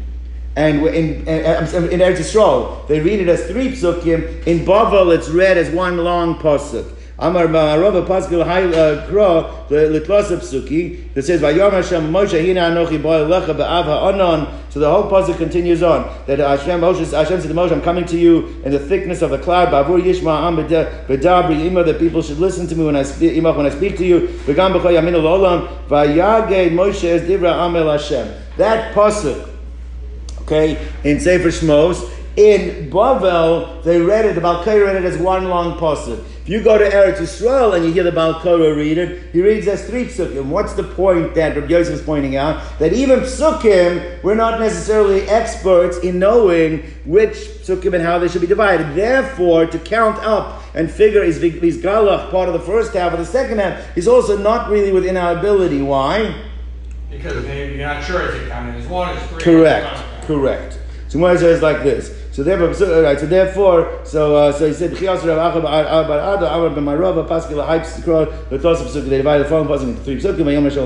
and 0.56 0.84
in, 0.88 1.24
in, 1.28 1.28
in 1.28 2.00
Eretz 2.00 2.16
Yisrael, 2.16 2.88
they 2.88 2.98
read 2.98 3.20
it 3.20 3.28
as 3.28 3.46
three 3.46 3.70
psukim. 3.70 4.44
In 4.44 4.66
Bavel, 4.66 5.16
it's 5.16 5.28
read 5.28 5.56
as 5.56 5.70
one 5.70 5.98
long 5.98 6.34
pasuk. 6.40 6.96
Amar 7.20 7.48
Ba'arova 7.48 8.06
Paschal 8.06 8.42
uh, 8.42 9.04
Kro 9.08 9.66
Litlosa 9.70 10.36
Psuki 10.36 11.12
that 11.14 11.24
says 11.24 11.40
Vayom 11.40 11.72
Hashem 11.72 12.12
Moshe 12.12 12.40
Hina 12.40 12.70
Anochi 12.70 13.02
Boy 13.02 13.18
Lecha 13.24 13.56
Be'av 13.56 13.86
Ha'onon. 13.86 14.54
So 14.70 14.78
the 14.78 14.88
whole 14.88 15.10
pasuk 15.10 15.36
continues 15.36 15.82
on 15.82 16.08
that 16.26 16.38
Hashem 16.38 16.80
Moshe 16.80 17.10
Hashem 17.10 17.40
said 17.40 17.48
to 17.48 17.54
Moshe, 17.54 17.72
I'm 17.72 17.82
coming 17.82 18.04
to 18.04 18.16
you 18.16 18.62
in 18.64 18.70
the 18.70 18.78
thickness 18.78 19.20
of 19.22 19.30
the 19.30 19.38
cloud. 19.38 19.68
Ba'avur 19.70 20.00
Yishma 20.00 20.42
Am 20.46 20.56
B'dabri 20.58 21.66
Ima 21.66 21.82
that 21.82 21.98
people 21.98 22.22
should 22.22 22.38
listen 22.38 22.68
to 22.68 22.76
me 22.76 22.84
when 22.84 22.94
I 22.94 23.02
speak 23.02 23.36
Ima 23.36 23.52
when 23.52 23.66
I 23.66 23.70
speak 23.70 23.96
to 23.96 24.06
you. 24.06 24.28
V'gam 24.46 24.78
B'choy 24.78 24.92
Yamin 24.94 25.14
Olam 25.14 25.66
Vayage 25.88 26.70
Moshe 26.70 27.02
Es 27.02 27.22
Divra 27.22 27.66
Amel 27.66 27.90
Hashem. 27.90 28.32
That 28.58 28.94
pasuk, 28.94 29.48
okay, 30.42 30.78
in 31.02 31.18
Sefer 31.18 31.48
Shmos. 31.48 32.14
In 32.36 32.88
Bavel, 32.88 33.82
they 33.82 34.00
read 34.00 34.24
it, 34.24 34.36
the 34.36 34.40
Balkai 34.40 34.80
read 34.84 34.94
it 34.94 35.04
as 35.04 35.18
one 35.18 35.48
long 35.48 35.76
pasuk. 35.76 36.24
If 36.48 36.52
you 36.52 36.62
go 36.62 36.78
to 36.78 36.88
Eretz 36.88 37.18
Yisrael 37.18 37.76
and 37.76 37.84
you 37.84 37.92
hear 37.92 38.04
the 38.04 38.10
Balkora 38.10 38.74
read 38.74 38.96
it, 38.96 39.34
he 39.34 39.42
reads 39.42 39.68
as 39.68 39.86
three 39.86 40.06
psukim. 40.06 40.46
What's 40.46 40.72
the 40.72 40.82
point 40.82 41.34
that 41.34 41.54
Rabbi 41.54 41.68
Yosef 41.68 41.92
is 41.92 42.00
pointing 42.00 42.36
out? 42.36 42.78
That 42.78 42.94
even 42.94 43.20
psukim, 43.20 44.22
we're 44.22 44.34
not 44.34 44.58
necessarily 44.58 45.28
experts 45.28 45.98
in 45.98 46.18
knowing 46.18 46.84
which 47.04 47.34
psukim 47.34 47.92
and 47.92 48.02
how 48.02 48.18
they 48.18 48.28
should 48.28 48.40
be 48.40 48.46
divided. 48.46 48.94
Therefore, 48.94 49.66
to 49.66 49.78
count 49.78 50.24
up 50.24 50.62
and 50.74 50.90
figure 50.90 51.22
is 51.22 51.36
is 51.36 51.82
galach 51.82 52.30
part 52.30 52.48
of 52.48 52.54
the 52.54 52.60
first 52.60 52.94
half 52.94 53.12
or 53.12 53.18
the 53.18 53.26
second 53.26 53.58
half 53.58 53.94
is 53.94 54.08
also 54.08 54.38
not 54.38 54.70
really 54.70 54.90
within 54.90 55.18
our 55.18 55.36
ability. 55.36 55.82
Why? 55.82 56.34
Because 57.10 57.44
you're 57.44 57.86
not 57.86 58.02
sure 58.02 58.22
if 58.22 58.42
it 58.42 58.48
counted 58.48 58.76
as 58.76 58.86
one, 58.86 59.14
as 59.14 59.22
three. 59.28 59.42
Correct. 59.42 60.02
Correct. 60.22 60.78
So 61.08 61.18
Gemara 61.18 61.36
says 61.36 61.60
like 61.60 61.82
this. 61.82 62.17
So 62.38 62.44
therefore, 62.44 62.72
so, 62.72 63.02
right, 63.02 63.18
so 63.18 63.26
therefore, 63.26 64.00
so 64.04 64.36
uh, 64.36 64.52
so 64.52 64.68
he 64.68 64.72
said, 64.72 64.92
"Chias 64.92 65.26
Rav 65.26 65.54
Acha 65.54 65.60
Bar 65.60 65.84
Amar 65.84 66.20
Pesuk." 68.78 69.08
They 69.08 69.22
the 69.38 69.44
following 69.44 69.88
into 69.88 70.00
three 70.04 70.20
Moshe 70.20 70.76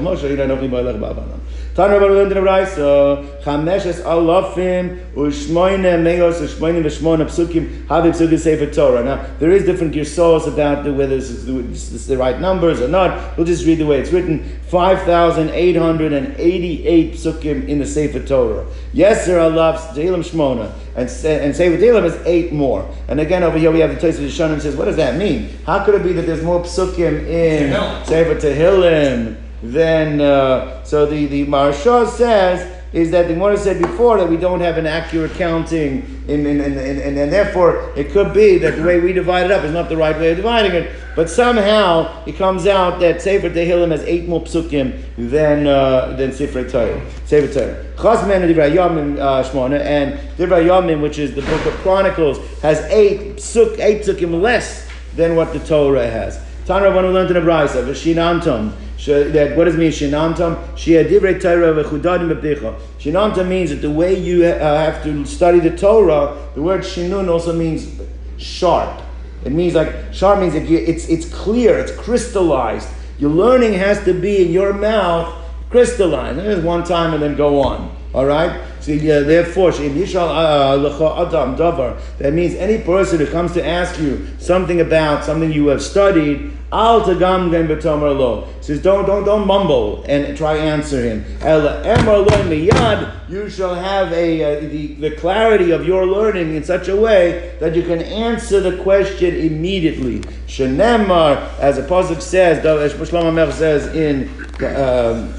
Ba'avanam. 0.98 1.40
Tanu 1.74 1.98
Rabbi 1.98 2.12
learned 2.12 2.32
in 2.32 2.44
the 2.44 2.50
Brayso, 2.50 3.42
Chameshes 3.42 4.02
Alafim 4.02 5.10
Ushmoine 5.14 6.02
Meos 6.02 6.38
Ushmoine 6.38 6.82
V'Shmona 6.82 7.24
Pesukim 7.24 7.86
Havi 7.86 8.10
Pesukim 8.12 8.38
Sefer 8.38 8.70
Torah. 8.70 9.02
Now 9.02 9.26
there 9.38 9.50
is 9.50 9.64
different 9.64 9.94
girsos 9.94 10.46
about 10.46 10.84
whether 10.84 11.16
this 11.16 11.30
is, 11.30 12.06
the 12.06 12.18
right 12.18 12.38
numbers 12.38 12.82
or 12.82 12.88
not. 12.88 13.38
We'll 13.38 13.46
just 13.46 13.64
read 13.64 13.78
the 13.78 13.86
way 13.86 14.00
it's 14.00 14.12
written. 14.12 14.60
Five 14.66 15.00
thousand 15.02 15.48
eight 15.50 15.76
hundred 15.76 16.12
and 16.12 16.34
eighty-eight 16.36 17.14
pesukim 17.14 17.66
in 17.66 17.78
the 17.78 17.86
Sefer 17.86 18.20
Torah. 18.20 18.66
Yes, 18.92 19.24
there 19.24 19.40
are 19.40 19.48
loves 19.48 19.80
Tehillim 19.96 20.22
Shmona 20.22 20.70
and 20.94 21.08
and 21.08 21.56
Sefer 21.56 21.78
Tehillim 21.78 22.04
is 22.04 22.16
eight 22.26 22.52
more. 22.52 22.86
And 23.08 23.18
again 23.18 23.42
over 23.42 23.56
here 23.56 23.70
we 23.72 23.80
have 23.80 23.98
the 23.98 24.06
Tosfos 24.06 24.26
Yeshanim 24.28 24.60
says, 24.60 24.76
what 24.76 24.84
does 24.84 24.96
that 24.96 25.16
mean? 25.16 25.48
How 25.64 25.82
could 25.84 25.94
it 25.94 26.02
be 26.02 26.12
that 26.12 26.26
there's 26.26 26.42
more 26.42 26.60
pesukim 26.60 27.26
in. 27.26 27.72
Sefer 28.04 28.34
Tehillim 28.34 29.38
than 29.62 30.20
uh, 30.20 30.82
so 30.84 31.06
the 31.06 31.26
the 31.26 31.46
Maharsha 31.46 32.08
says 32.08 32.82
is 32.92 33.10
that 33.10 33.26
the 33.26 33.34
Gemara 33.34 33.56
said 33.56 33.80
before 33.80 34.18
that 34.18 34.28
we 34.28 34.36
don't 34.36 34.60
have 34.60 34.76
an 34.76 34.86
accurate 34.86 35.32
counting, 35.32 36.02
in, 36.28 36.46
in, 36.46 36.60
in, 36.60 36.72
in, 36.72 37.00
and, 37.00 37.18
and 37.18 37.32
therefore 37.32 37.90
it 37.96 38.10
could 38.10 38.34
be 38.34 38.58
that 38.58 38.76
the 38.76 38.82
way 38.82 39.00
we 39.00 39.14
divide 39.14 39.46
it 39.46 39.50
up 39.50 39.64
is 39.64 39.72
not 39.72 39.88
the 39.88 39.96
right 39.96 40.16
way 40.18 40.32
of 40.32 40.36
dividing 40.36 40.72
it. 40.72 40.92
But 41.16 41.30
somehow 41.30 42.24
it 42.26 42.36
comes 42.36 42.66
out 42.66 43.00
that 43.00 43.22
Sefer 43.22 43.48
Tehillim 43.50 43.90
has 43.90 44.02
eight 44.02 44.28
more 44.28 44.42
psukim 44.42 45.02
than 45.16 45.66
uh, 45.66 46.14
than 46.16 46.32
Sefer 46.32 46.68
Torah. 46.68 47.00
Sefer 47.24 47.52
Torah. 47.52 47.84
Chazman 47.96 48.42
and 48.42 48.54
Divrei 48.54 48.74
Yomim 48.74 49.18
uh, 49.18 49.42
Shmona 49.42 49.80
and 49.80 50.18
Divrei 50.36 50.66
Yomim, 50.66 51.00
which 51.00 51.18
is 51.18 51.34
the 51.34 51.42
book 51.42 51.64
of 51.66 51.72
Chronicles, 51.80 52.38
has 52.60 52.80
eight 52.90 53.36
psuk 53.36 53.78
eight 53.78 54.02
psukim 54.02 54.40
less 54.40 54.88
than 55.16 55.36
what 55.36 55.52
the 55.52 55.60
Torah 55.60 56.06
has. 56.06 56.38
Tanra 56.66 56.92
Rabban 56.92 57.12
learned 57.12 57.34
in 57.36 57.44
the 57.44 57.50
Brisa, 57.50 57.84
V'shinantom, 57.84 58.72
sh- 58.96 59.32
that 59.32 59.56
what 59.56 59.64
does 59.64 59.74
it 59.74 59.78
mean 59.78 59.90
Shinantam? 59.90 60.56
Divrei 60.76 61.40
Torah 61.40 61.74
v'chudadim 61.82 62.32
b'pdicha. 62.32 62.78
Shinantam 62.98 63.48
means 63.48 63.70
that 63.70 63.82
the 63.82 63.90
way 63.90 64.16
you 64.16 64.44
uh, 64.44 64.58
have 64.58 65.02
to 65.02 65.24
study 65.26 65.58
the 65.58 65.76
Torah, 65.76 66.38
the 66.54 66.62
word 66.62 66.82
shinun 66.82 67.28
also 67.28 67.52
means 67.52 68.00
sharp. 68.38 69.02
It 69.44 69.50
means 69.50 69.74
like 69.74 69.92
sharp 70.12 70.38
means 70.38 70.52
that 70.52 70.68
you, 70.68 70.78
it's 70.78 71.08
it's 71.08 71.28
clear, 71.28 71.78
it's 71.78 71.92
crystallized. 71.92 72.88
Your 73.18 73.30
learning 73.30 73.74
has 73.74 74.04
to 74.04 74.14
be 74.14 74.44
in 74.44 74.52
your 74.52 74.72
mouth 74.72 75.34
crystallized. 75.70 76.36
Not 76.36 76.44
just 76.44 76.62
one 76.62 76.84
time 76.84 77.12
and 77.14 77.22
then 77.22 77.36
go 77.36 77.60
on. 77.60 77.94
All 78.14 78.26
right. 78.26 78.60
So 78.82 78.90
yeah, 78.90 79.20
therefore, 79.20 79.70
uh, 79.70 79.74
adam 79.76 81.56
davar. 81.56 82.00
That 82.18 82.32
means 82.34 82.54
any 82.54 82.82
person 82.82 83.20
who 83.20 83.26
comes 83.26 83.52
to 83.52 83.64
ask 83.64 84.00
you 84.00 84.26
something 84.38 84.80
about 84.80 85.24
something 85.24 85.52
you 85.52 85.68
have 85.68 85.80
studied, 85.80 86.50
al 86.72 87.02
tagam 87.02 87.52
gen 87.52 87.68
b'tomer 87.68 88.18
lo. 88.18 88.48
Says 88.60 88.82
don't 88.82 89.06
don't 89.06 89.24
don't 89.24 89.46
mumble 89.46 90.02
and 90.08 90.36
try 90.36 90.56
answer 90.56 91.00
him. 91.00 91.24
Lo 91.42 92.24
miyad. 92.26 93.30
You 93.30 93.48
shall 93.48 93.76
have 93.76 94.12
a 94.12 94.42
uh, 94.42 94.60
the, 94.68 94.94
the 94.94 95.10
clarity 95.12 95.70
of 95.70 95.86
your 95.86 96.04
learning 96.04 96.56
in 96.56 96.64
such 96.64 96.88
a 96.88 96.96
way 96.96 97.56
that 97.60 97.76
you 97.76 97.82
can 97.82 98.02
answer 98.02 98.58
the 98.58 98.82
question 98.82 99.32
immediately. 99.32 100.18
Shenemar, 100.48 101.56
as 101.60 101.76
the 101.76 101.82
pasuk 101.82 102.20
says, 102.20 102.66
as 102.66 103.56
says 103.56 103.94
in. 103.94 104.28
Um, 104.60 105.32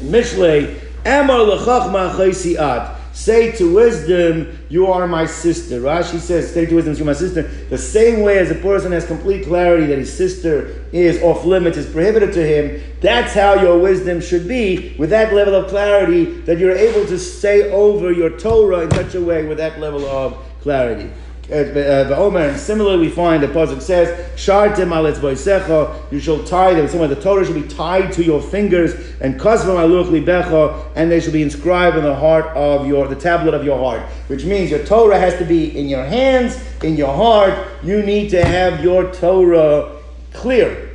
Mishlei, 0.00 0.80
Lechachma. 1.04 2.96
Say 3.12 3.50
to 3.52 3.74
wisdom, 3.74 4.56
you 4.68 4.86
are 4.86 5.06
my 5.08 5.26
sister. 5.26 5.80
Rashi 5.80 6.20
says, 6.20 6.54
say 6.54 6.64
to 6.66 6.76
wisdom, 6.76 6.94
you're 6.94 7.04
my 7.04 7.12
sister. 7.12 7.42
The 7.42 7.76
same 7.76 8.22
way 8.22 8.38
as 8.38 8.52
a 8.52 8.54
person 8.54 8.92
has 8.92 9.04
complete 9.04 9.46
clarity 9.46 9.86
that 9.86 9.98
his 9.98 10.16
sister 10.16 10.84
is 10.92 11.20
off 11.22 11.44
limits, 11.44 11.76
is 11.76 11.90
prohibited 11.90 12.32
to 12.34 12.46
him, 12.46 12.80
that's 13.00 13.34
how 13.34 13.54
your 13.60 13.78
wisdom 13.78 14.20
should 14.20 14.46
be, 14.46 14.94
with 14.96 15.10
that 15.10 15.34
level 15.34 15.56
of 15.56 15.68
clarity, 15.68 16.40
that 16.42 16.58
you're 16.58 16.76
able 16.76 17.04
to 17.08 17.18
say 17.18 17.70
over 17.72 18.12
your 18.12 18.38
Torah 18.38 18.82
in 18.82 18.90
such 18.92 19.16
a 19.16 19.20
way 19.20 19.44
with 19.44 19.58
that 19.58 19.80
level 19.80 20.06
of 20.06 20.38
clarity. 20.60 21.10
Uh, 21.50 22.04
the 22.04 22.16
Omer, 22.16 22.40
and 22.40 22.60
similarly, 22.60 23.08
we 23.08 23.08
find 23.10 23.42
the 23.42 23.48
pasuk 23.48 23.82
says, 23.82 24.08
"Shartim 24.36 24.90
aletz 24.90 25.18
boisecha." 25.18 25.96
You 26.12 26.20
shall 26.20 26.44
tie 26.44 26.74
them. 26.74 26.86
Somewhere 26.86 27.08
the 27.08 27.16
Torah 27.16 27.44
should 27.44 27.56
be 27.56 27.66
tied 27.66 28.12
to 28.12 28.22
your 28.22 28.40
fingers, 28.40 28.94
and 29.20 29.38
kasvam 29.40 29.76
aluch 29.76 30.10
libecha, 30.10 30.86
and 30.94 31.10
they 31.10 31.18
shall 31.18 31.32
be 31.32 31.42
inscribed 31.42 31.96
in 31.96 32.04
the 32.04 32.14
heart 32.14 32.46
of 32.56 32.86
your, 32.86 33.08
the 33.08 33.16
tablet 33.16 33.52
of 33.52 33.64
your 33.64 33.78
heart. 33.78 34.02
Which 34.28 34.44
means 34.44 34.70
your 34.70 34.84
Torah 34.84 35.18
has 35.18 35.36
to 35.38 35.44
be 35.44 35.76
in 35.76 35.88
your 35.88 36.04
hands, 36.04 36.56
in 36.84 36.96
your 36.96 37.12
heart. 37.12 37.52
You 37.82 38.02
need 38.02 38.30
to 38.30 38.44
have 38.44 38.84
your 38.84 39.12
Torah 39.12 39.96
clear. 40.32 40.92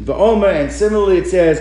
The 0.00 0.14
Omer, 0.14 0.48
and 0.48 0.70
similarly 0.70 1.18
it 1.18 1.26
says, 1.26 1.60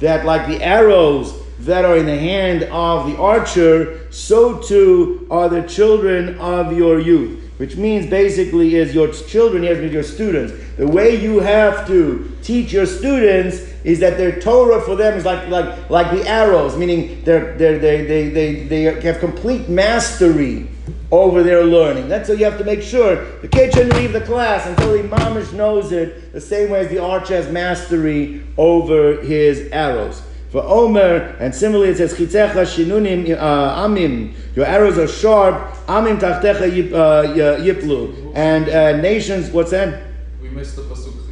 that 0.00 0.24
like 0.24 0.48
the 0.48 0.62
arrows 0.62 1.41
that 1.64 1.84
are 1.84 1.96
in 1.96 2.06
the 2.06 2.18
hand 2.18 2.64
of 2.64 3.06
the 3.06 3.16
archer, 3.16 4.10
so 4.12 4.58
too 4.58 5.26
are 5.30 5.48
the 5.48 5.62
children 5.62 6.36
of 6.38 6.76
your 6.76 6.98
youth. 6.98 7.38
Which 7.58 7.76
means 7.76 8.06
basically 8.06 8.74
is 8.74 8.92
your 8.92 9.12
children, 9.12 9.62
yes, 9.62 9.78
with 9.80 9.92
your 9.92 10.02
students. 10.02 10.52
The 10.76 10.88
way 10.88 11.22
you 11.22 11.38
have 11.38 11.86
to 11.86 12.36
teach 12.42 12.72
your 12.72 12.86
students 12.86 13.58
is 13.84 14.00
that 14.00 14.16
their 14.16 14.40
Torah 14.40 14.80
for 14.80 14.96
them 14.96 15.16
is 15.16 15.24
like 15.24 15.48
like 15.48 15.88
like 15.88 16.10
the 16.10 16.28
arrows, 16.28 16.76
meaning 16.76 17.22
they're, 17.24 17.56
they're, 17.56 17.78
they 17.78 18.04
they 18.04 18.28
they 18.30 18.64
they 18.64 18.82
have 19.02 19.20
complete 19.20 19.68
mastery 19.68 20.68
over 21.12 21.44
their 21.44 21.62
learning. 21.62 22.08
That's 22.08 22.28
how 22.28 22.34
you 22.34 22.44
have 22.46 22.58
to 22.58 22.64
make 22.64 22.82
sure 22.82 23.16
the 23.40 23.48
kid 23.48 23.72
shouldn't 23.72 23.94
leave 23.94 24.12
the 24.12 24.22
class 24.22 24.66
until 24.66 24.94
he 24.94 25.02
mamish 25.02 25.52
knows 25.52 25.92
it 25.92 26.32
the 26.32 26.40
same 26.40 26.70
way 26.70 26.80
as 26.80 26.88
the 26.88 26.98
archer 26.98 27.36
has 27.36 27.48
mastery 27.52 28.42
over 28.56 29.20
his 29.20 29.68
arrows. 29.70 30.22
For 30.52 30.62
Omer, 30.62 31.34
and 31.40 31.54
similarly 31.54 31.90
it 31.92 31.96
says, 31.96 32.12
Chitzecha 32.12 32.66
shinunim 32.66 33.36
uh, 33.36 33.86
amim, 33.88 34.34
your 34.54 34.66
arrows 34.66 34.98
are 34.98 35.08
sharp, 35.08 35.54
amim 35.86 36.20
tachtecha 36.20 36.70
yip, 36.70 36.92
uh, 36.92 37.24
yiplu. 37.58 38.32
And 38.34 38.68
uh, 38.68 38.98
nations, 39.00 39.50
what's 39.50 39.70
that? 39.70 40.02
We 40.40 40.50
missed 40.50 40.76
the 40.76 40.82
pasuk. 40.82 41.22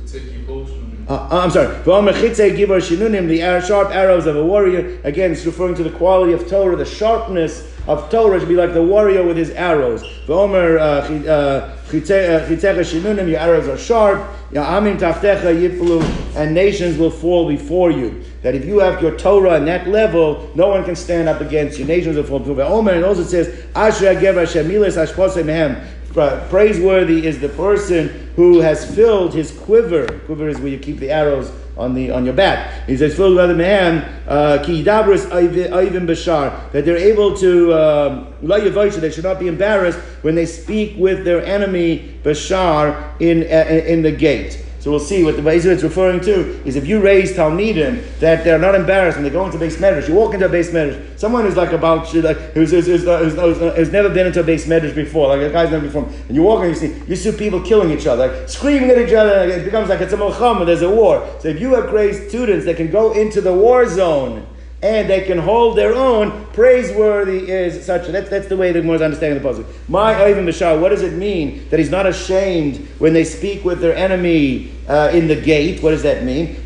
Uh, 1.11 1.15
uh, 1.15 1.41
I'm 1.43 1.51
sorry. 1.51 1.75
V'omer 1.83 2.13
chitzei 2.13 2.57
gibar 2.57 2.81
shinunim, 2.81 3.27
the 3.27 3.67
sharp 3.67 3.91
arrows 3.91 4.27
of 4.27 4.37
a 4.37 4.45
warrior. 4.45 5.01
Again, 5.03 5.33
it's 5.33 5.45
referring 5.45 5.75
to 5.75 5.83
the 5.83 5.91
quality 5.91 6.33
of 6.33 6.49
Torah, 6.49 6.77
the 6.77 6.85
sharpness 6.85 7.67
of 7.89 8.09
Torah 8.11 8.39
should 8.39 8.49
be 8.49 8.55
like 8.55 8.75
the 8.75 8.83
warrior 8.83 9.25
with 9.25 9.37
his 9.37 9.51
arrows. 9.51 10.03
V'omer 10.27 10.79
uh, 10.79 11.09
chi- 11.09 11.27
uh, 11.27 11.33
uh, 11.33 11.77
chitzecha 11.89 12.85
shinunim, 12.85 13.29
your 13.29 13.41
arrows 13.41 13.67
are 13.67 13.77
sharp. 13.77 14.25
Ya'amim 14.53 14.99
taftecha 14.99 15.53
yiplu, 15.53 16.01
and 16.37 16.55
nations 16.55 16.97
will 16.97 17.11
fall 17.11 17.49
before 17.49 17.91
you. 17.91 18.25
That 18.43 18.55
if 18.55 18.65
you 18.65 18.79
have 18.79 19.03
your 19.03 19.17
Torah 19.19 19.57
on 19.57 19.67
that 19.67 19.87
level, 19.87 20.51
no 20.55 20.69
one 20.69 20.85
can 20.85 20.97
stand 20.97 21.29
up 21.29 21.41
against 21.41 21.79
you. 21.79 21.85
Nations 21.85 22.17
fall 22.29 22.39
before 22.39 22.55
you. 22.55 22.63
Omer, 22.63 22.93
and 22.93 23.05
also 23.05 23.23
says, 23.23 23.67
Asher 23.75 24.15
Mehem. 24.15 25.87
Praiseworthy 26.13 27.27
is 27.27 27.39
the 27.39 27.51
person 27.51 28.33
who 28.35 28.61
has 28.61 28.93
filled 28.95 29.33
his 29.33 29.53
quiver. 29.53 30.07
Quiver 30.21 30.49
is 30.49 30.59
where 30.59 30.69
you 30.69 30.79
keep 30.79 30.99
the 30.99 31.11
arrows 31.11 31.53
on 31.77 31.95
the 31.95 32.11
on 32.11 32.25
your 32.25 32.35
back. 32.35 32.87
He 32.87 32.97
says, 32.97 33.15
"Filled 33.15 33.37
with 33.37 33.45
other 33.45 33.55
man, 33.55 34.03
ki 34.65 34.83
yidabris 34.83 35.27
oivim 35.31 36.07
bashar." 36.07 36.73
That 36.73 36.85
they're 36.85 36.97
able 36.97 37.37
to 37.37 37.75
um. 37.75 38.27
They 38.43 39.11
should 39.11 39.25
not 39.25 39.39
be 39.39 39.47
embarrassed 39.47 39.99
when 40.23 40.35
they 40.35 40.47
speak 40.47 40.95
with 40.99 41.25
their 41.25 41.45
enemy 41.45 42.19
bashar 42.25 43.21
in 43.21 43.43
uh, 43.45 43.71
in 43.87 44.03
the 44.03 44.13
gate. 44.13 44.65
So 44.81 44.91
we'll 44.91 44.99
see 44.99 45.23
what 45.25 45.37
the 45.37 45.43
Beis 45.43 45.67
is 45.67 45.85
referring 45.85 46.21
to 46.21 46.67
is 46.67 46.75
if 46.75 46.87
you 46.87 47.03
raise 47.03 47.37
Talmidim 47.37 48.19
that 48.21 48.45
they're 48.45 48.59
not 48.59 48.75
embarrassed 48.75 49.19
when 49.19 49.25
they 49.25 49.31
go 49.31 49.45
into 49.45 49.59
beis 49.59 49.77
medrash. 49.77 50.09
You 50.09 50.15
walk 50.15 50.33
into 50.33 50.47
a 50.47 50.49
beis 50.49 50.71
medrash. 50.71 51.19
Someone 51.19 51.45
who's 51.45 51.57
like 51.57 51.73
about 51.73 52.13
like 52.15 52.39
who's 52.55 52.71
who's, 52.71 52.87
who's, 52.87 53.05
who's, 53.05 53.59
who's, 53.59 53.93
never 53.93 54.09
been 54.09 54.27
into 54.27 54.41
a 54.41 54.45
beis 54.45 54.67
medrash 54.67 54.95
before, 54.95 55.29
like 55.29 55.43
a 55.43 55.53
guy's 55.53 55.71
never 55.71 55.85
before, 55.85 56.05
and 56.05 56.35
you 56.35 56.43
walk 56.43 56.65
and 56.65 56.71
you 56.71 56.75
see 56.75 57.03
you 57.07 57.15
see 57.15 57.31
people 57.33 57.61
killing 57.61 57.91
each 57.91 58.07
other, 58.07 58.29
like, 58.29 58.49
screaming 58.49 58.89
at 58.89 58.97
each 58.97 59.13
other. 59.13 59.51
It 59.51 59.67
becomes 59.67 59.91
like 59.91 60.01
it's 60.01 60.15
a 60.15 60.17
milchama. 60.17 60.65
There's 60.65 60.81
a 60.81 60.91
war. 60.91 61.29
So 61.41 61.49
if 61.49 61.61
you 61.61 61.75
have 61.75 61.93
raised 61.93 62.31
students 62.31 62.65
that 62.65 62.79
can 62.79 62.91
go 62.91 63.13
into 63.13 63.43
the 63.43 63.53
war 63.53 63.87
zone 63.87 64.47
and 64.83 65.11
they 65.11 65.23
can 65.23 65.39
hold 65.39 65.77
their 65.77 65.95
own, 65.95 66.47
praiseworthy 66.53 67.51
is 67.51 67.85
such. 67.85 68.07
That's, 68.07 68.31
that's 68.31 68.49
the 68.49 68.57
way 68.57 68.73
the 68.73 68.81
Gemara 68.81 68.97
is 68.97 69.03
understanding 69.03 69.43
the 69.43 69.47
puzzle. 69.47 69.67
My 69.89 70.15
Ivan 70.15 70.47
Bashar, 70.47 70.81
what 70.81 70.89
does 70.89 71.03
it 71.03 71.13
mean 71.13 71.69
that 71.69 71.79
he's 71.79 71.91
not 71.91 72.07
ashamed 72.07 72.79
when 72.99 73.13
they 73.13 73.25
speak 73.25 73.65
with 73.65 73.81
their 73.81 73.95
enemy 73.95 74.73
uh, 74.89 75.11
in 75.13 75.29
the 75.29 75.37
gate. 75.37 75.83
What 75.83 75.91
does 75.91 76.03
that 76.03 76.25
mean? 76.25 76.57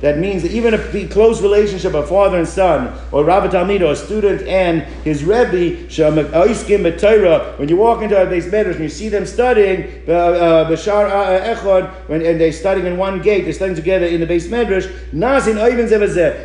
That 0.00 0.18
means 0.18 0.42
that 0.42 0.52
even 0.52 0.74
a 0.74 1.08
close 1.08 1.42
relationship 1.42 1.94
of 1.94 2.08
father 2.08 2.38
and 2.38 2.48
son, 2.48 2.96
or 3.12 3.24
Rabbi 3.24 3.48
Talmid, 3.48 3.80
or 3.80 3.92
a 3.92 3.96
student 3.96 4.42
and 4.42 4.82
his 5.04 5.24
Rebbe, 5.24 5.88
B'Torah, 5.88 7.58
when 7.58 7.68
you 7.68 7.76
walk 7.76 8.02
into 8.02 8.16
a 8.20 8.26
beis 8.26 8.50
medrash 8.50 8.74
and 8.74 8.84
you 8.84 8.88
see 8.88 9.08
them 9.08 9.26
studying, 9.26 10.04
uh, 10.08 10.12
uh, 10.12 10.76
uh, 10.76 11.90
when, 12.06 12.24
and 12.24 12.40
they're 12.40 12.52
studying 12.52 12.86
in 12.86 12.96
one 12.96 13.20
gate, 13.20 13.42
they're 13.44 13.52
studying 13.52 13.76
together 13.76 14.06
in 14.06 14.20
the 14.20 14.26
beis 14.26 14.48
medrash, 14.48 14.88
Nazin. 15.12 15.58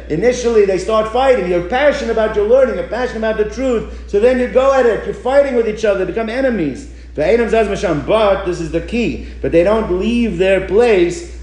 Initially, 0.10 0.66
they 0.66 0.78
start 0.78 1.12
fighting. 1.14 1.50
You're 1.50 1.70
passionate 1.70 2.12
about 2.12 2.36
your 2.36 2.48
learning, 2.48 2.76
you're 2.76 2.88
passionate 2.88 3.20
about 3.20 3.38
the 3.38 3.50
truth, 3.50 4.10
so 4.10 4.20
then 4.20 4.40
you 4.40 4.48
go 4.48 4.74
at 4.74 4.86
it. 4.86 5.06
You're 5.06 5.14
fighting 5.14 5.56
with 5.56 5.68
each 5.70 5.86
other, 5.86 6.06
become 6.06 6.30
enemies. 6.30 6.92
But 7.16 8.46
this 8.46 8.60
is 8.60 8.72
the 8.72 8.82
key. 8.82 9.28
But 9.42 9.52
they 9.52 9.64
don't 9.64 10.00
leave 10.00 10.38
their 10.38 10.68
place 10.68 11.34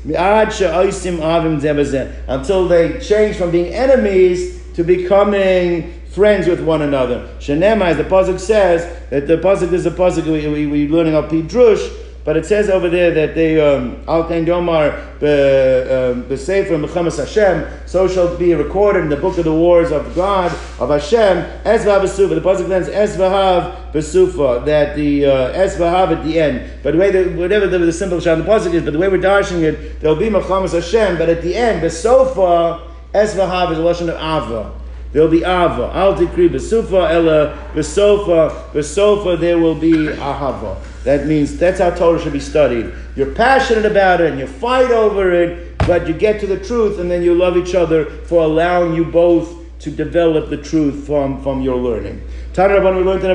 until 2.29 2.69
they 2.69 2.99
change 3.01 3.37
from 3.37 3.51
being 3.51 3.75
enemies 3.75 4.61
to 4.75 4.83
becoming 4.83 6.01
friends 6.11 6.49
with 6.49 6.61
one 6.61 6.83
another. 6.83 7.29
Shenema, 7.39 7.83
as 7.83 7.97
the 7.97 8.05
pasuk 8.05 8.41
says, 8.41 9.09
that 9.11 9.27
the 9.27 9.37
pasuk 9.37 9.73
is 9.73 9.87
a 9.87 9.91
pasuk 9.91 10.27
we, 10.27 10.49
we, 10.49 10.67
we 10.67 10.89
learning 10.89 11.15
of 11.15 11.31
Pidrush, 11.31 12.00
but 12.25 12.37
it 12.37 12.45
says 12.45 12.69
over 12.69 12.91
there 12.91 13.13
that 13.13 13.35
they 13.35 13.59
um, 13.61 13.97
Al 14.07 14.25
Kain 14.29 14.45
Domar 14.45 15.19
B'Sefer 15.21 16.75
um, 16.75 16.85
Mechamas 16.85 17.17
Hashem, 17.17 17.67
so 17.87 18.07
shall 18.07 18.37
be 18.37 18.53
recorded 18.55 19.05
in 19.05 19.09
the 19.09 19.17
book 19.17 19.39
of 19.39 19.45
the 19.45 19.55
wars 19.55 19.91
of 19.91 20.15
God 20.15 20.53
of 20.79 20.91
Hashem. 20.91 21.45
Esvahav 21.65 22.03
Besufa. 22.03 22.35
The 22.35 22.41
pasuk 22.43 22.69
then 22.69 22.85
says 22.85 23.17
Esvahav 23.17 23.93
Besufa. 23.93 24.67
That 24.67 24.97
the 24.97 25.25
uh, 25.25 25.53
at 25.53 26.25
the 26.25 26.39
end. 26.39 26.71
But 26.83 26.93
the 26.93 26.99
way 26.99 27.11
the, 27.11 27.31
whatever 27.41 27.67
the, 27.67 27.79
the 27.79 27.93
simple 27.93 28.21
shot 28.21 28.37
the 28.37 28.45
pasuk 28.45 28.75
is, 28.75 28.83
but 28.83 28.93
the 28.93 28.99
way 28.99 29.09
we're 29.09 29.17
dashing 29.19 29.63
it, 29.63 30.01
there'll 30.01 30.17
be 30.17 30.29
Mechamas 30.29 30.73
Hashem. 30.73 31.17
But 31.17 31.31
at 31.31 31.41
the 31.41 31.55
end, 31.57 31.83
Besofa 31.83 32.87
Esvahav 33.15 33.73
is 33.73 33.79
a 33.79 33.83
lashon 33.83 34.11
of 34.11 34.17
Ava. 34.17 34.79
There'll 35.13 35.29
be 35.29 35.39
Ava. 35.39 35.91
Al 35.95 36.15
decree 36.17 36.51
Besufa 36.51 37.11
Ella 37.11 37.71
Besofa 37.73 38.71
Besofa. 38.73 39.41
There 39.41 39.59
will 39.59 39.75
be 39.75 39.93
Ahava. 39.93 40.90
That 41.05 41.27
means 41.27 41.57
that's 41.57 41.81
how 41.81 41.91
Torah 41.91 42.21
should 42.21 42.33
be 42.33 42.41
studied. 42.41 42.93
You're 43.17 43.35
passionate 43.35 43.87
about 43.87 44.21
it 44.21 44.31
and 44.31 44.39
you 44.39 44.47
fight 44.47 44.91
over 44.91 45.33
it, 45.33 45.79
but 45.79 46.07
you 46.07 46.13
get 46.13 46.41
to 46.41 46.47
the 46.47 46.59
truth 46.59 46.99
and 46.99 47.11
then 47.11 47.23
you 47.23 47.35
love 47.35 47.57
each 47.57 47.75
other 47.75 48.05
for 48.05 48.43
allowing 48.43 48.95
you 48.95 49.05
both 49.05 49.57
to 49.81 49.91
develop 49.91 50.51
the 50.51 50.59
truth 50.59 51.07
from, 51.07 51.43
from 51.43 51.63
your 51.63 51.77
learning. 51.77 52.23
Tana 52.53 52.75
Rabban, 52.75 52.99
we 52.99 53.03
learned 53.03 53.25
in 53.25 53.31
a. 53.31 53.35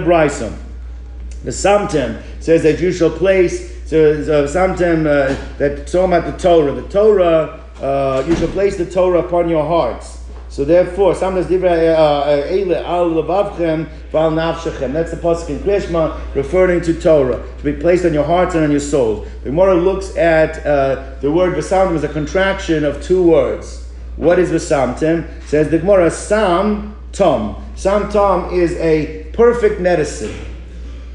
The 1.43 1.51
Samtem 1.51 2.21
says 2.39 2.63
that 2.63 2.79
you 2.79 2.91
shall 2.91 3.09
place, 3.09 3.71
so, 3.87 4.23
so 4.23 4.45
Samtem, 4.45 5.05
uh, 5.05 5.35
that 5.57 5.87
talking 5.87 6.31
the 6.31 6.37
Torah. 6.37 6.71
The 6.73 6.87
Torah, 6.87 7.63
uh, 7.81 8.23
you 8.27 8.35
shall 8.35 8.47
place 8.47 8.77
the 8.77 8.89
Torah 8.89 9.19
upon 9.19 9.49
your 9.49 9.65
hearts. 9.65 10.24
So 10.55 10.63
therefore, 10.63 11.15
sometimes 11.15 11.47
divrei 11.47 11.93
uh, 11.93 11.99
uh, 11.99 12.47
eile 12.47 12.81
al 12.81 13.09
levavchem 13.09 13.89
val 14.09 14.31
nafshechem. 14.31 14.93
That's 14.93 15.11
the 15.11 15.17
pasuk 15.17 15.49
in 15.49 15.59
Krishma 15.59 16.17
referring 16.33 16.79
to 16.83 16.93
Torah 16.93 17.45
to 17.57 17.63
be 17.65 17.73
placed 17.73 18.05
on 18.05 18.13
your 18.13 18.23
hearts 18.23 18.55
and 18.55 18.63
on 18.63 18.71
your 18.71 18.79
souls. 18.79 19.27
The 19.43 19.49
Gemara 19.49 19.75
looks 19.75 20.15
at 20.15 20.65
uh, 20.65 21.15
the 21.19 21.29
word 21.29 21.55
v'samtim 21.55 21.95
as 21.95 22.05
a 22.05 22.07
contraction 22.07 22.85
of 22.85 23.03
two 23.03 23.21
words. 23.21 23.85
What 24.15 24.39
is 24.39 24.49
v'samtim? 24.49 25.27
Says 25.43 25.71
the 25.71 25.79
Gemara, 25.79 26.09
sam 26.09 26.95
tom. 27.11 27.61
Sam 27.75 28.09
tom 28.09 28.53
is 28.53 28.77
a 28.77 29.29
perfect 29.33 29.81
medicine. 29.81 30.33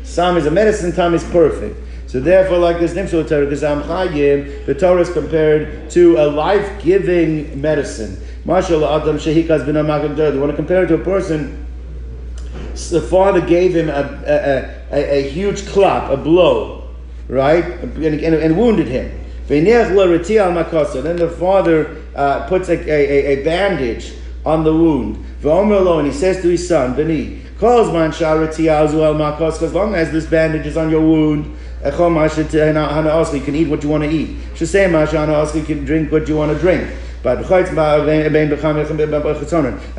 Sam 0.03 0.37
is 0.37 0.45
a 0.45 0.51
medicine. 0.51 0.93
Tom 0.93 1.15
is 1.15 1.25
perfect. 1.25 1.79
So 2.09 2.21
therefore, 2.21 2.59
like 2.59 2.79
this 2.79 2.93
Nimshul 2.93 3.27
Torah, 3.27 3.47
the 3.47 4.75
Torah 4.75 5.01
is 5.01 5.11
compared 5.11 5.89
to 5.93 6.17
a 6.17 6.27
life-giving 6.27 7.59
medicine. 7.59 8.19
Marshal 8.45 8.85
Adam 8.85 9.17
Shehikas 9.17 9.67
bin 9.67 9.77
You 9.77 10.41
want 10.41 10.51
to 10.51 10.57
compare 10.57 10.85
it 10.85 10.89
to 10.89 10.95
a 10.95 11.05
person, 11.05 11.67
the 12.91 13.01
father 13.03 13.41
gave 13.41 13.75
him 13.77 13.89
a, 13.89 13.93
a, 13.93 14.97
a, 14.97 15.19
a 15.19 15.29
huge 15.31 15.67
clap, 15.67 16.11
a 16.11 16.17
blow, 16.17 16.89
right? 17.29 17.65
And, 17.65 18.05
and, 18.05 18.35
and 18.35 18.57
wounded 18.57 18.87
him. 18.89 19.21
Then 19.47 19.65
the 19.65 21.35
father 21.39 22.03
uh, 22.15 22.49
puts 22.49 22.69
a, 22.69 22.79
a, 22.89 23.39
a, 23.39 23.45
bandage 23.45 24.13
on 24.47 24.65
the 24.65 24.73
wound. 24.73 25.25
And 25.45 26.07
he 26.07 26.13
says 26.13 26.41
to 26.43 26.49
his 26.49 26.69
son, 26.69 26.95
Beni, 26.95 27.43
calls 27.59 27.93
man 27.93 28.11
as 28.13 29.75
long 29.75 29.95
as 29.95 30.13
this 30.13 30.27
bandage 30.27 30.67
is 30.67 30.77
on 30.77 30.89
your 30.89 31.01
wound, 31.01 31.57
you 31.85 33.41
can 33.41 33.55
eat 33.57 33.69
what 33.69 33.83
you 33.83 33.89
want 33.89 34.05
to 34.05 34.11
eat. 34.11 34.37
You 34.61 35.65
can 35.65 35.85
drink 35.85 36.13
what 36.13 36.29
you 36.29 36.37
want 36.37 36.53
to 36.53 36.59
drink. 36.59 36.89
And 37.23 37.45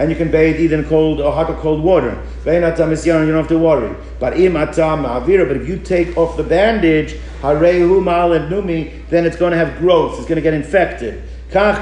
you 0.09 0.15
can 0.15 0.31
bathe 0.31 0.59
either 0.59 0.77
in 0.77 0.85
cold 0.85 1.21
or 1.21 1.31
hot 1.31 1.51
or 1.51 1.55
cold 1.57 1.83
water. 1.83 2.19
You 2.45 2.59
don't 2.59 3.35
have 3.35 3.47
to 3.47 3.59
worry. 3.59 3.95
But 4.19 4.33
if 4.37 5.67
you 5.67 5.77
take 5.77 6.17
off 6.17 6.35
the 6.35 6.43
bandage, 6.43 7.15
then 7.43 9.25
it's 9.25 9.37
going 9.37 9.51
to 9.51 9.57
have 9.57 9.77
growth. 9.77 10.17
It's 10.17 10.27
going 10.27 10.37
to 10.37 10.41
get 10.41 10.55
infected. 10.55 11.21
Beni, 11.51 11.75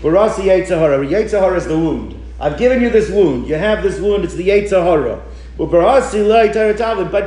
Barasi 0.00 0.44
Yetzer 0.44 0.78
Hara. 0.78 1.04
Yetzahara 1.04 1.56
is 1.56 1.66
the 1.66 1.76
wound. 1.76 2.14
I've 2.40 2.56
given 2.56 2.80
you 2.80 2.88
this 2.88 3.10
wound. 3.10 3.46
You 3.48 3.56
have 3.56 3.82
this 3.82 4.00
wound. 4.00 4.24
It's 4.24 4.34
the 4.34 4.48
Yetzer 4.48 4.82
Hara. 4.82 5.20
But 5.58 5.70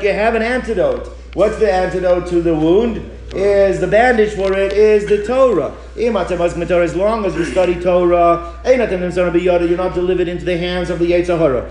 you 0.03 0.09
have 0.09 0.35
an 0.35 0.41
antidote. 0.41 1.07
What's 1.33 1.57
the 1.59 1.71
antidote 1.71 2.25
to 2.27 2.41
the 2.41 2.55
wound? 2.55 3.11
Is 3.35 3.81
the 3.81 3.87
bandage 3.87 4.35
for 4.35 4.53
it 4.53 4.71
is 4.71 5.05
the 5.05 5.23
Torah. 5.25 5.75
As 5.97 6.95
long 6.95 7.25
as 7.25 7.35
we 7.35 7.43
study 7.43 7.75
Torah, 7.75 8.59
you're 8.65 9.77
not 9.77 9.93
delivered 9.93 10.27
into 10.29 10.45
the 10.45 10.57
hands 10.57 10.89
of 10.89 10.99
the 10.99 11.11
Yetzer 11.11 11.37
Hara. 11.37 11.69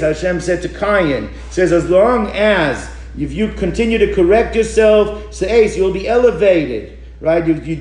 Hashem 0.00 0.40
said 0.40 0.62
to 0.62 0.68
Cain, 0.68 1.30
says, 1.50 1.72
as 1.72 1.88
long 1.88 2.26
as 2.28 2.90
if 3.18 3.32
you 3.32 3.52
continue 3.52 3.98
to 3.98 4.12
correct 4.12 4.56
yourself, 4.56 5.40
you'll 5.40 5.92
be 5.92 6.08
elevated 6.08 6.95
right? 7.20 7.46
You, 7.46 7.54
you, 7.54 7.76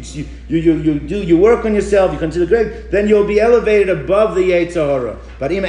you, 0.47 0.59
you, 0.59 0.73
you 0.77 0.99
do 0.99 1.21
you 1.21 1.38
work 1.38 1.65
on 1.65 1.75
yourself, 1.75 2.13
you 2.13 2.19
consider 2.19 2.45
great, 2.45 2.91
then 2.91 3.07
you'll 3.07 3.27
be 3.27 3.39
elevated 3.39 3.89
above 3.89 4.36
the 4.36 4.51
Yetzer 4.51 4.88
Hara. 4.88 5.17
But 5.39 5.51
if 5.51 5.63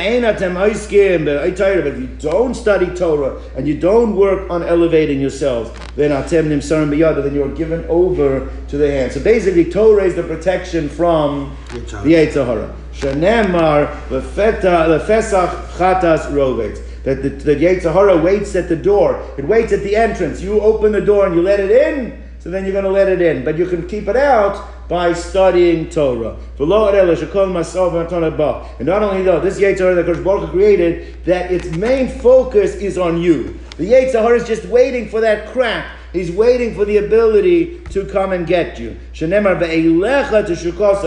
you 1.99 2.07
don't 2.19 2.55
study 2.55 2.95
Torah 2.95 3.43
and 3.57 3.67
you 3.67 3.79
don't 3.79 4.15
work 4.15 4.49
on 4.51 4.63
elevating 4.63 5.21
yourselves, 5.21 5.71
then 5.97 6.11
then 6.11 7.35
you're 7.35 7.55
given 7.55 7.85
over 7.87 8.49
to 8.69 8.79
the 8.79 8.91
hand. 8.91 9.13
So 9.13 9.21
basically, 9.23 9.71
Torah 9.71 10.05
is 10.05 10.15
the 10.15 10.23
protection 10.23 10.89
from 10.89 11.57
the 11.71 11.81
Yetzer 11.81 12.47
Hara. 12.47 12.75
Shenemar 12.93 14.09
lefesach 14.09 15.69
chatas 15.77 16.33
rovet. 16.33 16.83
That 17.03 17.23
the, 17.23 17.29
the 17.29 17.55
Yetzer 17.55 17.93
Hara 17.93 18.17
waits 18.17 18.55
at 18.57 18.69
the 18.69 18.77
door. 18.77 19.25
It 19.39 19.45
waits 19.45 19.73
at 19.73 19.81
the 19.81 19.95
entrance. 19.95 20.41
You 20.41 20.61
open 20.61 20.93
the 20.93 21.01
door 21.01 21.27
and 21.27 21.35
you 21.35 21.43
let 21.43 21.61
it 21.61 21.71
in 21.71 22.26
so 22.47 22.53
then 22.53 22.63
you're 22.63 22.73
going 22.73 22.85
to 22.85 22.91
let 22.93 23.09
it 23.09 23.21
in. 23.21 23.45
But 23.45 23.59
you 23.59 23.67
can 23.67 23.89
keep 23.89 24.07
it 24.07 24.15
out 24.15 24.89
by 24.89 25.13
studying 25.15 25.91
Torah. 25.91 26.37
And 26.61 26.69
not 26.69 26.93
only 29.03 29.23
that, 29.25 29.43
this 29.43 29.59
Yetzer 29.59 29.79
Hara 29.79 29.97
that 29.97 30.07
Kosh 30.07 30.23
Baruch 30.23 30.53
created, 30.53 31.25
that 31.25 31.51
its 31.51 31.77
main 31.77 32.09
focus 32.09 32.77
is 32.77 32.99
on 32.99 33.21
you. 33.21 33.59
The 33.79 33.91
Yetzer 33.91 34.23
Hara 34.23 34.37
is 34.37 34.47
just 34.47 34.65
waiting 34.67 35.09
for 35.09 35.21
that 35.23 35.49
crack 35.49 35.91
He's 36.17 36.33
waiting 36.33 36.75
for 36.75 36.87
the 36.87 36.97
ability 36.97 37.81
to 37.91 38.07
come 38.07 38.33
and 38.33 38.47
get 38.47 38.79
you. 38.79 38.97
Shenemar 39.13 39.61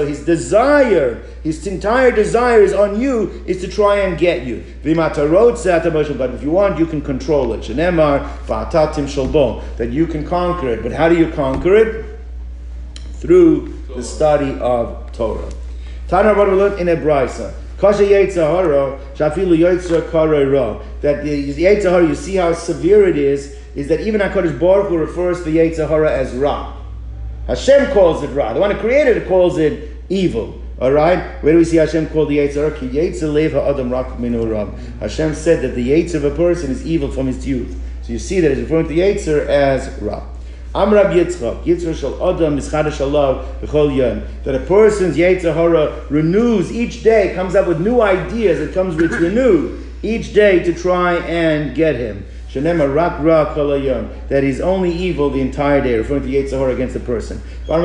His 0.07 0.23
desire, 0.23 1.23
his 1.43 1.65
entire 1.65 2.11
desire 2.11 2.61
is 2.61 2.73
on 2.73 3.01
you, 3.01 3.43
is 3.47 3.59
to 3.61 3.67
try 3.67 4.01
and 4.01 4.19
get 4.19 4.45
you. 4.45 4.63
But 4.83 5.17
if 6.35 6.43
you 6.43 6.51
want, 6.51 6.77
you 6.77 6.85
can 6.85 7.01
control 7.01 7.53
it. 7.53 7.63
That 9.77 9.89
you 9.91 10.05
can 10.05 10.27
conquer 10.27 10.69
it. 10.69 10.83
But 10.83 10.91
how 10.91 11.09
do 11.09 11.17
you 11.17 11.31
conquer 11.31 11.75
it? 11.75 12.05
Through 13.13 13.79
the 13.95 14.03
study 14.03 14.59
of 14.59 15.11
Torah. 15.11 15.49
Tana 16.07 16.33
learned 16.33 16.79
in 16.79 16.87
a 16.89 16.95
brisa. 16.95 17.51
Kasha 17.79 18.03
Yetzirah, 18.03 19.15
Shafilu 19.15 19.57
Yetzirah 19.57 20.53
Ra. 20.53 20.83
That 21.01 21.23
the 21.23 21.53
Yetzirah, 21.53 22.07
you 22.07 22.13
see 22.13 22.35
how 22.35 22.53
severe 22.53 23.07
it 23.07 23.17
is 23.17 23.58
is 23.75 23.87
that 23.87 24.01
even 24.01 24.21
HaKadosh 24.21 24.59
Baruch 24.59 24.89
Hu 24.89 24.97
refers 24.97 25.43
to 25.43 25.49
Yetzirah 25.49 26.09
as 26.09 26.33
Ra. 26.33 26.75
Hashem 27.47 27.91
calls 27.93 28.23
it 28.23 28.27
Ra. 28.27 28.53
The 28.53 28.59
one 28.59 28.71
who 28.71 28.79
created 28.79 29.17
it 29.17 29.27
calls 29.27 29.57
it 29.57 29.97
evil. 30.09 30.61
All 30.79 30.91
right? 30.91 31.43
Where 31.43 31.53
do 31.53 31.59
we 31.59 31.65
see 31.65 31.77
Hashem 31.77 32.07
call 32.09 32.25
the 32.25 32.37
Yetzirah? 32.37 32.79
Ki 32.79 32.87
Yetzer 32.87 33.33
Lev 33.33 33.51
Ha'adam 33.51 33.91
Rak 33.91 34.17
Minu 34.17 34.99
Hashem 34.99 35.35
said 35.35 35.61
that 35.61 35.75
the 35.75 35.89
Yetzer 35.89 36.15
of 36.15 36.25
a 36.25 36.35
person 36.35 36.71
is 36.71 36.85
evil 36.85 37.11
from 37.11 37.27
his 37.27 37.45
youth. 37.45 37.77
So 38.03 38.13
you 38.13 38.19
see 38.19 38.39
that 38.39 38.51
he's 38.51 38.61
referring 38.61 38.87
to 38.87 38.95
Yetzer 38.95 39.45
as 39.47 39.89
Ra. 40.01 40.25
Amrab 40.73 41.13
Yitzchak, 41.13 41.63
Yitzchak 41.63 41.95
shal 41.95 42.13
Adam 42.29 42.55
Mischadash 42.55 43.01
Allah 43.01 43.55
B'chol 43.61 43.95
Yom. 43.95 44.23
That 44.43 44.55
a 44.55 44.65
person's 44.65 45.17
Yetzirah 45.17 46.09
renews 46.09 46.71
each 46.71 47.03
day, 47.03 47.33
comes 47.33 47.55
up 47.55 47.67
with 47.67 47.81
new 47.81 48.01
ideas, 48.01 48.59
it 48.59 48.73
comes 48.73 48.95
with 48.95 49.11
renewed 49.13 49.83
each 50.03 50.33
day 50.33 50.63
to 50.63 50.73
try 50.73 51.15
and 51.15 51.75
get 51.75 51.95
him. 51.95 52.25
Shanema 52.51 52.93
rak 52.93 53.21
ra 53.21 53.53
that 54.27 54.41
he's 54.41 54.59
only 54.59 54.91
evil 54.91 55.29
the 55.29 55.39
entire 55.39 55.81
day, 55.81 55.99
referring 55.99 56.23
to 56.23 56.27
Yetzirah 56.27 56.73
against 56.73 56.95
the 56.95 56.99
person. 56.99 57.39
That 57.67 57.79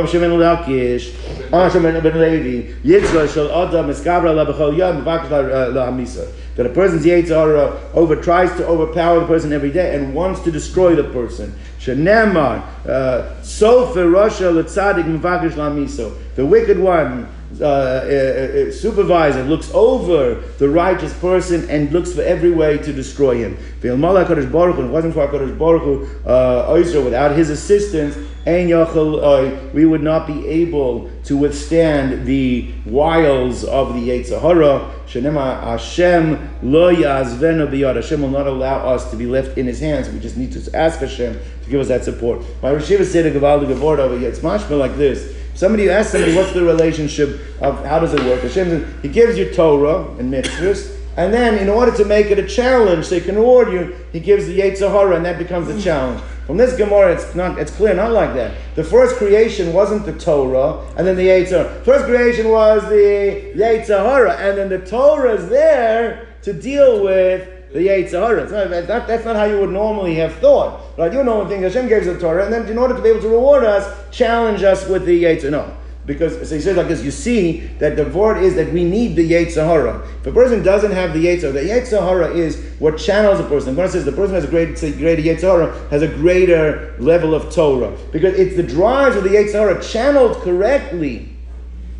a 6.67 6.71
person's 6.71 7.05
Yetzirah 7.05 7.93
over 7.93 8.17
tries 8.17 8.57
to 8.57 8.67
overpower 8.67 9.21
the 9.21 9.27
person 9.27 9.53
every 9.53 9.71
day 9.71 9.97
and 9.97 10.15
wants 10.15 10.41
to 10.41 10.51
destroy 10.51 10.95
the 10.95 11.05
person. 11.05 11.55
Shanema, 11.79 12.63
uh, 12.87 13.35
sofer 13.43 14.11
Rasha 14.11 14.51
l'tzadik 14.51 15.05
m'vakish 15.05 15.57
la 15.57 15.69
miso. 15.69 16.17
The 16.37 16.47
wicked 16.47 16.79
one 16.79 17.29
uh, 17.61 17.65
uh, 17.65 18.69
uh, 18.69 18.73
supervisor 18.73 19.43
looks 19.45 19.71
over 19.73 20.35
the 20.59 20.69
righteous 20.69 21.13
person 21.19 21.69
and 21.71 21.93
looks 21.93 22.13
for 22.13 22.23
every 22.23 22.51
way 22.51 22.79
to 22.79 22.93
destroy 22.93 23.37
him. 23.37 23.59
It 23.83 23.91
wasn't 23.91 25.15
for 25.15 25.29
HaKadosh 25.29 25.59
Baruch 25.59 25.83
Hu, 25.83 26.29
uh, 26.29 27.03
without 27.05 27.37
his 27.37 27.51
assistance, 27.51 28.17
we 28.47 29.85
would 29.87 30.03
not 30.03 30.27
be 30.27 30.47
able 30.47 31.11
to 31.25 31.37
withstand 31.37 32.27
the 32.27 32.75
wiles 32.85 33.65
of 33.65 33.95
the 33.95 34.09
Yetzer 34.09 34.41
Hara. 34.41 34.91
Shenema 35.07 35.63
Hashem 35.63 36.59
lo 36.63 36.95
yazvenu 36.95 37.69
biyad. 37.69 37.97
Hashem 37.97 38.21
will 38.21 38.29
not 38.29 38.47
allow 38.47 38.87
us 38.87 39.11
to 39.11 39.17
be 39.17 39.27
left 39.27 39.57
in 39.57 39.67
His 39.67 39.81
hands. 39.81 40.11
We 40.11 40.19
just 40.19 40.37
need 40.37 40.53
to 40.53 40.77
ask 40.77 41.01
Hashem 41.01 41.39
to 41.65 41.71
give 41.71 41.81
us 41.81 41.89
that 41.89 42.05
support. 42.05 42.41
My 42.63 42.71
Rishiva 42.71 43.05
said 43.05 43.25
a 43.27 43.31
Gavaldi 43.31 43.67
Gavord 43.67 43.99
over 43.99 44.19
here. 44.19 44.29
It's 44.29 44.41
mashma 44.41 44.79
like 44.79 44.97
this. 44.97 45.35
Somebody 45.55 45.89
asks 45.89 46.13
somebody, 46.13 46.35
what's 46.35 46.53
the 46.53 46.65
relationship 46.65 47.41
of 47.61 47.85
how 47.85 48.01
does 48.01 48.13
it 48.13 48.21
work? 48.25 48.41
Hashem 48.43 49.01
He 49.03 49.09
gives 49.09 49.39
you 49.39 49.55
Torah 49.55 50.09
and 50.19 50.33
mitzvahs, 50.33 50.97
and 51.17 51.33
then 51.33 51.59
in 51.59 51.69
order 51.69 51.97
to 51.97 52.05
make 52.05 52.27
it 52.27 52.39
a 52.41 52.47
challenge, 52.47 53.07
so 53.07 53.15
He 53.15 53.21
can 53.21 53.37
reward 53.37 53.73
you, 53.73 53.97
He 54.13 54.19
gives 54.19 54.47
the 54.47 54.59
Yetzer 54.59 54.91
Hara, 54.91 55.17
and 55.17 55.25
that 55.25 55.39
becomes 55.39 55.69
a 55.69 55.81
challenge. 55.81 56.21
From 56.47 56.57
this 56.59 56.77
Gemara, 56.77 57.15
it's 57.15 57.35
not 57.35 57.59
it's 57.59 57.71
clear, 57.71 57.95
not 57.95 58.11
like 58.11 58.35
that. 58.35 58.55
The 58.75 58.85
first 58.85 59.17
creation 59.17 59.73
wasn't 59.73 60.05
the 60.05 60.13
Torah, 60.13 60.85
and 60.97 61.07
then 61.07 61.17
the 61.17 61.29
Yetzer 61.29 61.69
Hara. 61.69 61.85
First 61.85 62.07
creation 62.07 62.49
was 62.49 62.83
the 62.89 63.53
Yetzer 63.55 63.99
Hara, 63.99 64.37
and 64.37 64.59
then 64.59 64.69
the 64.69 64.85
Torah 64.85 65.35
is 65.35 65.49
there 65.49 66.27
to 66.43 66.53
deal 66.53 67.03
with 67.03 67.49
the 67.75 67.89
Yetzer 67.89 68.25
Hara. 68.25 68.47
That's 68.47 68.89
not, 68.89 69.09
that's 69.09 69.25
not 69.25 69.35
how 69.35 69.45
you 69.47 69.59
would 69.59 69.71
normally 69.71 70.15
have 70.15 70.37
thought. 70.37 70.81
Right? 70.97 71.13
You 71.13 71.25
know, 71.25 71.47
think 71.49 71.65
Hashem 71.65 71.89
gave 71.89 72.03
us 72.03 72.07
the 72.07 72.21
Torah, 72.21 72.45
and 72.45 72.55
then 72.55 72.69
in 72.69 72.79
order 72.79 72.95
to 72.95 73.03
be 73.03 73.09
able 73.09 73.21
to 73.23 73.29
reward 73.29 73.65
us, 73.65 73.85
challenge 74.13 74.63
us 74.63 74.89
with 74.89 75.05
the 75.05 75.25
Yetzer 75.25 75.51
Hara. 75.51 75.67
No. 75.67 75.77
Because 76.07 76.49
so 76.49 76.55
he 76.55 76.61
says 76.61 76.77
like 76.77 76.87
this, 76.87 77.03
you 77.03 77.11
see 77.11 77.61
that 77.79 77.97
the 77.97 78.05
word 78.05 78.43
is 78.45 78.55
that 78.55 78.73
we 78.73 78.85
need 78.85 79.17
the 79.17 79.29
Yetzer 79.29 79.67
Hara. 79.67 80.07
If 80.21 80.27
a 80.27 80.33
person 80.33 80.63
doesn't 80.63 80.93
have 80.93 81.15
the 81.15 81.25
Yetzer 81.25 81.53
Hara, 81.53 81.53
the 81.53 81.61
Yetzer 81.61 82.01
Hara 82.01 82.29
is 82.33 82.63
what 82.79 82.97
channels 82.97 83.41
a 83.41 83.45
person. 83.45 83.75
When 83.75 83.87
it 83.87 83.91
says 83.91 84.05
the 84.05 84.13
person 84.13 84.37
has 84.37 84.45
a 84.45 84.49
great, 84.49 84.79
greater 84.79 85.23
Yetzer 85.23 85.41
Hara, 85.41 85.89
has 85.89 86.03
a 86.03 86.09
greater 86.09 86.95
level 87.01 87.35
of 87.35 87.53
Torah. 87.53 87.97
Because 88.13 88.39
it's 88.39 88.55
the 88.55 88.63
drives 88.63 89.17
of 89.17 89.25
the 89.25 89.31
Yetzer 89.31 89.55
Hara 89.55 89.83
channeled 89.83 90.37
correctly. 90.43 91.35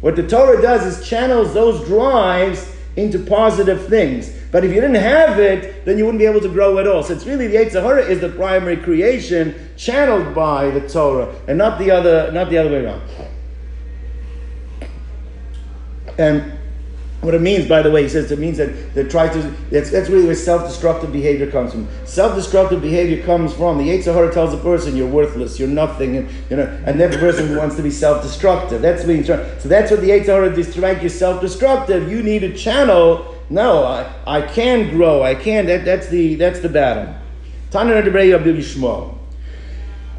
What 0.03 0.15
the 0.15 0.29
Torah 0.29 0.63
does 0.63 0.85
is 0.85 1.09
channels 1.09 1.53
those 1.53 1.85
drives 1.89 2.74
into 2.97 3.19
positive 3.19 3.89
things. 3.89 4.31
But 4.53 4.65
if 4.65 4.73
you 4.73 4.81
didn't 4.81 4.95
have 4.97 5.39
it, 5.39 5.85
then 5.85 5.99
you 5.99 6.05
wouldn't 6.05 6.21
be 6.21 6.27
able 6.27 6.41
to 6.41 6.49
grow 6.49 6.79
at 6.79 6.87
all. 6.87 7.03
So 7.03 7.13
it's 7.15 7.27
really 7.27 7.49
the 7.49 7.57
Yetzer 7.57 7.83
Hara 7.83 8.03
is 8.03 8.21
the 8.21 8.29
primary 8.29 8.77
creation 8.77 9.55
channeled 9.77 10.35
by 10.35 10.71
the 10.71 10.89
Torah, 10.89 11.35
and 11.49 11.59
not 11.59 11.79
the 11.79 11.91
other, 11.91 12.31
not 12.33 12.51
the 12.51 12.59
other 12.59 12.71
way 12.71 12.85
around. 12.85 13.03
And 16.19 16.53
what 17.25 17.35
it 17.35 17.41
means, 17.41 17.69
by 17.69 17.83
the 17.83 17.91
way, 17.91 18.03
he 18.03 18.09
says 18.09 18.31
it 18.31 18.39
means 18.39 18.59
that 18.59 18.95
they 18.95 19.05
try 19.05 19.29
to. 19.29 19.43
That's, 19.71 19.91
that's 19.91 20.09
really 20.09 20.27
where 20.27 20.35
self-destructive 20.35 21.13
behavior 21.13 21.51
comes 21.51 21.73
from. 21.73 21.89
Self-destructive 22.05 22.81
behavior 22.81 23.25
comes 23.25 23.53
from 23.55 23.79
the 23.79 23.85
Yetzer 23.85 24.15
Hara 24.15 24.33
tells 24.33 24.53
a 24.53 24.59
person 24.59 24.97
you're 24.97 25.09
worthless, 25.09 25.59
you're 25.59 25.69
nothing, 25.69 26.17
and 26.17 26.31
you 26.51 26.57
know, 26.57 26.83
and 26.87 27.01
every 27.01 27.19
person 27.19 27.57
wants 27.57 27.77
to 27.77 27.83
be 27.83 27.91
self-destructive. 27.91 28.83
That's 28.83 29.05
what 29.05 29.25
trying. 29.25 29.61
So 29.61 29.69
that's 29.69 29.91
what 29.91 30.01
the 30.01 30.11
Yetzer 30.11 30.27
Hara 30.27 30.53
is 30.53 30.73
to 30.75 30.81
make 30.81 31.03
you 31.03 31.09
self-destructive. 31.09 32.11
You 32.11 32.23
need 32.23 32.45
a 32.45 32.57
channel 32.57 33.35
no, 33.51 33.85
I, 33.85 34.11
I 34.27 34.43
can 34.43 34.91
grow. 34.91 35.23
I 35.23 35.35
can. 35.35 35.67
That, 35.67 35.85
that's 35.85 36.09
the 36.09 36.35
that's 36.37 36.61
the 36.61 36.69
battle. 36.69 37.15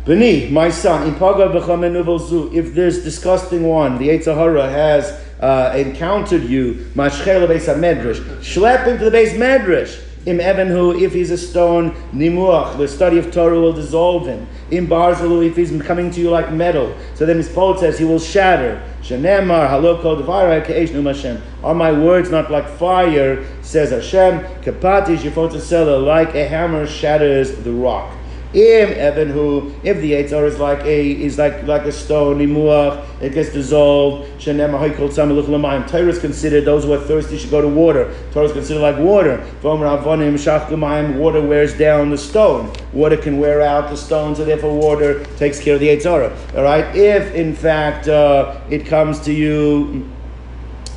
Beni, 0.06 0.52
my 0.52 0.70
son, 0.70 1.08
in 1.08 1.16
Pagav 1.16 2.54
if 2.54 2.76
this 2.76 3.04
disgusting 3.04 3.64
one, 3.64 3.98
the 3.98 4.10
Yetzer 4.10 4.36
Hara, 4.36 4.70
has 4.70 5.20
uh, 5.46 5.74
encountered 5.76 6.44
you, 6.44 6.74
schlep 6.96 8.86
him 8.88 8.98
to 8.98 9.10
the 9.10 9.12
beis 9.16 9.38
medrash. 9.38 10.02
Im 10.26 10.40
Ebenhu, 10.40 11.00
if 11.00 11.14
he's 11.14 11.30
a 11.30 11.38
stone, 11.38 11.92
Nimuach, 12.12 12.80
the 12.80 12.88
study 12.88 13.20
of 13.20 13.32
Torah 13.32 13.60
will 13.60 13.74
dissolve 13.74 14.26
him. 14.26 14.48
Im 14.72 14.88
Barzalu, 14.88 15.48
if 15.48 15.56
he's 15.56 15.70
coming 15.84 16.10
to 16.10 16.20
you 16.20 16.32
like 16.32 16.52
metal. 16.52 16.98
So 17.14 17.28
then 17.28 17.38
his 17.38 17.48
poet 17.48 17.80
says 17.80 18.00
he 18.00 18.06
will 18.06 18.18
shatter. 18.18 18.82
Shanemar, 19.04 19.70
haloko 19.70 20.18
devara 20.18 20.66
ke'esh 20.66 20.90
Hashem. 20.90 21.44
Are 21.64 21.76
my 21.76 21.92
words 21.92 22.32
not 22.32 22.50
like 22.50 22.68
fire, 22.68 23.46
says 23.62 23.92
Hashem. 23.92 24.40
Kapati 24.64 25.16
shifot 25.16 26.04
like 26.04 26.34
a 26.34 26.48
hammer 26.48 26.88
shatters 26.88 27.56
the 27.58 27.72
rock. 27.72 28.12
Im 28.56 29.28
who 29.32 29.74
if 29.84 29.98
the 29.98 30.14
Eitzar 30.14 30.48
is 30.48 30.60
like 30.60 30.80
a 30.86 31.12
is 31.12 31.38
like 31.38 31.64
like 31.64 31.84
a 31.84 31.92
stone, 31.92 32.40
imuach, 32.40 33.06
it 33.22 33.34
gets 33.34 33.50
dissolved. 33.50 34.30
Shenem 34.40 34.72
Haikol 34.72 35.10
Tzam 35.10 35.88
Torah 35.90 36.08
is 36.08 36.20
considered 36.20 36.64
those 36.64 36.86
who 36.86 36.94
are 36.94 37.00
thirsty 37.00 37.38
should 37.38 37.52
go 37.52 37.62
to 37.62 37.68
water. 37.68 38.16
Torah 38.32 38.46
is 38.46 38.54
considered 38.54 38.80
like 38.80 38.98
water. 38.98 39.46
Water 39.62 41.42
wears 41.42 41.78
down 41.78 42.10
the 42.12 42.18
stone. 42.18 42.72
Water 42.94 43.18
can 43.18 43.40
wear 43.40 43.62
out 43.62 43.90
the 43.90 43.98
stone, 43.98 44.36
so 44.36 44.46
therefore 44.46 44.78
water 44.78 45.26
takes 45.36 45.60
care 45.60 45.74
of 45.74 45.82
the 45.82 45.90
Yetzer 45.90 46.04
Hara. 46.04 46.38
All 46.56 46.64
right. 46.64 46.96
If 46.96 47.36
in 47.36 47.54
fact 47.54 48.08
uh, 48.08 48.62
it 48.70 48.86
comes 48.86 49.20
to 49.22 49.34
you, 49.34 50.10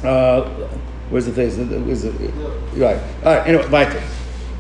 uh, 0.05 0.43
where's 1.11 1.27
the 1.27 1.33
face? 1.33 1.57
Where's 1.57 2.03
the, 2.03 2.13
right. 2.77 3.01
All 3.25 3.35
right. 3.35 3.49
Anyway, 3.49 3.67
vital. 3.67 4.01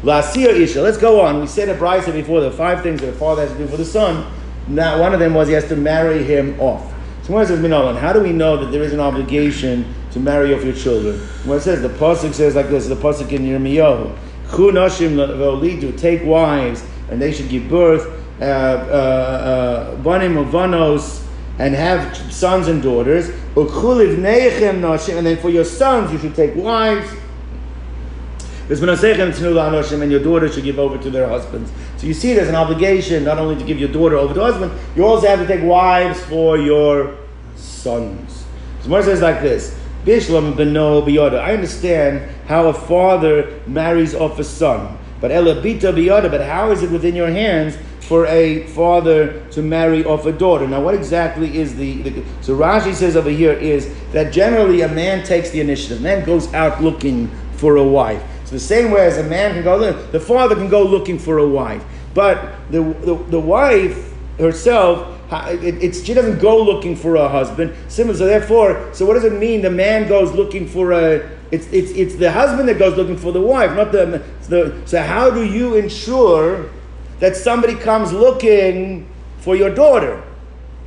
Lasir 0.03 0.51
Isha. 0.51 0.81
Let's 0.81 0.99
go 0.99 1.21
on. 1.21 1.41
We 1.41 1.47
said 1.47 1.69
at 1.69 1.79
Bryce 1.79 2.09
before 2.09 2.41
the 2.41 2.51
five 2.51 2.83
things 2.83 3.01
that 3.01 3.09
a 3.09 3.13
father 3.13 3.43
has 3.43 3.53
to 3.53 3.59
do 3.59 3.67
for 3.67 3.77
the 3.77 3.85
son. 3.85 4.31
Now, 4.69 5.01
one 5.01 5.13
of 5.13 5.19
them 5.21 5.35
was 5.35 5.49
he 5.49 5.55
has 5.55 5.67
to 5.69 5.77
marry 5.77 6.23
him 6.23 6.61
off. 6.61 6.95
So 7.23 7.35
when 7.35 7.43
it 7.43 7.49
says 7.49 7.59
Minolan, 7.59 7.99
how 7.99 8.13
do 8.13 8.21
we 8.21 8.33
know 8.33 8.57
that 8.57 8.71
there 8.71 8.83
is 8.83 8.93
an 8.93 9.01
obligation 9.01 9.93
to 10.13 10.21
marry 10.21 10.55
off 10.55 10.63
your 10.65 10.75
children? 10.75 11.19
When 11.45 11.59
it 11.59 11.63
says 11.63 11.83
the 11.83 11.89
pasuk 11.89 12.33
says 12.33 12.55
like 12.55 12.69
this, 12.69 12.87
the 12.87 12.95
pasuk 12.95 13.33
in 13.33 13.43
Yirmiyahu, 13.43 14.17
Chu 14.51 14.73
nashim 14.73 15.17
v'olidu, 15.17 15.99
take 15.99 16.25
wives 16.25 16.85
and 17.11 17.21
they 17.21 17.33
should 17.33 17.49
give 17.49 17.69
birth, 17.69 18.07
uh, 18.41 18.45
uh, 18.45 19.97
uh, 19.97 19.97
uh, 19.99 21.25
and 21.59 21.75
have 21.75 22.17
sons 22.33 22.69
and 22.69 22.83
daughters. 22.83 23.31
And 23.57 23.69
then 25.27 25.37
for 25.39 25.51
your 25.51 25.65
sons 25.65 26.13
you 26.13 26.19
should 26.19 26.37
take 26.37 26.55
wives 26.55 27.11
and 28.71 30.13
your 30.13 30.23
daughter 30.23 30.49
should 30.51 30.65
give 30.65 30.79
over 30.79 30.99
to 30.99 31.11
their 31.11 31.29
husbands. 31.29 31.73
So 31.97 32.07
you 32.07 32.15
see, 32.15 32.35
there's 32.35 32.49
an 32.49 32.55
obligation 32.55 33.25
not 33.25 33.39
only 33.39 33.57
to 33.57 33.65
give 33.65 33.79
your 33.79 33.89
daughter 33.89 34.17
over 34.17 34.35
to 34.35 34.41
husband, 34.41 34.73
you 34.95 35.07
also 35.07 35.27
have 35.27 35.39
to 35.39 35.47
take 35.47 35.65
wives 35.65 36.21
for 36.25 36.59
your 36.59 37.17
sons. 37.57 38.45
So 38.83 38.91
Moshe 38.91 39.05
says 39.05 39.23
like 39.23 39.41
this. 39.41 39.79
Bishlam 40.05 40.57
bano 40.57 41.03
biyada. 41.03 41.41
I 41.41 41.55
understand 41.55 42.31
how 42.47 42.69
a 42.69 42.75
father 42.75 43.61
marries 43.67 44.15
off 44.15 44.39
a 44.39 44.45
son. 44.45 44.99
But 45.21 45.31
elabita 45.31 45.93
biyoda. 45.93 46.31
but 46.31 46.43
how 46.43 46.71
is 46.71 46.83
it 46.83 46.91
within 46.91 47.17
your 47.17 47.29
hands 47.29 47.77
for 48.01 48.27
a 48.27 48.67
father 48.69 49.45
to 49.51 49.63
marry 49.63 50.05
off 50.05 50.27
a 50.27 50.33
daughter? 50.33 50.69
Now, 50.69 50.81
what 50.81 50.95
exactly 50.95 51.59
is 51.59 51.75
the, 51.77 52.03
the 52.03 52.25
so 52.41 52.57
Rashi 52.57 52.95
says 52.95 53.17
over 53.17 53.31
here 53.31 53.53
is 53.53 53.93
that 54.13 54.33
generally 54.33 54.83
a 54.83 54.89
man 54.89 55.25
takes 55.25 55.51
the 55.51 55.61
initiative. 55.61 56.01
Man 56.01 56.25
goes 56.25 56.53
out 56.55 56.83
looking 56.83 57.31
for 57.57 57.77
a 57.77 57.85
wife. 57.85 58.23
So 58.49 58.55
the 58.55 58.61
same 58.61 58.91
way 58.91 59.05
as 59.05 59.19
a 59.19 59.25
man 59.25 59.53
can 59.53 59.63
go, 59.63 59.93
the 59.93 60.19
father 60.19 60.55
can 60.55 60.71
go 60.71 60.83
looking 60.83 61.19
for 61.19 61.37
a 61.37 61.47
wife, 61.47 61.85
but 62.15 62.43
the 62.71 62.83
the, 62.83 63.15
the 63.29 63.39
wife 63.39 64.15
herself. 64.39 65.17
It, 65.31 65.95
she 65.95 66.15
doesn't 66.15 66.39
go 66.39 66.57
looking 66.63 66.97
for 66.97 67.17
a 67.17 67.29
husband. 67.29 67.75
Similar, 67.89 68.17
so 68.17 68.25
therefore, 68.25 68.89
so 68.95 69.05
what 69.05 69.13
does 69.13 69.25
it 69.25 69.35
mean? 69.35 69.61
The 69.61 69.69
man 69.69 70.09
goes 70.09 70.33
looking 70.33 70.67
for 70.67 70.93
a. 70.93 71.31
It's, 71.51 71.67
it's, 71.67 71.91
it's 71.91 72.15
the 72.15 72.33
husband 72.33 72.71
that 72.71 72.79
goes 72.79 72.97
looking 72.97 73.19
for 73.19 73.33
the 73.33 73.41
wife, 73.43 73.77
not 73.77 73.93
the, 73.93 74.23
the. 74.49 74.81
So 74.87 75.03
how 75.03 75.31
do 75.31 75.45
you 75.45 75.75
ensure 75.75 76.71
that 77.21 77.37
somebody 77.37 77.75
comes 77.75 78.11
looking 78.15 79.07
for 79.41 79.57
your 79.57 79.75
daughter? 79.75 80.23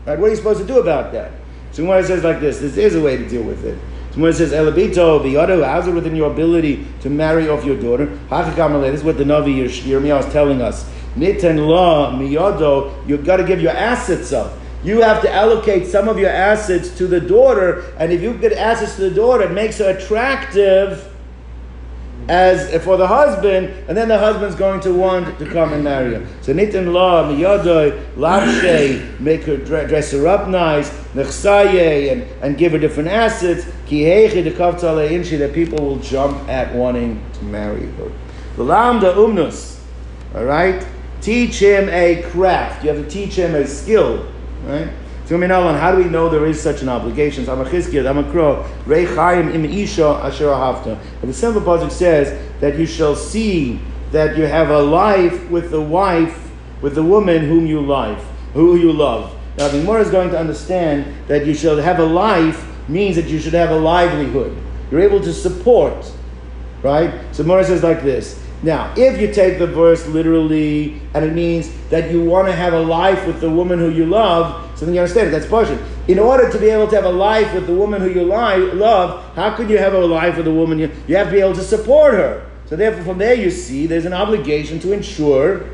Right? 0.08 0.18
What 0.18 0.28
are 0.28 0.30
you 0.32 0.36
supposed 0.36 0.62
to 0.62 0.66
do 0.66 0.80
about 0.80 1.12
that? 1.12 1.34
So 1.72 1.92
it 1.94 2.06
says 2.06 2.24
like 2.24 2.40
this, 2.40 2.58
this 2.58 2.78
is 2.78 2.96
a 2.96 3.02
way 3.02 3.18
to 3.18 3.30
deal 3.30 3.44
with 3.44 3.64
it. 3.64 3.78
So 4.14 4.20
when 4.20 4.32
it 4.32 4.34
says 4.34 4.52
Elabito, 4.52 5.22
Biyado, 5.24 5.66
how's 5.66 5.88
it 5.88 5.94
within 5.94 6.16
your 6.16 6.32
ability 6.32 6.86
to 7.02 7.10
marry 7.10 7.48
off 7.48 7.64
your 7.64 7.80
daughter? 7.80 8.08
This 8.08 9.00
is 9.00 9.04
what 9.06 9.18
the 9.18 9.24
Navi 9.24 9.66
Yirmiyah 9.66 10.26
is 10.26 10.34
telling 10.34 10.62
us. 10.62 10.90
Nitan 11.16 11.68
la 11.68 12.12
miyado, 12.12 12.92
you've 13.08 13.26
got 13.26 13.38
to 13.38 13.44
give 13.44 13.62
your 13.62 13.72
assets 13.72 14.32
up. 14.34 14.54
You 14.84 15.02
have 15.02 15.22
to 15.22 15.32
allocate 15.32 15.86
some 15.86 16.08
of 16.08 16.18
your 16.18 16.30
assets 16.30 16.90
to 16.98 17.08
the 17.08 17.22
daughter, 17.22 17.94
and 18.00 18.12
if 18.12 18.22
you 18.22 18.34
get 18.34 18.54
assets 18.54 18.96
to 18.96 19.10
the 19.10 19.16
daughter, 19.16 19.44
it 19.44 19.52
makes 19.52 19.78
her 19.78 19.92
attractive 19.96 21.11
as 22.32 22.82
for 22.86 22.96
the 22.96 23.06
husband, 23.06 23.68
and 23.90 23.98
then 23.98 24.08
the 24.08 24.18
husband's 24.18 24.56
going 24.56 24.80
to 24.80 24.94
want 24.94 25.38
to 25.38 25.46
come 25.52 25.74
and 25.74 25.84
marry 25.84 26.14
her. 26.14 26.26
So 26.42 26.54
nitin 26.54 26.94
la 26.94 27.26
miyadoi 27.26 28.16
lavshe 28.16 29.20
make 29.20 29.44
her 29.44 29.58
dress 29.58 30.14
her 30.14 30.26
up 30.28 30.48
nice, 30.48 30.90
nechsaye 31.14 32.10
and 32.10 32.22
and 32.42 32.58
give 32.58 32.72
her 32.72 32.80
different 32.80 33.10
assets. 33.10 33.66
Ki 33.86 34.04
hechi 34.04 34.44
inshi 34.46 35.38
that 35.40 35.54
people 35.54 35.86
will 35.86 36.00
jump 36.00 36.48
at 36.48 36.74
wanting 36.74 37.22
to 37.34 37.44
marry 37.44 37.88
her. 37.98 38.10
The 38.56 38.64
lambda 38.64 39.14
umnus, 39.14 39.82
all 40.34 40.46
right. 40.46 40.88
Teach 41.20 41.60
him 41.60 41.90
a 41.90 42.24
craft. 42.32 42.84
You 42.84 42.92
have 42.92 43.04
to 43.04 43.10
teach 43.10 43.36
him 43.36 43.54
a 43.54 43.68
skill, 43.68 44.26
right? 44.64 44.90
So 45.32 45.40
how 45.40 45.94
do 45.94 45.98
we 45.98 46.10
know 46.10 46.28
there 46.28 46.46
is 46.46 46.62
such 46.62 46.82
an 46.82 46.90
obligation? 46.90 47.46
So. 47.46 47.56
The 47.56 47.64
simple 51.32 51.62
pasuk 51.62 51.90
says 51.90 52.60
that 52.60 52.78
you 52.78 52.86
shall 52.86 53.16
see 53.16 53.80
that 54.12 54.36
you 54.36 54.44
have 54.44 54.70
a 54.72 54.82
life 54.82 55.50
with 55.50 55.72
the 55.72 55.80
wife, 55.80 56.52
with 56.82 56.96
the 56.96 57.04
woman 57.04 57.46
whom 57.46 57.66
you 57.66 57.80
love, 57.80 58.22
who 58.54 58.76
you 58.76 58.92
love. 58.92 59.34
Now 59.58 59.70
the 59.70 59.80
Gemara 59.80 60.02
is 60.02 60.12
going 60.12 60.32
to 60.32 60.38
understand 60.38 61.06
that 61.30 61.46
you 61.46 61.54
shall 61.54 61.78
have 61.78 62.00
a 62.00 62.06
life 62.06 62.68
means 62.90 63.16
that 63.16 63.28
you 63.28 63.40
should 63.40 63.54
have 63.54 63.70
a 63.70 63.80
livelihood. 63.80 64.54
You're 64.92 65.00
able 65.00 65.22
to 65.22 65.32
support, 65.32 66.12
right? 66.84 67.22
So 67.34 67.44
Gemara 67.44 67.64
says 67.64 67.84
like 67.84 68.04
this. 68.04 68.38
Now, 68.64 68.94
if 68.98 69.20
you 69.20 69.34
take 69.34 69.60
the 69.60 69.68
verse 69.68 70.06
literally, 70.08 71.02
and 71.14 71.24
it 71.24 71.34
means 71.34 71.72
that 71.90 72.12
you 72.12 72.22
want 72.22 72.50
to 72.50 72.54
have 72.54 72.74
a 72.74 72.82
life 72.82 73.26
with 73.26 73.40
the 73.40 73.50
woman 73.50 73.80
who 73.80 73.90
you 73.90 74.06
love, 74.06 74.71
so 74.82 74.88
then 74.88 74.96
you 74.96 75.02
understand 75.02 75.28
it. 75.28 75.30
That's 75.30 75.46
partial. 75.46 75.78
In 76.08 76.18
order 76.18 76.52
to 76.52 76.58
be 76.58 76.70
able 76.70 76.88
to 76.88 76.96
have 76.96 77.06
a 77.06 77.12
life 77.12 77.54
with 77.54 77.68
the 77.68 77.74
woman 77.76 78.02
who 78.02 78.10
you 78.10 78.24
love, 78.24 79.36
how 79.36 79.56
could 79.56 79.70
you 79.70 79.78
have 79.78 79.94
a 79.94 80.00
life 80.00 80.38
with 80.38 80.48
a 80.48 80.52
woman? 80.52 80.80
You, 80.80 80.90
you 81.08 81.16
have 81.18 81.28
to 81.28 81.34
be 81.34 81.40
able 81.40 81.54
to 81.54 81.62
support 81.62 82.16
her. 82.16 82.50
So 82.66 82.76
therefore, 82.76 83.04
from 83.04 83.20
there 83.20 83.36
you 83.36 83.52
see 83.52 83.86
there's 83.86 84.06
an 84.06 84.14
obligation 84.14 84.80
to 84.80 84.92
ensure 84.92 85.70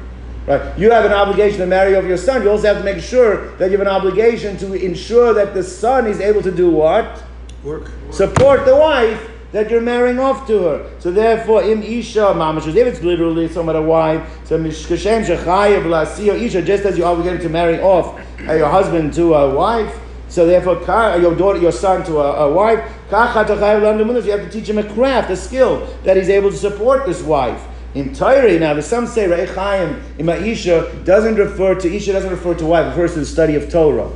Right? 0.45 0.78
You 0.78 0.91
have 0.91 1.05
an 1.05 1.14
obligation 1.14 1.60
to 1.60 1.66
marry 1.66 1.95
off 1.95 2.03
your 2.03 2.18
son. 2.18 2.41
You 2.41 2.51
also 2.51 2.68
have 2.68 2.80
to 2.80 2.84
make 2.84 3.01
sure 3.01 3.55
that 3.55 3.72
you 3.72 3.78
have 3.78 3.88
an 3.88 3.93
obligation 3.93 4.58
to 4.58 4.74
ensure 4.74 5.34
that 5.34 5.53
the 5.53 5.64
son 5.64 6.05
is 6.05 6.20
able 6.20 6.41
to 6.41 6.51
do 6.51 6.70
what? 6.70 7.24
Work. 7.64 7.91
Support 8.12 8.66
the 8.66 8.76
wife 8.76 9.30
that 9.58 9.72
you're 9.72 9.82
marrying 9.82 10.20
off 10.20 10.45
to 10.45 10.60
her. 10.60 10.91
So 10.99 11.10
therefore, 11.10 11.64
im 11.64 11.82
isha 11.82 12.32
mamash, 12.36 12.68
if 12.68 12.76
it's 12.76 13.01
literally 13.01 13.47
some 13.47 13.68
other 13.68 13.82
wife, 13.82 14.22
so 14.45 14.60
mishkashem 14.60 15.26
shechayev 15.26 15.82
lasiyo 15.86 16.39
isha, 16.39 16.62
just 16.62 16.86
as 16.86 16.95
you're 16.95 17.08
obligated 17.08 17.41
to 17.41 17.49
marry 17.49 17.80
off 17.80 18.22
uh, 18.47 18.53
your 18.53 18.70
husband 18.70 19.16
to 19.16 19.34
a 19.34 19.55
wife, 19.55 19.99
so 20.30 20.45
therefore, 20.45 20.76
your 21.20 21.34
daughter, 21.34 21.58
your 21.58 21.72
son 21.72 22.05
to 22.05 22.20
a, 22.20 22.47
a 22.47 22.53
wife, 22.53 22.78
you 23.10 23.18
have 23.18 23.47
to 23.47 24.49
teach 24.51 24.70
him 24.70 24.78
a 24.78 24.93
craft, 24.93 25.32
a 25.32 25.36
skill 25.36 25.88
that 26.03 26.18
he's 26.18 26.30
able 26.30 26.51
to 26.51 26.58
support 26.58 27.08
this 27.08 27.24
wife. 27.24 27.64
In 27.95 28.14
Torah, 28.14 28.60
now, 28.60 28.80
some 28.82 29.08
say 29.08 29.26
Re'echayim 29.26 30.20
in 30.20 30.28
Ma'isha 30.28 31.03
doesn't 31.03 31.36
refer 31.36 31.74
to 31.74 31.91
Isha, 31.91 32.14
doesn't 32.14 32.30
refer 32.30 32.53
to 32.53 32.66
wife, 32.66 32.86
it 32.86 32.89
refers 32.89 33.14
to 33.14 33.20
the 33.22 33.26
study 33.26 33.55
of 33.55 33.72
Torah 33.72 34.12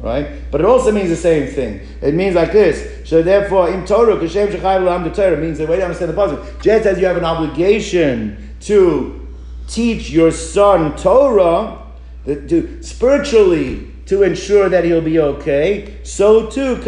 right? 0.00 0.50
But 0.50 0.60
it 0.60 0.66
also 0.66 0.92
means 0.92 1.08
the 1.08 1.16
same 1.16 1.48
thing. 1.48 1.80
It 2.02 2.14
means 2.14 2.34
like 2.34 2.52
this. 2.52 3.08
So 3.08 3.22
therefore, 3.22 3.70
in 3.70 3.84
Torah, 3.86 4.16
Kashem 4.16 4.48
Shechai 4.48 4.84
L'am 4.84 5.04
the 5.04 5.10
Torah 5.10 5.36
means 5.36 5.58
the 5.58 5.66
way 5.66 5.76
to 5.76 5.84
understand 5.84 6.10
the 6.10 6.14
puzzle. 6.14 6.44
Just 6.60 6.86
as 6.86 6.98
you 6.98 7.06
have 7.06 7.16
an 7.16 7.24
obligation 7.24 8.54
to 8.60 9.26
teach 9.68 10.10
your 10.10 10.30
son 10.30 10.96
Torah, 10.96 11.82
to 12.24 12.82
spiritually 12.82 13.92
to 14.06 14.22
ensure 14.22 14.68
that 14.68 14.84
he'll 14.84 15.00
be 15.00 15.18
okay, 15.18 15.98
so 16.02 16.48
too, 16.48 16.80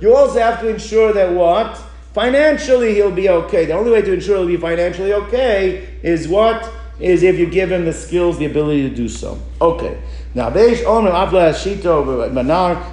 you 0.00 0.14
also 0.14 0.38
have 0.40 0.60
to 0.60 0.68
ensure 0.68 1.12
that 1.12 1.32
what? 1.32 1.80
Financially 2.12 2.94
he'll 2.94 3.12
be 3.12 3.28
okay. 3.28 3.66
The 3.66 3.74
only 3.74 3.92
way 3.92 4.02
to 4.02 4.12
ensure 4.12 4.38
he'll 4.38 4.46
be 4.46 4.56
financially 4.56 5.12
okay 5.12 5.88
is 6.02 6.26
what? 6.26 6.68
Is 6.98 7.22
if 7.22 7.38
you 7.38 7.46
give 7.46 7.70
him 7.70 7.84
the 7.84 7.92
skills, 7.92 8.38
the 8.38 8.46
ability 8.46 8.88
to 8.90 8.94
do 8.94 9.08
so. 9.08 9.40
Okay. 9.60 10.00
Now, 10.34 10.50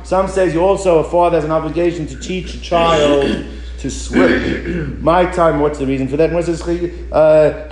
some 0.04 0.28
says 0.28 0.54
you 0.54 0.62
also, 0.62 1.00
a 1.00 1.04
father 1.04 1.38
has 1.38 1.46
an 1.46 1.52
obligation 1.52 2.08
to 2.08 2.20
teach 2.20 2.56
a 2.56 2.62
child 2.62 3.46
to 3.80 3.92
swim. 3.92 5.04
My 5.04 5.26
time, 5.26 5.60
what's 5.60 5.78
the 5.80 5.86
reason 5.86 6.08
for 6.08 6.18
that? 6.18 6.32
And 6.32 6.44
says, 6.44 6.62
uh, 6.62 7.70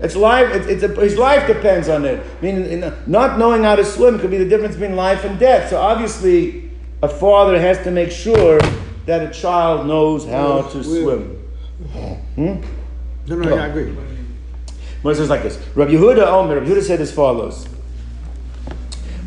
it's 0.00 0.16
life, 0.16 0.48
it's, 0.68 0.82
a, 0.82 0.88
his 0.88 1.16
life 1.16 1.46
depends 1.46 1.88
on 1.88 2.04
it. 2.04 2.20
I 2.20 2.42
mean, 2.42 2.92
not 3.06 3.38
knowing 3.38 3.62
how 3.62 3.76
to 3.76 3.84
swim 3.84 4.18
could 4.18 4.30
be 4.30 4.38
the 4.38 4.48
difference 4.48 4.74
between 4.74 4.96
life 4.96 5.24
and 5.24 5.38
death. 5.38 5.70
So 5.70 5.80
obviously, 5.80 6.70
a 7.02 7.08
father 7.08 7.60
has 7.60 7.78
to 7.84 7.90
make 7.90 8.10
sure 8.10 8.60
that 9.06 9.22
a 9.22 9.30
child 9.30 9.86
knows 9.86 10.26
how 10.26 10.62
to 10.62 10.82
swim. 10.82 11.36
Hmm? 12.34 12.60
No, 13.26 13.36
no, 13.36 13.56
I 13.56 13.66
agree. 13.66 13.96
Well, 15.02 15.14
says 15.14 15.30
like 15.30 15.42
this. 15.42 15.58
Rabbi 15.74 15.92
Yehuda 15.92 16.26
Omer, 16.26 16.56
Rabbi 16.56 16.66
Yehuda 16.70 16.82
said 16.82 17.00
as 17.00 17.12
follows. 17.12 17.68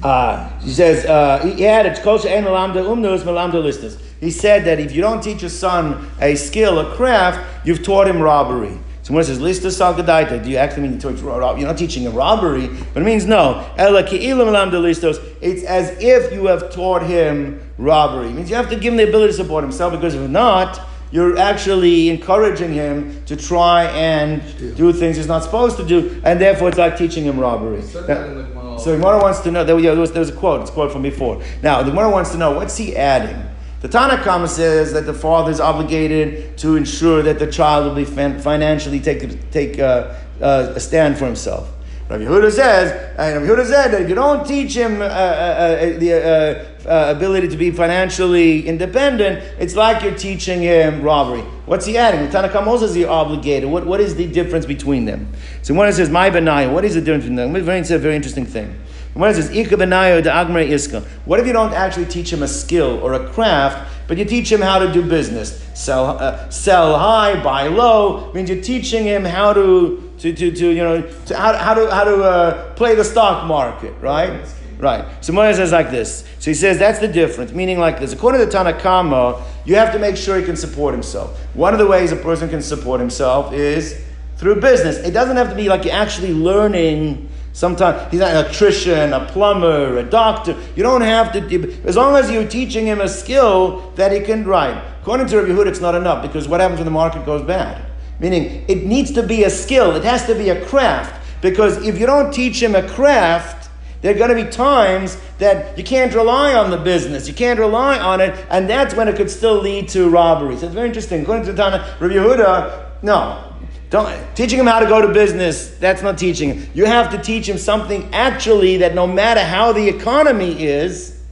Uh, 0.04 0.50
he 0.60 0.72
says, 0.72 1.06
uh, 1.06 1.40
he 1.40 1.64
had 1.64 1.86
a 1.86 2.02
kosher 2.02 2.28
and 2.28 2.46
lambda 2.46 2.82
umnus 2.82 3.24
melamda 3.24 3.54
listus. 3.54 4.00
He 4.20 4.32
said 4.32 4.66
that 4.66 4.80
if 4.80 4.94
you 4.94 5.02
don't 5.02 5.22
teach 5.22 5.42
your 5.42 5.50
son 5.50 6.10
a 6.22 6.36
skill, 6.36 6.80
a 6.80 6.96
craft, 6.96 7.66
you've 7.66 7.84
taught 7.84 8.08
him 8.08 8.22
robbery. 8.22 8.78
So 9.04 9.14
when 9.14 9.22
it 9.22 9.26
says 9.26 9.40
listus 9.40 9.80
salgadaita, 9.80 10.44
do 10.44 10.50
you 10.50 10.58
actually 10.58 10.90
mean 10.90 11.00
to 11.00 11.14
teach 11.14 11.22
You're 11.22 11.56
not 11.56 11.78
teaching 11.78 12.06
a 12.08 12.10
robbery, 12.10 12.68
but 12.94 13.02
it 13.02 13.06
means 13.06 13.26
no. 13.26 13.66
Ela 13.78 14.04
listos. 14.04 15.24
It's 15.42 15.64
as 15.64 15.98
if 16.02 16.34
you 16.34 16.48
have 16.48 16.72
taught 16.72 17.04
him 17.04 17.62
robbery. 17.78 18.28
It 18.28 18.34
means 18.34 18.50
you 18.50 18.56
have 18.58 18.70
to 18.70 18.76
give 18.76 18.94
him 18.94 18.98
the 18.98 19.08
ability 19.08 19.32
to 19.32 19.38
support 19.38 19.64
himself, 19.64 19.94
because 19.94 20.14
if 20.14 20.30
not, 20.30 20.82
you're 21.12 21.38
actually 21.38 22.10
encouraging 22.10 22.74
him 22.74 23.24
to 23.26 23.38
try 23.38 23.86
and 23.86 24.42
do 24.76 24.92
things 24.92 25.16
he's 25.16 25.28
not 25.28 25.44
supposed 25.44 25.78
to 25.78 25.86
do, 25.86 26.22
and 26.26 26.42
therefore 26.42 26.68
it's 26.68 26.78
like 26.78 26.98
teaching 26.98 27.24
him 27.24 27.40
robbery. 27.40 27.82
Now, 28.10 28.57
so 28.78 28.92
the 28.92 28.98
Gemara 28.98 29.20
wants 29.20 29.42
to 29.42 29.52
know. 29.52 29.64
There, 29.64 29.76
was, 29.76 30.12
there 30.12 30.20
was 30.20 30.30
a 30.30 30.36
quote. 30.36 30.62
It's 30.62 30.70
a 30.70 30.74
quote 30.74 30.92
from 30.92 31.02
before. 31.02 31.42
Now 31.62 31.84
the 31.84 31.92
Gemara 31.92 32.10
wants 32.10 32.32
to 32.32 32.38
know 32.38 32.52
what's 32.52 32.78
he 32.78 32.96
adding. 32.96 33.44
The 33.82 33.90
Tanakh 33.90 34.48
says 34.48 34.94
that 34.94 35.06
the 35.06 35.14
father 35.14 35.52
is 35.52 35.60
obligated 35.60 36.58
to 36.60 36.76
ensure 36.76 37.22
that 37.22 37.38
the 37.38 37.46
child 37.52 37.86
will 37.86 37.96
be 37.96 38.06
financially 38.06 39.00
take 39.00 39.52
take 39.52 39.78
uh, 39.80 40.16
uh, 40.42 40.74
a 40.76 40.80
stand 40.80 41.18
for 41.18 41.26
himself. 41.26 41.72
Rabbi 42.10 42.24
Yehuda 42.24 42.52
says, 42.52 42.92
and 43.18 43.42
Rabbi 43.42 43.62
Yehuda 43.62 43.66
said 43.66 43.92
that 43.92 44.02
if 44.02 44.10
you 44.10 44.16
don't 44.16 44.48
teach 44.48 44.74
him 44.74 45.02
uh, 45.02 45.06
uh, 45.06 45.08
uh 45.08 46.00
the 46.00 46.77
uh, 46.88 47.14
ability 47.16 47.48
to 47.50 47.58
be 47.58 47.70
financially 47.72 48.68
independent, 48.68 49.44
it's 49.60 49.76
like 49.76 50.02
you're 50.04 50.16
teaching 50.16 50.62
him 50.62 51.02
robbery. 51.02 51.42
What's 51.66 51.86
he 51.86 51.98
adding? 51.98 52.30
The 52.30 52.38
Tanakh 52.38 52.80
says 52.80 52.96
you're 52.96 53.10
obligated. 53.10 53.70
What, 53.70 53.86
what 53.86 54.00
is 54.00 54.16
the 54.16 54.28
difference 54.28 54.66
between 54.66 55.06
them? 55.06 55.32
So 55.62 55.74
one 55.74 55.92
says, 55.92 56.10
my 56.10 56.30
benayah, 56.30 56.72
what 56.72 56.86
is 56.86 56.96
the 56.96 57.02
difference 57.02 57.26
between 57.26 57.36
them? 57.36 57.56
It's 57.56 57.90
a 57.90 58.00
very 58.00 58.16
interesting 58.16 58.46
thing. 58.46 58.80
One 59.14 59.34
says, 59.34 59.50
Ika 59.50 59.76
benayah 59.76 60.24
de 60.24 60.30
iska. 60.30 61.04
What 61.26 61.40
if 61.40 61.48
you 61.48 61.54
don't 61.54 61.74
actually 61.74 62.06
teach 62.06 62.32
him 62.32 62.44
a 62.44 62.48
skill 62.48 63.00
or 63.04 63.14
a 63.14 63.30
craft, 63.30 63.92
but 64.08 64.18
you 64.18 64.26
teach 64.26 64.52
him 64.52 64.62
how 64.62 64.80
to 64.80 64.92
do 64.94 65.02
business? 65.02 65.62
Sell, 65.74 66.06
uh, 66.06 66.50
sell 66.50 66.98
high, 66.98 67.42
buy 67.44 67.68
low, 67.68 68.32
means 68.34 68.50
you're 68.50 68.62
teaching 68.62 69.04
him 69.04 69.26
how 69.26 69.54
to 69.54 70.08
to, 70.20 70.34
to, 70.34 70.52
to 70.52 70.70
you 70.70 70.84
know, 70.84 71.02
to 71.26 71.38
how, 71.38 71.54
how 71.54 71.74
to, 71.74 71.92
how 71.92 72.04
to 72.04 72.24
uh, 72.24 72.74
play 72.74 72.96
the 72.96 73.04
stock 73.04 73.46
market, 73.46 73.94
right? 74.02 74.48
Right. 74.80 75.06
So 75.24 75.34
Moshe 75.34 75.56
says 75.56 75.72
like 75.72 75.90
this. 75.90 76.24
So 76.40 76.52
he 76.52 76.54
says 76.54 76.78
that's 76.78 77.00
the 77.00 77.08
difference, 77.08 77.52
meaning 77.52 77.80
like 77.80 78.00
this. 78.00 78.14
According 78.14 78.42
to 78.42 78.46
the 78.46 78.52
Tanakama, 78.52 79.42
you 79.66 79.76
have 79.76 79.92
to 79.94 80.00
make 80.00 80.16
sure 80.16 80.38
he 80.38 80.46
can 80.46 80.56
support 80.56 80.94
himself. 80.94 81.40
One 81.56 81.74
of 81.74 81.80
the 81.80 81.88
ways 81.88 82.12
a 82.12 82.16
person 82.16 82.48
can 82.48 82.62
support 82.62 83.00
himself 83.00 83.54
is 83.54 84.00
through 84.38 84.62
business. 84.62 84.98
It 84.98 85.12
doesn't 85.12 85.36
have 85.36 85.50
to 85.50 85.56
be 85.56 85.68
like 85.68 85.84
you're 85.84 85.96
actually 85.96 86.34
learning. 86.34 87.28
Sometimes 87.54 88.12
he's 88.12 88.22
an 88.22 88.36
electrician, 88.36 89.14
a 89.14 89.26
plumber, 89.26 89.98
a 89.98 90.04
doctor. 90.04 90.56
You 90.76 90.84
don't 90.84 91.02
have 91.02 91.32
to. 91.34 91.84
As 91.86 91.96
long 91.96 92.16
as 92.16 92.30
you're 92.30 92.48
teaching 92.48 92.86
him 92.86 93.02
a 93.02 93.10
skill 93.10 93.92
that 93.96 94.12
he 94.12 94.20
can 94.20 94.46
write. 94.46 94.80
According 95.02 95.26
to 95.28 95.42
Rabbi 95.42 95.54
Hud, 95.54 95.68
it's 95.68 95.82
not 95.82 95.96
enough 95.96 96.22
because 96.22 96.48
what 96.48 96.60
happens 96.60 96.80
when 96.80 96.86
the 96.86 96.92
market 96.92 97.26
goes 97.26 97.42
bad? 97.42 97.84
Meaning, 98.20 98.66
it 98.68 98.84
needs 98.84 99.12
to 99.14 99.24
be 99.24 99.44
a 99.44 99.50
skill, 99.50 99.96
it 99.96 100.04
has 100.04 100.26
to 100.28 100.36
be 100.36 100.50
a 100.50 100.66
craft. 100.66 101.24
Because 101.42 101.86
if 101.86 102.00
you 102.00 102.06
don't 102.06 102.34
teach 102.34 102.62
him 102.62 102.76
a 102.76 102.88
craft, 102.88 103.57
there 104.02 104.14
are 104.14 104.18
going 104.18 104.30
to 104.36 104.44
be 104.44 104.50
times 104.50 105.18
that 105.40 105.78
you 105.78 105.84
can't 105.84 106.14
rely 106.14 106.54
on 106.54 106.70
the 106.72 106.78
business, 106.78 107.28
you 107.28 107.34
can't 107.34 107.60
rely 107.60 107.98
on 107.98 108.22
it, 108.22 108.38
and 108.50 108.70
that's 108.70 108.94
when 108.94 109.08
it 109.08 109.16
could 109.16 109.30
still 109.30 109.60
lead 109.60 109.90
to 109.90 110.10
robberies. 110.10 110.64
It's 110.64 110.74
very 110.74 110.88
interesting. 110.88 111.24
According 111.24 111.46
to 111.46 111.54
Tana, 111.54 111.98
Rabbi 112.00 112.14
Yehuda, 112.14 113.04
no. 113.04 113.44
Don't, 113.90 114.36
teaching 114.36 114.60
him 114.60 114.68
how 114.68 114.80
to 114.80 114.86
go 114.86 115.02
to 115.02 115.14
business, 115.14 115.70
that's 115.78 116.02
not 116.02 116.18
teaching 116.18 116.54
him. 116.54 116.70
You 116.74 116.86
have 116.86 117.10
to 117.12 117.18
teach 117.18 117.48
him 117.48 117.58
something 117.58 118.14
actually 118.14 118.78
that 118.78 118.94
no 118.94 119.08
matter 119.08 119.42
how 119.42 119.72
the 119.72 119.88
economy 119.88 120.62
is, 120.62 121.24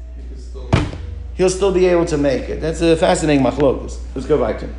he'll 1.35 1.49
still 1.49 1.73
be 1.73 1.85
able 1.87 2.05
to 2.05 2.17
make 2.17 2.43
it. 2.49 2.61
That's 2.61 2.81
a 2.81 2.95
fascinating 2.95 3.43
machlokas. 3.43 3.99
Let's 4.15 4.25
go 4.25 4.39
back 4.39 4.59
to 4.59 4.67
him. 4.67 4.75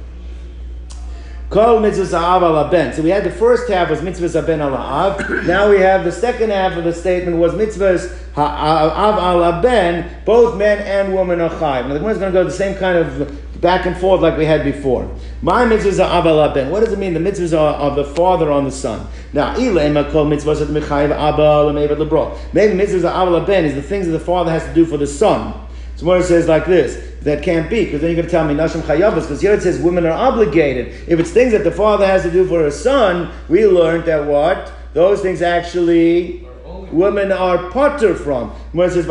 Kol 1.48 1.80
mitzvahs 1.80 2.10
ha'av 2.10 2.42
ala 2.42 2.68
ben. 2.70 2.92
So 2.92 3.02
we 3.02 3.10
had 3.10 3.22
the 3.22 3.30
first 3.30 3.70
half 3.70 3.88
was 3.88 4.00
mitzvahs 4.00 4.34
ha'ben 4.34 4.60
ala 4.60 4.76
av. 4.76 5.30
Now 5.46 5.70
we 5.70 5.78
have 5.78 6.04
the 6.04 6.10
second 6.10 6.50
half 6.50 6.76
of 6.76 6.82
the 6.82 6.92
statement 6.92 7.36
was 7.36 7.52
mitzvahs 7.52 8.12
ha'av 8.34 9.16
ala 9.18 9.62
ben. 9.62 10.10
Both 10.24 10.56
men 10.56 10.78
and 10.78 11.14
women 11.14 11.40
are 11.40 11.50
chayv. 11.50 11.86
Now 11.86 11.92
the 11.92 12.00
Gemara 12.00 12.12
is 12.12 12.18
going 12.18 12.32
to 12.32 12.38
go 12.38 12.42
the 12.42 12.50
same 12.50 12.76
kind 12.76 12.98
of 12.98 13.60
back 13.60 13.86
and 13.86 13.96
forth 13.96 14.22
like 14.22 14.36
we 14.36 14.44
had 14.44 14.64
before. 14.64 15.08
My 15.40 15.64
mitzvahs 15.64 16.04
are 16.04 16.18
abba 16.18 16.52
ben. 16.52 16.70
What 16.70 16.80
does 16.80 16.92
it 16.92 16.98
mean? 16.98 17.14
The 17.14 17.20
mitzvahs 17.20 17.56
are 17.56 17.74
of 17.74 17.94
the 17.94 18.04
father 18.04 18.50
on 18.50 18.64
the 18.64 18.72
son. 18.72 19.06
Now, 19.32 19.54
ilema 19.54 20.10
kol 20.10 20.26
mitzvahs 20.26 20.62
at 20.62 20.68
mechayiv 20.68 21.12
abba 21.12 21.70
lemevad 21.70 21.98
lebro. 21.98 22.36
Maybe 22.52 22.74
mitzvahs 22.74 23.08
are 23.08 23.22
abba 23.22 23.46
ben 23.46 23.64
is 23.64 23.76
the 23.76 23.82
things 23.82 24.06
that 24.06 24.12
the 24.12 24.20
father 24.20 24.50
has 24.50 24.64
to 24.64 24.74
do 24.74 24.84
for 24.84 24.96
the 24.96 25.06
son. 25.06 25.65
It 25.98 26.24
says 26.24 26.46
like 26.46 26.66
this, 26.66 27.14
that 27.22 27.42
can't 27.42 27.68
be, 27.70 27.84
because 27.84 28.00
then 28.00 28.10
you're 28.10 28.16
going 28.16 28.26
to 28.26 28.30
tell 28.30 28.46
me 28.46 28.54
nashim 28.54 28.82
chayavas, 28.82 29.22
because 29.22 29.40
here 29.40 29.54
it 29.54 29.62
says 29.62 29.80
women 29.80 30.06
are 30.06 30.12
obligated. 30.12 30.88
If 31.08 31.18
it's 31.18 31.30
things 31.30 31.52
that 31.52 31.64
the 31.64 31.72
father 31.72 32.06
has 32.06 32.22
to 32.22 32.30
do 32.30 32.46
for 32.46 32.64
his 32.64 32.78
son, 32.78 33.32
we 33.48 33.66
learned 33.66 34.04
that 34.04 34.24
what? 34.26 34.72
Those 34.92 35.20
things 35.20 35.42
actually 35.42 36.45
women 36.92 37.32
are 37.32 37.70
potter 37.70 38.14
from. 38.14 38.50
When 38.72 38.88
it 38.88 38.92
says 38.92 39.06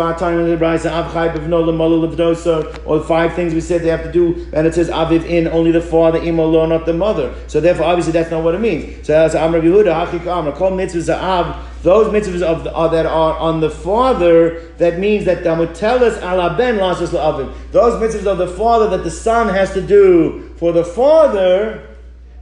or 2.86 3.03
five 3.03 3.34
things 3.34 3.53
we 3.53 3.61
said 3.61 3.82
they 3.82 3.89
have 3.89 4.03
to 4.03 4.11
do, 4.11 4.47
and 4.53 4.67
it 4.67 4.73
says 4.73 4.89
Aviv 4.89 5.26
in 5.26 5.47
only 5.47 5.71
the 5.71 5.82
father, 5.82 6.19
lo, 6.19 6.65
not 6.65 6.86
the 6.86 6.93
mother. 6.93 7.34
So 7.47 7.59
therefore, 7.59 7.86
obviously, 7.86 8.13
that's 8.13 8.32
not 8.32 8.43
what 8.43 8.55
it 8.55 8.61
means. 8.61 9.05
So 9.07 9.15
as 9.15 9.36
Amr 9.36 9.61
Yehuda, 9.61 10.07
Hachik 10.07 10.28
Amr, 10.28 10.51
Kol 10.51 10.71
mitzvahs 10.71 11.09
Av, 11.09 11.65
those 11.84 12.07
mitzvahs 12.07 12.41
of 12.41 12.63
the, 12.63 12.76
uh, 12.76 12.88
that 12.88 13.05
are 13.05 13.38
on 13.38 13.61
the 13.61 13.69
father, 13.69 14.71
that 14.78 14.99
means 14.99 15.26
that 15.26 15.43
Damutelis 15.43 16.21
ala 16.21 16.55
ben 16.57 16.78
lasus 16.78 17.09
la'avim. 17.09 17.53
Those 17.71 18.01
mitzvahs 18.01 18.26
of 18.26 18.38
the 18.38 18.47
father 18.47 18.89
that 18.89 19.03
the 19.03 19.11
son 19.11 19.49
has 19.49 19.73
to 19.73 19.82
do 19.82 20.53
for 20.57 20.71
the 20.71 20.84
father, 20.84 21.88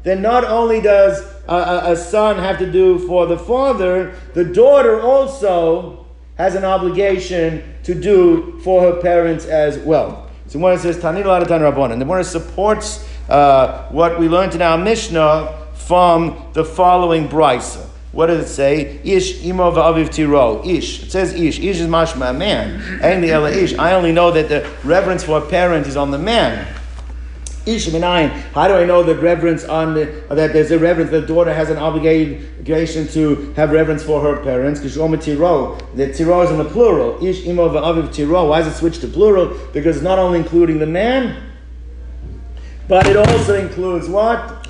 then 0.03 0.21
not 0.21 0.43
only 0.43 0.81
does 0.81 1.32
a, 1.47 1.91
a, 1.91 1.95
son 1.95 2.37
have 2.37 2.57
to 2.59 2.71
do 2.71 2.99
for 3.07 3.25
the 3.25 3.37
father, 3.37 4.15
the 4.33 4.45
daughter 4.45 5.01
also 5.01 6.05
has 6.35 6.55
an 6.55 6.63
obligation 6.63 7.63
to 7.83 7.93
do 7.93 8.59
for 8.63 8.81
her 8.81 9.01
parents 9.01 9.45
as 9.45 9.77
well. 9.79 10.29
So 10.47 10.65
it 10.67 10.79
says 10.79 10.97
Tanil 10.97 11.47
Tan 11.47 11.61
Rabbanan, 11.61 11.99
the 11.99 12.05
one 12.05 12.23
supports 12.23 13.07
uh, 13.29 13.87
what 13.89 14.19
we 14.19 14.29
learned 14.29 14.55
in 14.55 14.61
our 14.61 14.77
Mishnah 14.77 15.67
from 15.73 16.49
the 16.53 16.63
following 16.63 17.27
brisa. 17.27 17.89
What 18.13 18.27
does 18.27 18.45
it 18.45 18.53
say? 18.53 19.01
Ish 19.03 19.43
imo 19.43 19.71
va'aviv 19.71 20.11
tiro. 20.11 20.63
Ish. 20.63 21.03
It 21.03 21.11
says 21.11 21.33
ish. 21.33 21.59
Ish 21.59 21.79
is 21.79 21.87
mashma, 21.87 22.37
man. 22.37 23.01
Ain't 23.03 23.21
the 23.21 23.63
ish. 23.63 23.73
I 23.79 23.93
only 23.93 24.11
know 24.11 24.29
that 24.31 24.49
the 24.49 24.69
reverence 24.83 25.23
for 25.23 25.39
a 25.39 25.49
parent 25.49 25.87
is 25.87 25.97
on 25.97 26.11
the 26.11 26.19
man. 26.19 26.67
Ish 27.65 27.89
How 27.91 28.67
do 28.67 28.73
I 28.73 28.83
know 28.83 29.03
that 29.03 29.21
reverence 29.21 29.63
on 29.63 29.93
the, 29.93 30.05
that 30.29 30.51
there's 30.51 30.71
a 30.71 30.79
reverence? 30.79 31.11
The 31.11 31.21
daughter 31.21 31.53
has 31.53 31.69
an 31.69 31.77
obligation 31.77 33.07
to 33.09 33.53
have 33.53 33.71
reverence 33.71 34.03
for 34.03 34.19
her 34.19 34.43
parents. 34.43 34.81
Kishoma 34.81 35.21
tiro. 35.21 35.77
The 35.95 36.11
tiro 36.11 36.41
is 36.41 36.51
in 36.51 36.57
the 36.57 36.65
plural. 36.65 37.23
Ish 37.25 37.45
imo 37.45 37.69
va'aviv 37.69 38.13
tiro. 38.13 38.49
Why 38.49 38.59
is 38.59 38.67
it 38.67 38.73
switched 38.73 38.99
to 39.01 39.07
plural? 39.07 39.57
Because 39.71 39.95
it's 39.95 40.03
not 40.03 40.19
only 40.19 40.39
including 40.39 40.79
the 40.79 40.85
man, 40.85 41.41
but 42.89 43.07
it 43.07 43.15
also 43.15 43.57
includes 43.57 44.09
what? 44.09 44.67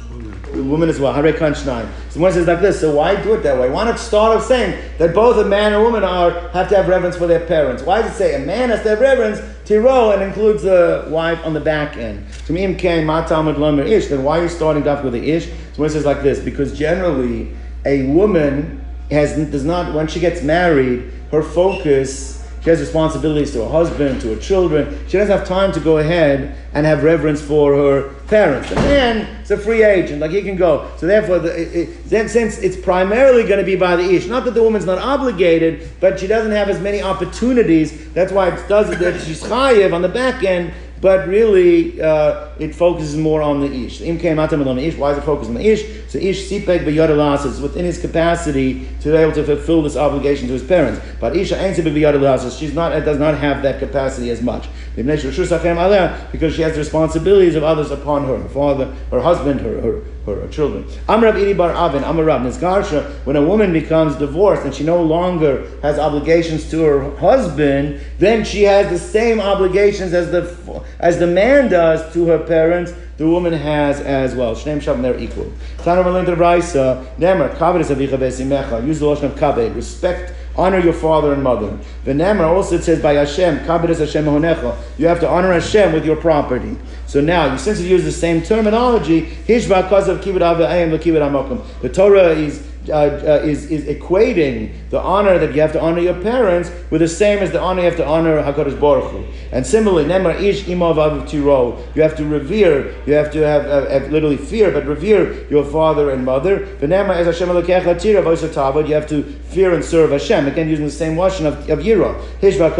The 0.53 0.63
woman 0.63 0.87
as 0.87 0.99
well. 0.99 1.13
Hare 1.13 1.33
Kanshnai. 1.33 1.89
So 2.11 2.19
one 2.19 2.31
says 2.31 2.45
like 2.45 2.61
this. 2.61 2.79
So 2.79 2.95
why 2.95 3.19
do 3.23 3.33
it 3.33 3.41
that 3.41 3.59
way? 3.59 3.71
Why 3.71 3.85
not 3.85 3.97
start 3.97 4.37
off 4.37 4.45
saying 4.45 4.79
that 4.99 5.15
both 5.15 5.43
a 5.43 5.49
man 5.49 5.73
and 5.73 5.81
a 5.81 5.81
woman 5.81 6.03
are 6.03 6.29
have 6.49 6.69
to 6.69 6.75
have 6.75 6.87
reverence 6.87 7.17
for 7.17 7.25
their 7.25 7.43
parents? 7.47 7.81
Why 7.81 8.03
does 8.03 8.11
it 8.11 8.17
say 8.17 8.35
a 8.35 8.45
man 8.45 8.69
has 8.69 8.83
to 8.83 8.89
have 8.89 8.99
reverence 8.99 9.39
tiro 9.65 10.11
and 10.11 10.21
includes 10.21 10.63
the 10.63 11.05
wife 11.09 11.39
on 11.45 11.53
the 11.53 11.59
back 11.59 11.97
end? 11.97 12.25
To 12.47 12.53
me, 12.53 12.73
came 12.75 13.07
matamad 13.07 13.57
lamer 13.57 13.83
ish. 13.83 14.07
Then 14.07 14.23
why 14.23 14.39
are 14.39 14.43
you 14.43 14.49
starting 14.49 14.87
off 14.87 15.03
with 15.03 15.13
the 15.13 15.31
ish? 15.31 15.49
So 15.73 15.83
it 15.83 15.89
says 15.89 16.05
like 16.05 16.21
this 16.21 16.39
because 16.39 16.77
generally 16.77 17.55
a 17.85 18.07
woman 18.07 18.83
has 19.11 19.35
does 19.51 19.65
not 19.65 19.93
when 19.93 20.07
she 20.07 20.19
gets 20.19 20.41
married 20.41 21.11
her 21.31 21.43
focus 21.43 22.42
she 22.63 22.69
has 22.69 22.79
responsibilities 22.79 23.51
to 23.51 23.63
her 23.63 23.69
husband, 23.69 24.21
to 24.21 24.33
her 24.33 24.39
children. 24.39 24.97
She 25.09 25.17
doesn't 25.17 25.37
have 25.37 25.45
time 25.45 25.73
to 25.73 25.81
go 25.81 25.97
ahead 25.97 26.57
and 26.73 26.85
have 26.85 27.03
reverence 27.03 27.41
for 27.41 27.75
her 27.75 28.13
parents. 28.27 28.69
The 28.69 28.75
man 28.75 29.41
is 29.43 29.51
a 29.51 29.57
free 29.57 29.83
agent, 29.83 30.21
like 30.21 30.31
he 30.31 30.41
can 30.41 30.55
go. 30.55 30.89
So 30.97 31.05
therefore, 31.05 31.39
the, 31.39 31.61
it, 31.61 31.89
it, 32.09 32.29
since 32.29 32.57
it's 32.57 32.77
primarily 32.77 33.43
going 33.43 33.59
to 33.59 33.65
be 33.65 33.75
by 33.75 33.97
the 33.97 34.09
ish, 34.09 34.27
not 34.27 34.45
that 34.45 34.53
the 34.53 34.63
woman's 34.63 34.85
not 34.85 34.97
obligated, 34.97 35.89
but 35.99 36.21
she 36.21 36.27
doesn't 36.27 36.53
have 36.53 36.69
as 36.69 36.79
many 36.79 37.01
opportunities. 37.01 38.11
That's 38.13 38.31
why 38.31 38.47
it 38.47 38.69
does 38.69 38.97
that 38.97 39.21
she's 39.21 39.43
chayiv 39.43 39.93
on 39.93 40.01
the 40.01 40.09
back 40.09 40.43
end 40.45 40.73
but 41.03 41.27
really 41.27 42.01
uh, 42.01 42.47
it 42.59 42.73
focuses 42.73 43.17
more 43.17 43.41
on 43.41 43.59
the 43.59 43.67
ish. 43.67 43.99
Im 43.99 44.17
ish. 44.17 44.95
Why 44.95 45.11
is 45.11 45.17
it 45.17 45.25
focused 45.25 45.49
on 45.49 45.55
the 45.55 45.67
ish? 45.69 45.83
So 46.07 46.17
ish 46.17 46.49
sipek 46.49 46.85
b'yodelas 46.85 47.45
is 47.45 47.59
within 47.59 47.83
his 47.83 47.99
capacity 47.99 48.87
to 49.01 49.11
be 49.11 49.17
able 49.17 49.33
to 49.33 49.43
fulfill 49.43 49.83
this 49.83 49.97
obligation 49.97 50.47
to 50.47 50.53
his 50.53 50.63
parents. 50.63 51.01
But 51.19 51.35
isha 51.35 51.61
ain't 51.61 51.75
b'yodelas. 51.75 52.57
She's 52.57 52.73
not. 52.73 52.91
Does 53.03 53.19
not 53.19 53.37
have 53.37 53.63
that 53.63 53.79
capacity 53.79 54.29
as 54.29 54.41
much 54.41 54.69
because 54.95 56.55
she 56.55 56.61
has 56.61 56.73
the 56.73 56.79
responsibilities 56.79 57.55
of 57.55 57.63
others 57.63 57.91
upon 57.91 58.25
her, 58.25 58.37
her 58.37 58.47
father, 58.47 58.85
her 59.11 59.19
husband, 59.19 59.59
her, 59.59 59.81
her 59.81 60.01
her 60.25 60.47
children. 60.47 60.83
Amrab 61.07 61.35
Iri 61.39 61.53
Bar 61.53 61.71
Avin, 61.71 62.03
Amrab 62.03 62.41
Nizgarsha, 62.41 63.11
when 63.25 63.35
a 63.35 63.41
woman 63.41 63.73
becomes 63.73 64.15
divorced 64.15 64.63
and 64.63 64.73
she 64.73 64.83
no 64.83 65.01
longer 65.01 65.69
has 65.81 65.99
obligations 65.99 66.69
to 66.71 66.81
her 66.83 67.15
husband, 67.17 67.99
then 68.19 68.45
she 68.45 68.63
has 68.63 68.89
the 68.89 68.99
same 68.99 69.39
obligations 69.39 70.13
as 70.13 70.31
the 70.31 70.83
as 70.99 71.19
the 71.19 71.27
man 71.27 71.69
does 71.69 72.13
to 72.13 72.25
her 72.27 72.39
parents, 72.39 72.93
the 73.17 73.27
woman 73.27 73.53
has 73.53 73.99
as 74.01 74.33
well. 74.33 74.55
Shneim 74.55 74.81
Shavim, 74.81 75.01
they're 75.01 75.19
equal. 75.19 75.51
Tanur 75.79 76.05
Melinda 76.05 76.35
Raisa, 76.35 77.05
Nemer, 77.19 77.55
Kaved 77.57 77.81
is 77.81 77.89
Avicha 77.89 78.17
Besimecha, 78.17 78.85
use 78.85 78.99
the 78.99 79.05
lotion 79.05 79.25
of 79.25 79.35
Kaved, 79.35 79.75
respect 79.75 80.33
honor 80.55 80.79
your 80.79 80.93
father 80.93 81.33
and 81.33 81.43
mother. 81.43 81.77
V'nemer 82.05 82.47
also 82.47 82.75
it 82.75 82.83
says 82.83 83.01
by 83.01 83.13
Hashem, 83.13 83.59
kabed 83.59 83.97
Hashem 83.97 84.25
honecha. 84.25 84.77
You 84.97 85.07
have 85.07 85.19
to 85.21 85.29
honor 85.29 85.53
Hashem 85.53 85.93
with 85.93 86.05
your 86.05 86.15
property. 86.15 86.77
So 87.07 87.21
now, 87.21 87.55
since 87.57 87.79
you 87.79 87.87
use 87.87 88.03
the 88.03 88.11
same 88.11 88.41
terminology, 88.41 89.37
cause 89.47 90.07
of 90.07 90.21
kibbut 90.21 90.41
avayim 90.41 90.97
kibbut 90.99 91.21
amakom. 91.21 91.63
The 91.81 91.89
Torah 91.89 92.29
is 92.29 92.72
uh, 92.89 92.93
uh, 92.93 93.41
is, 93.43 93.69
is 93.71 93.85
equating 93.85 94.73
the 94.89 94.99
honor 94.99 95.37
that 95.39 95.53
you 95.55 95.61
have 95.61 95.71
to 95.73 95.81
honor 95.81 96.01
your 96.01 96.19
parents 96.21 96.71
with 96.89 97.01
the 97.01 97.07
same 97.07 97.39
as 97.39 97.51
the 97.51 97.59
honor 97.59 97.81
you 97.81 97.89
have 97.89 97.97
to 97.97 98.05
honor 98.05 98.41
Hakadosh 98.41 98.79
Baruch 98.79 99.11
Hu. 99.11 99.23
And 99.51 99.65
similarly, 99.65 100.05
Nemar 100.05 100.41
Ish 100.41 100.63
Imav 100.63 101.27
Tiro, 101.27 101.83
you 101.95 102.01
have 102.01 102.15
to 102.17 102.25
revere, 102.25 102.93
you 103.05 103.13
have 103.13 103.31
to 103.33 103.39
have, 103.39 103.65
uh, 103.65 103.89
have 103.89 104.11
literally 104.11 104.37
fear, 104.37 104.71
but 104.71 104.85
revere 104.85 105.47
your 105.49 105.63
father 105.65 106.11
and 106.11 106.25
mother. 106.25 106.59
Nemar 106.77 107.15
as 107.15 107.27
Hashem 107.27 107.49
Tira 107.49 108.87
you 108.87 108.93
have 108.93 109.07
to 109.07 109.23
fear 109.23 109.73
and 109.73 109.83
serve 109.83 110.11
Hashem. 110.11 110.47
Again, 110.47 110.69
using 110.69 110.85
the 110.85 110.91
same 110.91 111.15
washing 111.15 111.45
of, 111.45 111.69
of 111.69 111.79
Yira. 111.79 112.19
Hishva 112.39 112.73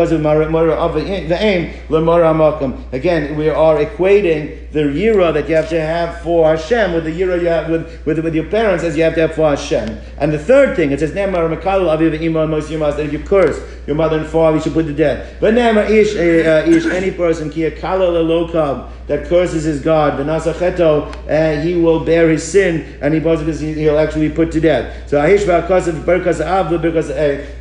Again, 2.93 3.37
we 3.37 3.49
are 3.49 3.77
equating 3.77 4.71
the 4.71 4.79
Yira 4.79 5.33
that 5.33 5.47
you 5.47 5.55
have 5.55 5.69
to 5.69 5.79
have 5.79 6.21
for 6.21 6.49
Hashem 6.49 6.93
with 6.93 7.05
the 7.05 7.11
Yira 7.11 7.39
you 7.39 7.47
have 7.47 7.69
with, 7.69 8.05
with, 8.05 8.19
with 8.19 8.35
your 8.35 8.45
parents 8.45 8.83
as 8.83 8.97
you 8.97 9.03
have 9.03 9.15
to 9.15 9.21
have 9.21 9.35
for 9.35 9.49
Hashem. 9.49 9.92
And 10.17 10.31
the 10.31 10.39
third 10.39 10.75
thing, 10.75 10.91
it 10.91 10.99
says, 10.99 11.11
Nemar 11.11 11.49
Aviv 11.61 12.21
Ima 12.21 12.47
Mos 12.47 12.69
Yumas, 12.69 12.97
that 12.97 13.05
if 13.05 13.13
you 13.13 13.19
curse 13.19 13.59
your 13.87 13.95
mother 13.95 14.19
and 14.19 14.27
father, 14.27 14.57
you 14.57 14.63
should 14.63 14.73
put 14.73 14.85
to 14.85 14.93
death. 14.93 15.37
But 15.39 15.53
Nemar 15.53 15.89
Ish, 15.89 16.15
uh, 16.15 16.19
uh, 16.19 16.75
Ish, 16.75 16.85
any 16.85 17.11
person, 17.11 17.49
Kia 17.49 17.71
Kala 17.71 18.23
Lokab, 18.23 18.91
that 19.07 19.27
curses 19.27 19.63
his 19.63 19.81
God, 19.81 20.17
the 20.17 20.23
Nasacheto, 20.23 21.13
uh, 21.29 21.61
he 21.61 21.75
will 21.75 22.05
bear 22.05 22.29
his 22.29 22.43
sin, 22.43 22.97
and 23.01 23.13
he 23.13 23.19
because 23.19 23.59
he'll 23.59 23.99
actually 23.99 24.29
be 24.29 24.35
put 24.35 24.51
to 24.51 24.61
death. 24.61 25.09
So 25.09 25.19
Ahish 25.19 25.39
Va'akasav 25.39 26.03
Berkas 26.03 26.45
Av, 26.45 26.67
Berkas 26.67 27.09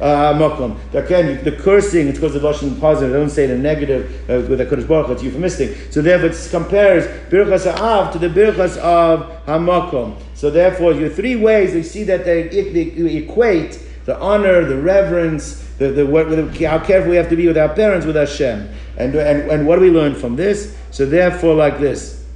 uh, 0.01 0.35
Mokum. 0.35 0.79
Again, 0.95 1.43
the 1.43 1.53
cursing, 1.53 2.09
it's 2.09 2.19
because 2.19 2.37
of 2.37 2.43
Lashon 2.43 2.79
positive, 2.81 3.13
they 3.13 3.19
don't 3.19 3.31
say 3.31 3.47
the 3.47 3.59
negative 3.59 4.31
uh, 4.31 4.49
with 4.49 4.59
the 4.59 4.67
Kodesh 4.67 4.87
Baruch, 4.87 5.11
it's 5.11 5.23
euphemistic. 5.23 5.93
So 5.93 6.03
therefore 6.03 6.31
it 6.31 6.49
compares 6.51 7.07
Birkas 7.31 7.67
Av 7.67 8.13
to 8.13 8.19
the 8.19 8.29
Birkas 8.29 8.77
of 8.79 9.45
Hamakom. 9.47 10.17
So 10.43 10.51
therefore, 10.51 10.93
your 10.93 11.09
three 11.09 11.37
ways 11.37 11.73
we 11.73 11.85
see 11.85 12.03
that 12.03 12.25
they, 12.25 12.49
equate 12.49 13.81
the 14.07 14.19
honor, 14.19 14.65
the 14.65 14.77
reverence, 14.77 15.63
the, 15.79 15.93
the, 15.93 16.05
the, 16.05 16.69
how 16.69 16.81
careful 16.81 17.11
we 17.11 17.17
have 17.17 17.29
to 17.29 17.37
be 17.37 17.47
with 17.47 17.57
our 17.57 17.73
parents, 17.73 18.05
with 18.05 18.17
Hashem. 18.17 18.69
And, 18.97 19.15
and, 19.15 19.49
and 19.49 19.69
what 19.69 19.77
do 19.77 19.83
we 19.83 19.91
learn 19.91 20.17
from 20.17 20.35
this? 20.35 20.77
So 20.91 21.07
therefore, 21.07 21.55
like 21.55 21.79
this. 21.79 22.27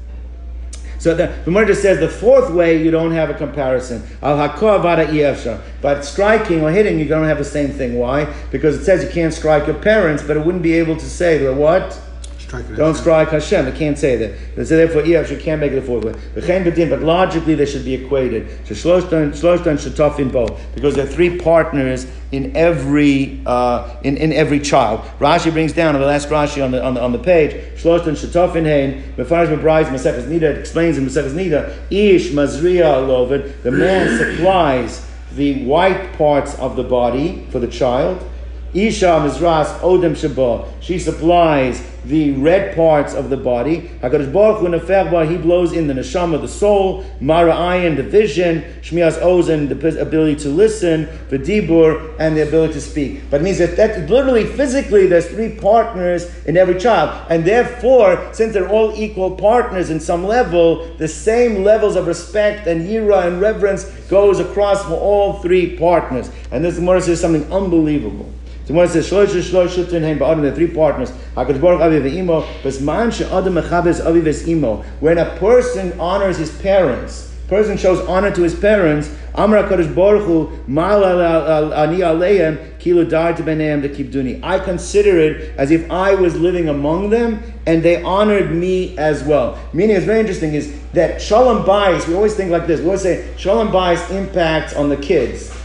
So 1.00 1.16
the 1.16 1.36
Gemara 1.44 1.66
just 1.66 1.82
says 1.82 1.98
the 1.98 2.08
fourth 2.08 2.52
way 2.52 2.80
you 2.80 2.92
don't 2.92 3.10
have 3.10 3.28
a 3.28 3.34
comparison. 3.34 4.04
Al 4.22 4.36
vada 4.36 5.60
But 5.82 6.04
striking 6.04 6.60
or 6.62 6.70
hitting, 6.70 7.00
you 7.00 7.06
don't 7.06 7.26
have 7.26 7.38
the 7.38 7.44
same 7.44 7.72
thing. 7.72 7.98
Why? 7.98 8.32
Because 8.52 8.76
it 8.76 8.84
says 8.84 9.02
you 9.02 9.10
can't 9.10 9.34
strike 9.34 9.66
your 9.66 9.80
parents, 9.82 10.22
but 10.22 10.36
it 10.36 10.46
wouldn't 10.46 10.62
be 10.62 10.74
able 10.74 10.96
to 10.96 11.10
say 11.10 11.38
the 11.38 11.52
what? 11.52 12.00
Don't 12.76 12.94
strike 12.94 13.30
Hashem. 13.30 13.66
It 13.66 13.74
can't 13.74 13.98
say 13.98 14.16
that. 14.16 14.66
So 14.66 14.76
therefore, 14.76 15.02
Ev 15.02 15.30
you 15.30 15.36
can't 15.38 15.60
make 15.60 15.72
it 15.72 15.78
a 15.78 15.82
fourth 15.82 16.04
way. 16.04 16.14
But 16.34 17.02
logically, 17.02 17.54
they 17.54 17.66
should 17.66 17.84
be 17.84 17.94
equated. 17.94 18.48
So 18.66 18.74
Shloshtan 18.74 19.32
Shatafin 19.32 20.30
Bo, 20.30 20.56
because 20.74 20.94
there 20.94 21.04
are 21.04 21.08
three 21.08 21.38
partners 21.38 22.06
in 22.30 22.54
every 22.56 23.42
uh, 23.46 23.96
in, 24.04 24.16
in 24.16 24.32
every 24.32 24.60
child. 24.60 25.00
Rashi 25.18 25.52
brings 25.52 25.72
down 25.72 25.94
the 25.94 26.00
last 26.00 26.28
Rashi 26.28 26.64
on 26.64 26.70
the 26.70 26.84
on 26.84 26.94
the, 26.94 27.02
on 27.02 27.12
the 27.12 27.18
page. 27.18 27.52
Shloshtan 27.80 28.12
Shatafin 28.12 28.64
Hein 28.64 29.14
Mefarsh 29.16 29.48
Mebrayz 29.48 29.86
Maseches 29.86 30.28
Nida 30.28 30.56
explains 30.56 30.98
in 30.98 31.06
Maseches 31.06 31.32
Nida 31.32 31.74
Ish 31.90 32.30
Mazriya 32.30 33.06
Lovid. 33.06 33.62
The 33.62 33.72
man 33.72 34.18
supplies 34.18 35.04
the 35.32 35.64
white 35.64 36.12
parts 36.16 36.54
of 36.60 36.76
the 36.76 36.84
body 36.84 37.46
for 37.50 37.58
the 37.58 37.68
child 37.68 38.24
Isha 38.76 39.06
Mizras 39.06 39.78
Odem 39.80 40.12
Shaba. 40.12 40.68
She 40.80 40.98
supplies 40.98 41.82
the 42.08 42.32
red 42.32 42.76
parts 42.76 43.14
of 43.14 43.30
the 43.30 43.36
body. 43.36 43.90
Hakadosh 44.00 44.32
Baruch 44.32 44.60
Hu 44.60 44.68
Neferba, 44.68 45.28
he 45.28 45.36
blows 45.36 45.72
in 45.72 45.86
the 45.88 45.94
neshama, 45.94 46.40
the 46.40 46.48
soul, 46.48 47.04
Mara 47.20 47.52
Ayin, 47.52 47.96
the 47.96 48.02
vision, 48.02 48.62
Shmias 48.80 49.20
Ozen, 49.20 49.68
the 49.68 50.00
ability 50.00 50.36
to 50.36 50.48
listen, 50.48 51.06
Vidibur, 51.28 52.14
and 52.18 52.36
the 52.36 52.46
ability 52.46 52.74
to 52.74 52.80
speak. 52.80 53.22
But 53.30 53.40
it 53.40 53.44
means 53.44 53.58
that, 53.58 53.76
that 53.76 54.08
literally, 54.08 54.44
physically, 54.46 55.06
there's 55.06 55.26
three 55.26 55.56
partners 55.56 56.32
in 56.46 56.56
every 56.56 56.78
child. 56.78 57.26
And 57.28 57.44
therefore, 57.44 58.32
since 58.32 58.52
they're 58.54 58.68
all 58.68 58.94
equal 58.94 59.36
partners 59.36 59.90
in 59.90 59.98
some 59.98 60.24
level, 60.24 60.94
the 60.98 61.08
same 61.08 61.64
levels 61.64 61.96
of 61.96 62.06
respect 62.06 62.66
and 62.66 62.86
yira 62.86 63.26
and 63.26 63.40
reverence 63.40 63.84
goes 64.08 64.38
across 64.38 64.84
for 64.84 64.94
all 64.94 65.34
three 65.40 65.76
partners. 65.76 66.30
And 66.52 66.64
this 66.64 66.76
Gemara 66.76 67.02
says 67.02 67.20
something 67.20 67.50
unbelievable. 67.52 68.32
So 68.66 68.74
when 68.74 68.88
ba'adam, 68.88 70.42
the 70.42 70.52
three 70.52 70.66
partners, 70.66 71.12
Hakadosh 71.36 71.60
Baruch 71.60 71.80
Avi 71.80 72.00
ve'imo, 72.00 72.44
man 72.80 73.12
she'adam 73.12 73.54
mechabes 73.54 74.04
Avi 74.04 74.20
ve'imo. 74.20 74.84
When 74.98 75.18
a 75.18 75.36
person 75.38 75.98
honors 76.00 76.36
his 76.36 76.50
parents, 76.58 77.32
person 77.46 77.76
shows 77.76 78.00
honor 78.08 78.34
to 78.34 78.42
his 78.42 78.58
parents, 78.58 79.08
Amra 79.36 79.68
Kadosh 79.68 79.94
Baruch 79.94 80.24
Hu, 80.24 80.48
ani 80.66 81.98
aleim, 81.98 82.78
kilu 82.80 83.08
dar 83.08 83.34
to 83.34 83.42
beneim 83.44 83.86
kibduni. 83.94 84.42
I 84.42 84.58
consider 84.58 85.18
it 85.20 85.54
as 85.58 85.70
if 85.70 85.88
I 85.90 86.14
was 86.14 86.34
living 86.34 86.68
among 86.68 87.10
them, 87.10 87.42
and 87.66 87.82
they 87.82 88.02
honored 88.02 88.50
me 88.50 88.96
as 88.98 89.22
well. 89.22 89.58
Meaning, 89.72 89.94
it's 89.96 90.06
very 90.06 90.20
interesting 90.20 90.54
is 90.54 90.74
that 90.94 91.20
shalom 91.22 91.64
bayis. 91.64 92.08
We 92.08 92.14
always 92.14 92.34
think 92.34 92.50
like 92.50 92.66
this. 92.66 92.80
We 92.80 92.86
always 92.86 93.02
say 93.02 93.32
shalom 93.36 93.68
bayis 93.68 94.10
impacts 94.10 94.74
on 94.74 94.88
the 94.88 94.96
kids. 94.96 95.55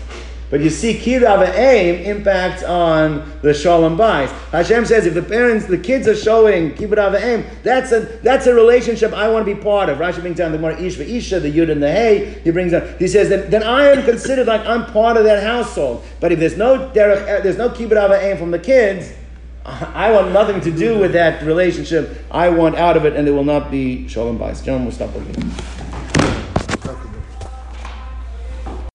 But 0.51 0.59
you 0.59 0.69
see, 0.69 0.95
Kirav 0.95 1.47
aim 1.57 2.03
impacts 2.03 2.61
on 2.61 3.31
the 3.41 3.53
Shalom 3.53 3.97
Bais. 3.97 4.29
Hashem 4.51 4.85
says 4.85 5.05
if 5.05 5.13
the 5.13 5.23
parents, 5.23 5.65
the 5.65 5.77
kids 5.77 6.09
are 6.09 6.15
showing 6.15 6.73
Kirav 6.73 7.19
aim, 7.19 7.45
that's 7.63 7.93
a 7.93 8.01
that's 8.21 8.47
a 8.47 8.53
relationship 8.53 9.13
I 9.13 9.29
want 9.29 9.47
to 9.47 9.55
be 9.55 9.59
part 9.59 9.87
of. 9.87 9.99
Rashi 9.99 10.19
brings 10.19 10.37
down 10.37 10.51
the 10.51 10.59
more 10.59 10.71
Ish 10.71 10.99
Isha, 10.99 11.39
the 11.39 11.49
Yud 11.49 11.71
and 11.71 11.81
the 11.81 11.89
Hey. 11.89 12.41
He 12.43 12.51
brings 12.51 12.73
down. 12.73 12.95
He 12.99 13.07
says 13.07 13.29
that 13.29 13.49
then 13.49 13.63
I 13.63 13.91
am 13.91 14.03
considered 14.03 14.47
like 14.47 14.65
I'm 14.65 14.85
part 14.91 15.15
of 15.15 15.23
that 15.23 15.41
household. 15.41 16.03
But 16.19 16.33
if 16.33 16.39
there's 16.39 16.57
no 16.57 16.91
derech, 16.93 17.23
uh, 17.23 17.41
there's 17.41 17.57
no 17.57 17.69
Kirav 17.69 18.21
aim 18.21 18.37
from 18.37 18.51
the 18.51 18.59
kids. 18.59 19.13
I 19.65 20.11
want 20.11 20.33
nothing 20.33 20.59
to 20.61 20.71
do 20.71 20.99
with 20.99 21.13
that 21.13 21.43
relationship. 21.43 22.25
I 22.29 22.49
want 22.49 22.75
out 22.75 22.97
of 22.97 23.05
it, 23.05 23.15
and 23.15 23.25
there 23.25 23.33
will 23.33 23.45
not 23.45 23.71
be 23.71 24.05
shalom 24.09 24.37
bais. 24.37 24.65
Gentlemen, 24.65 24.87
we'll 24.87 24.95
stop 24.95 25.15
over 25.15 25.23
here. 25.23 25.90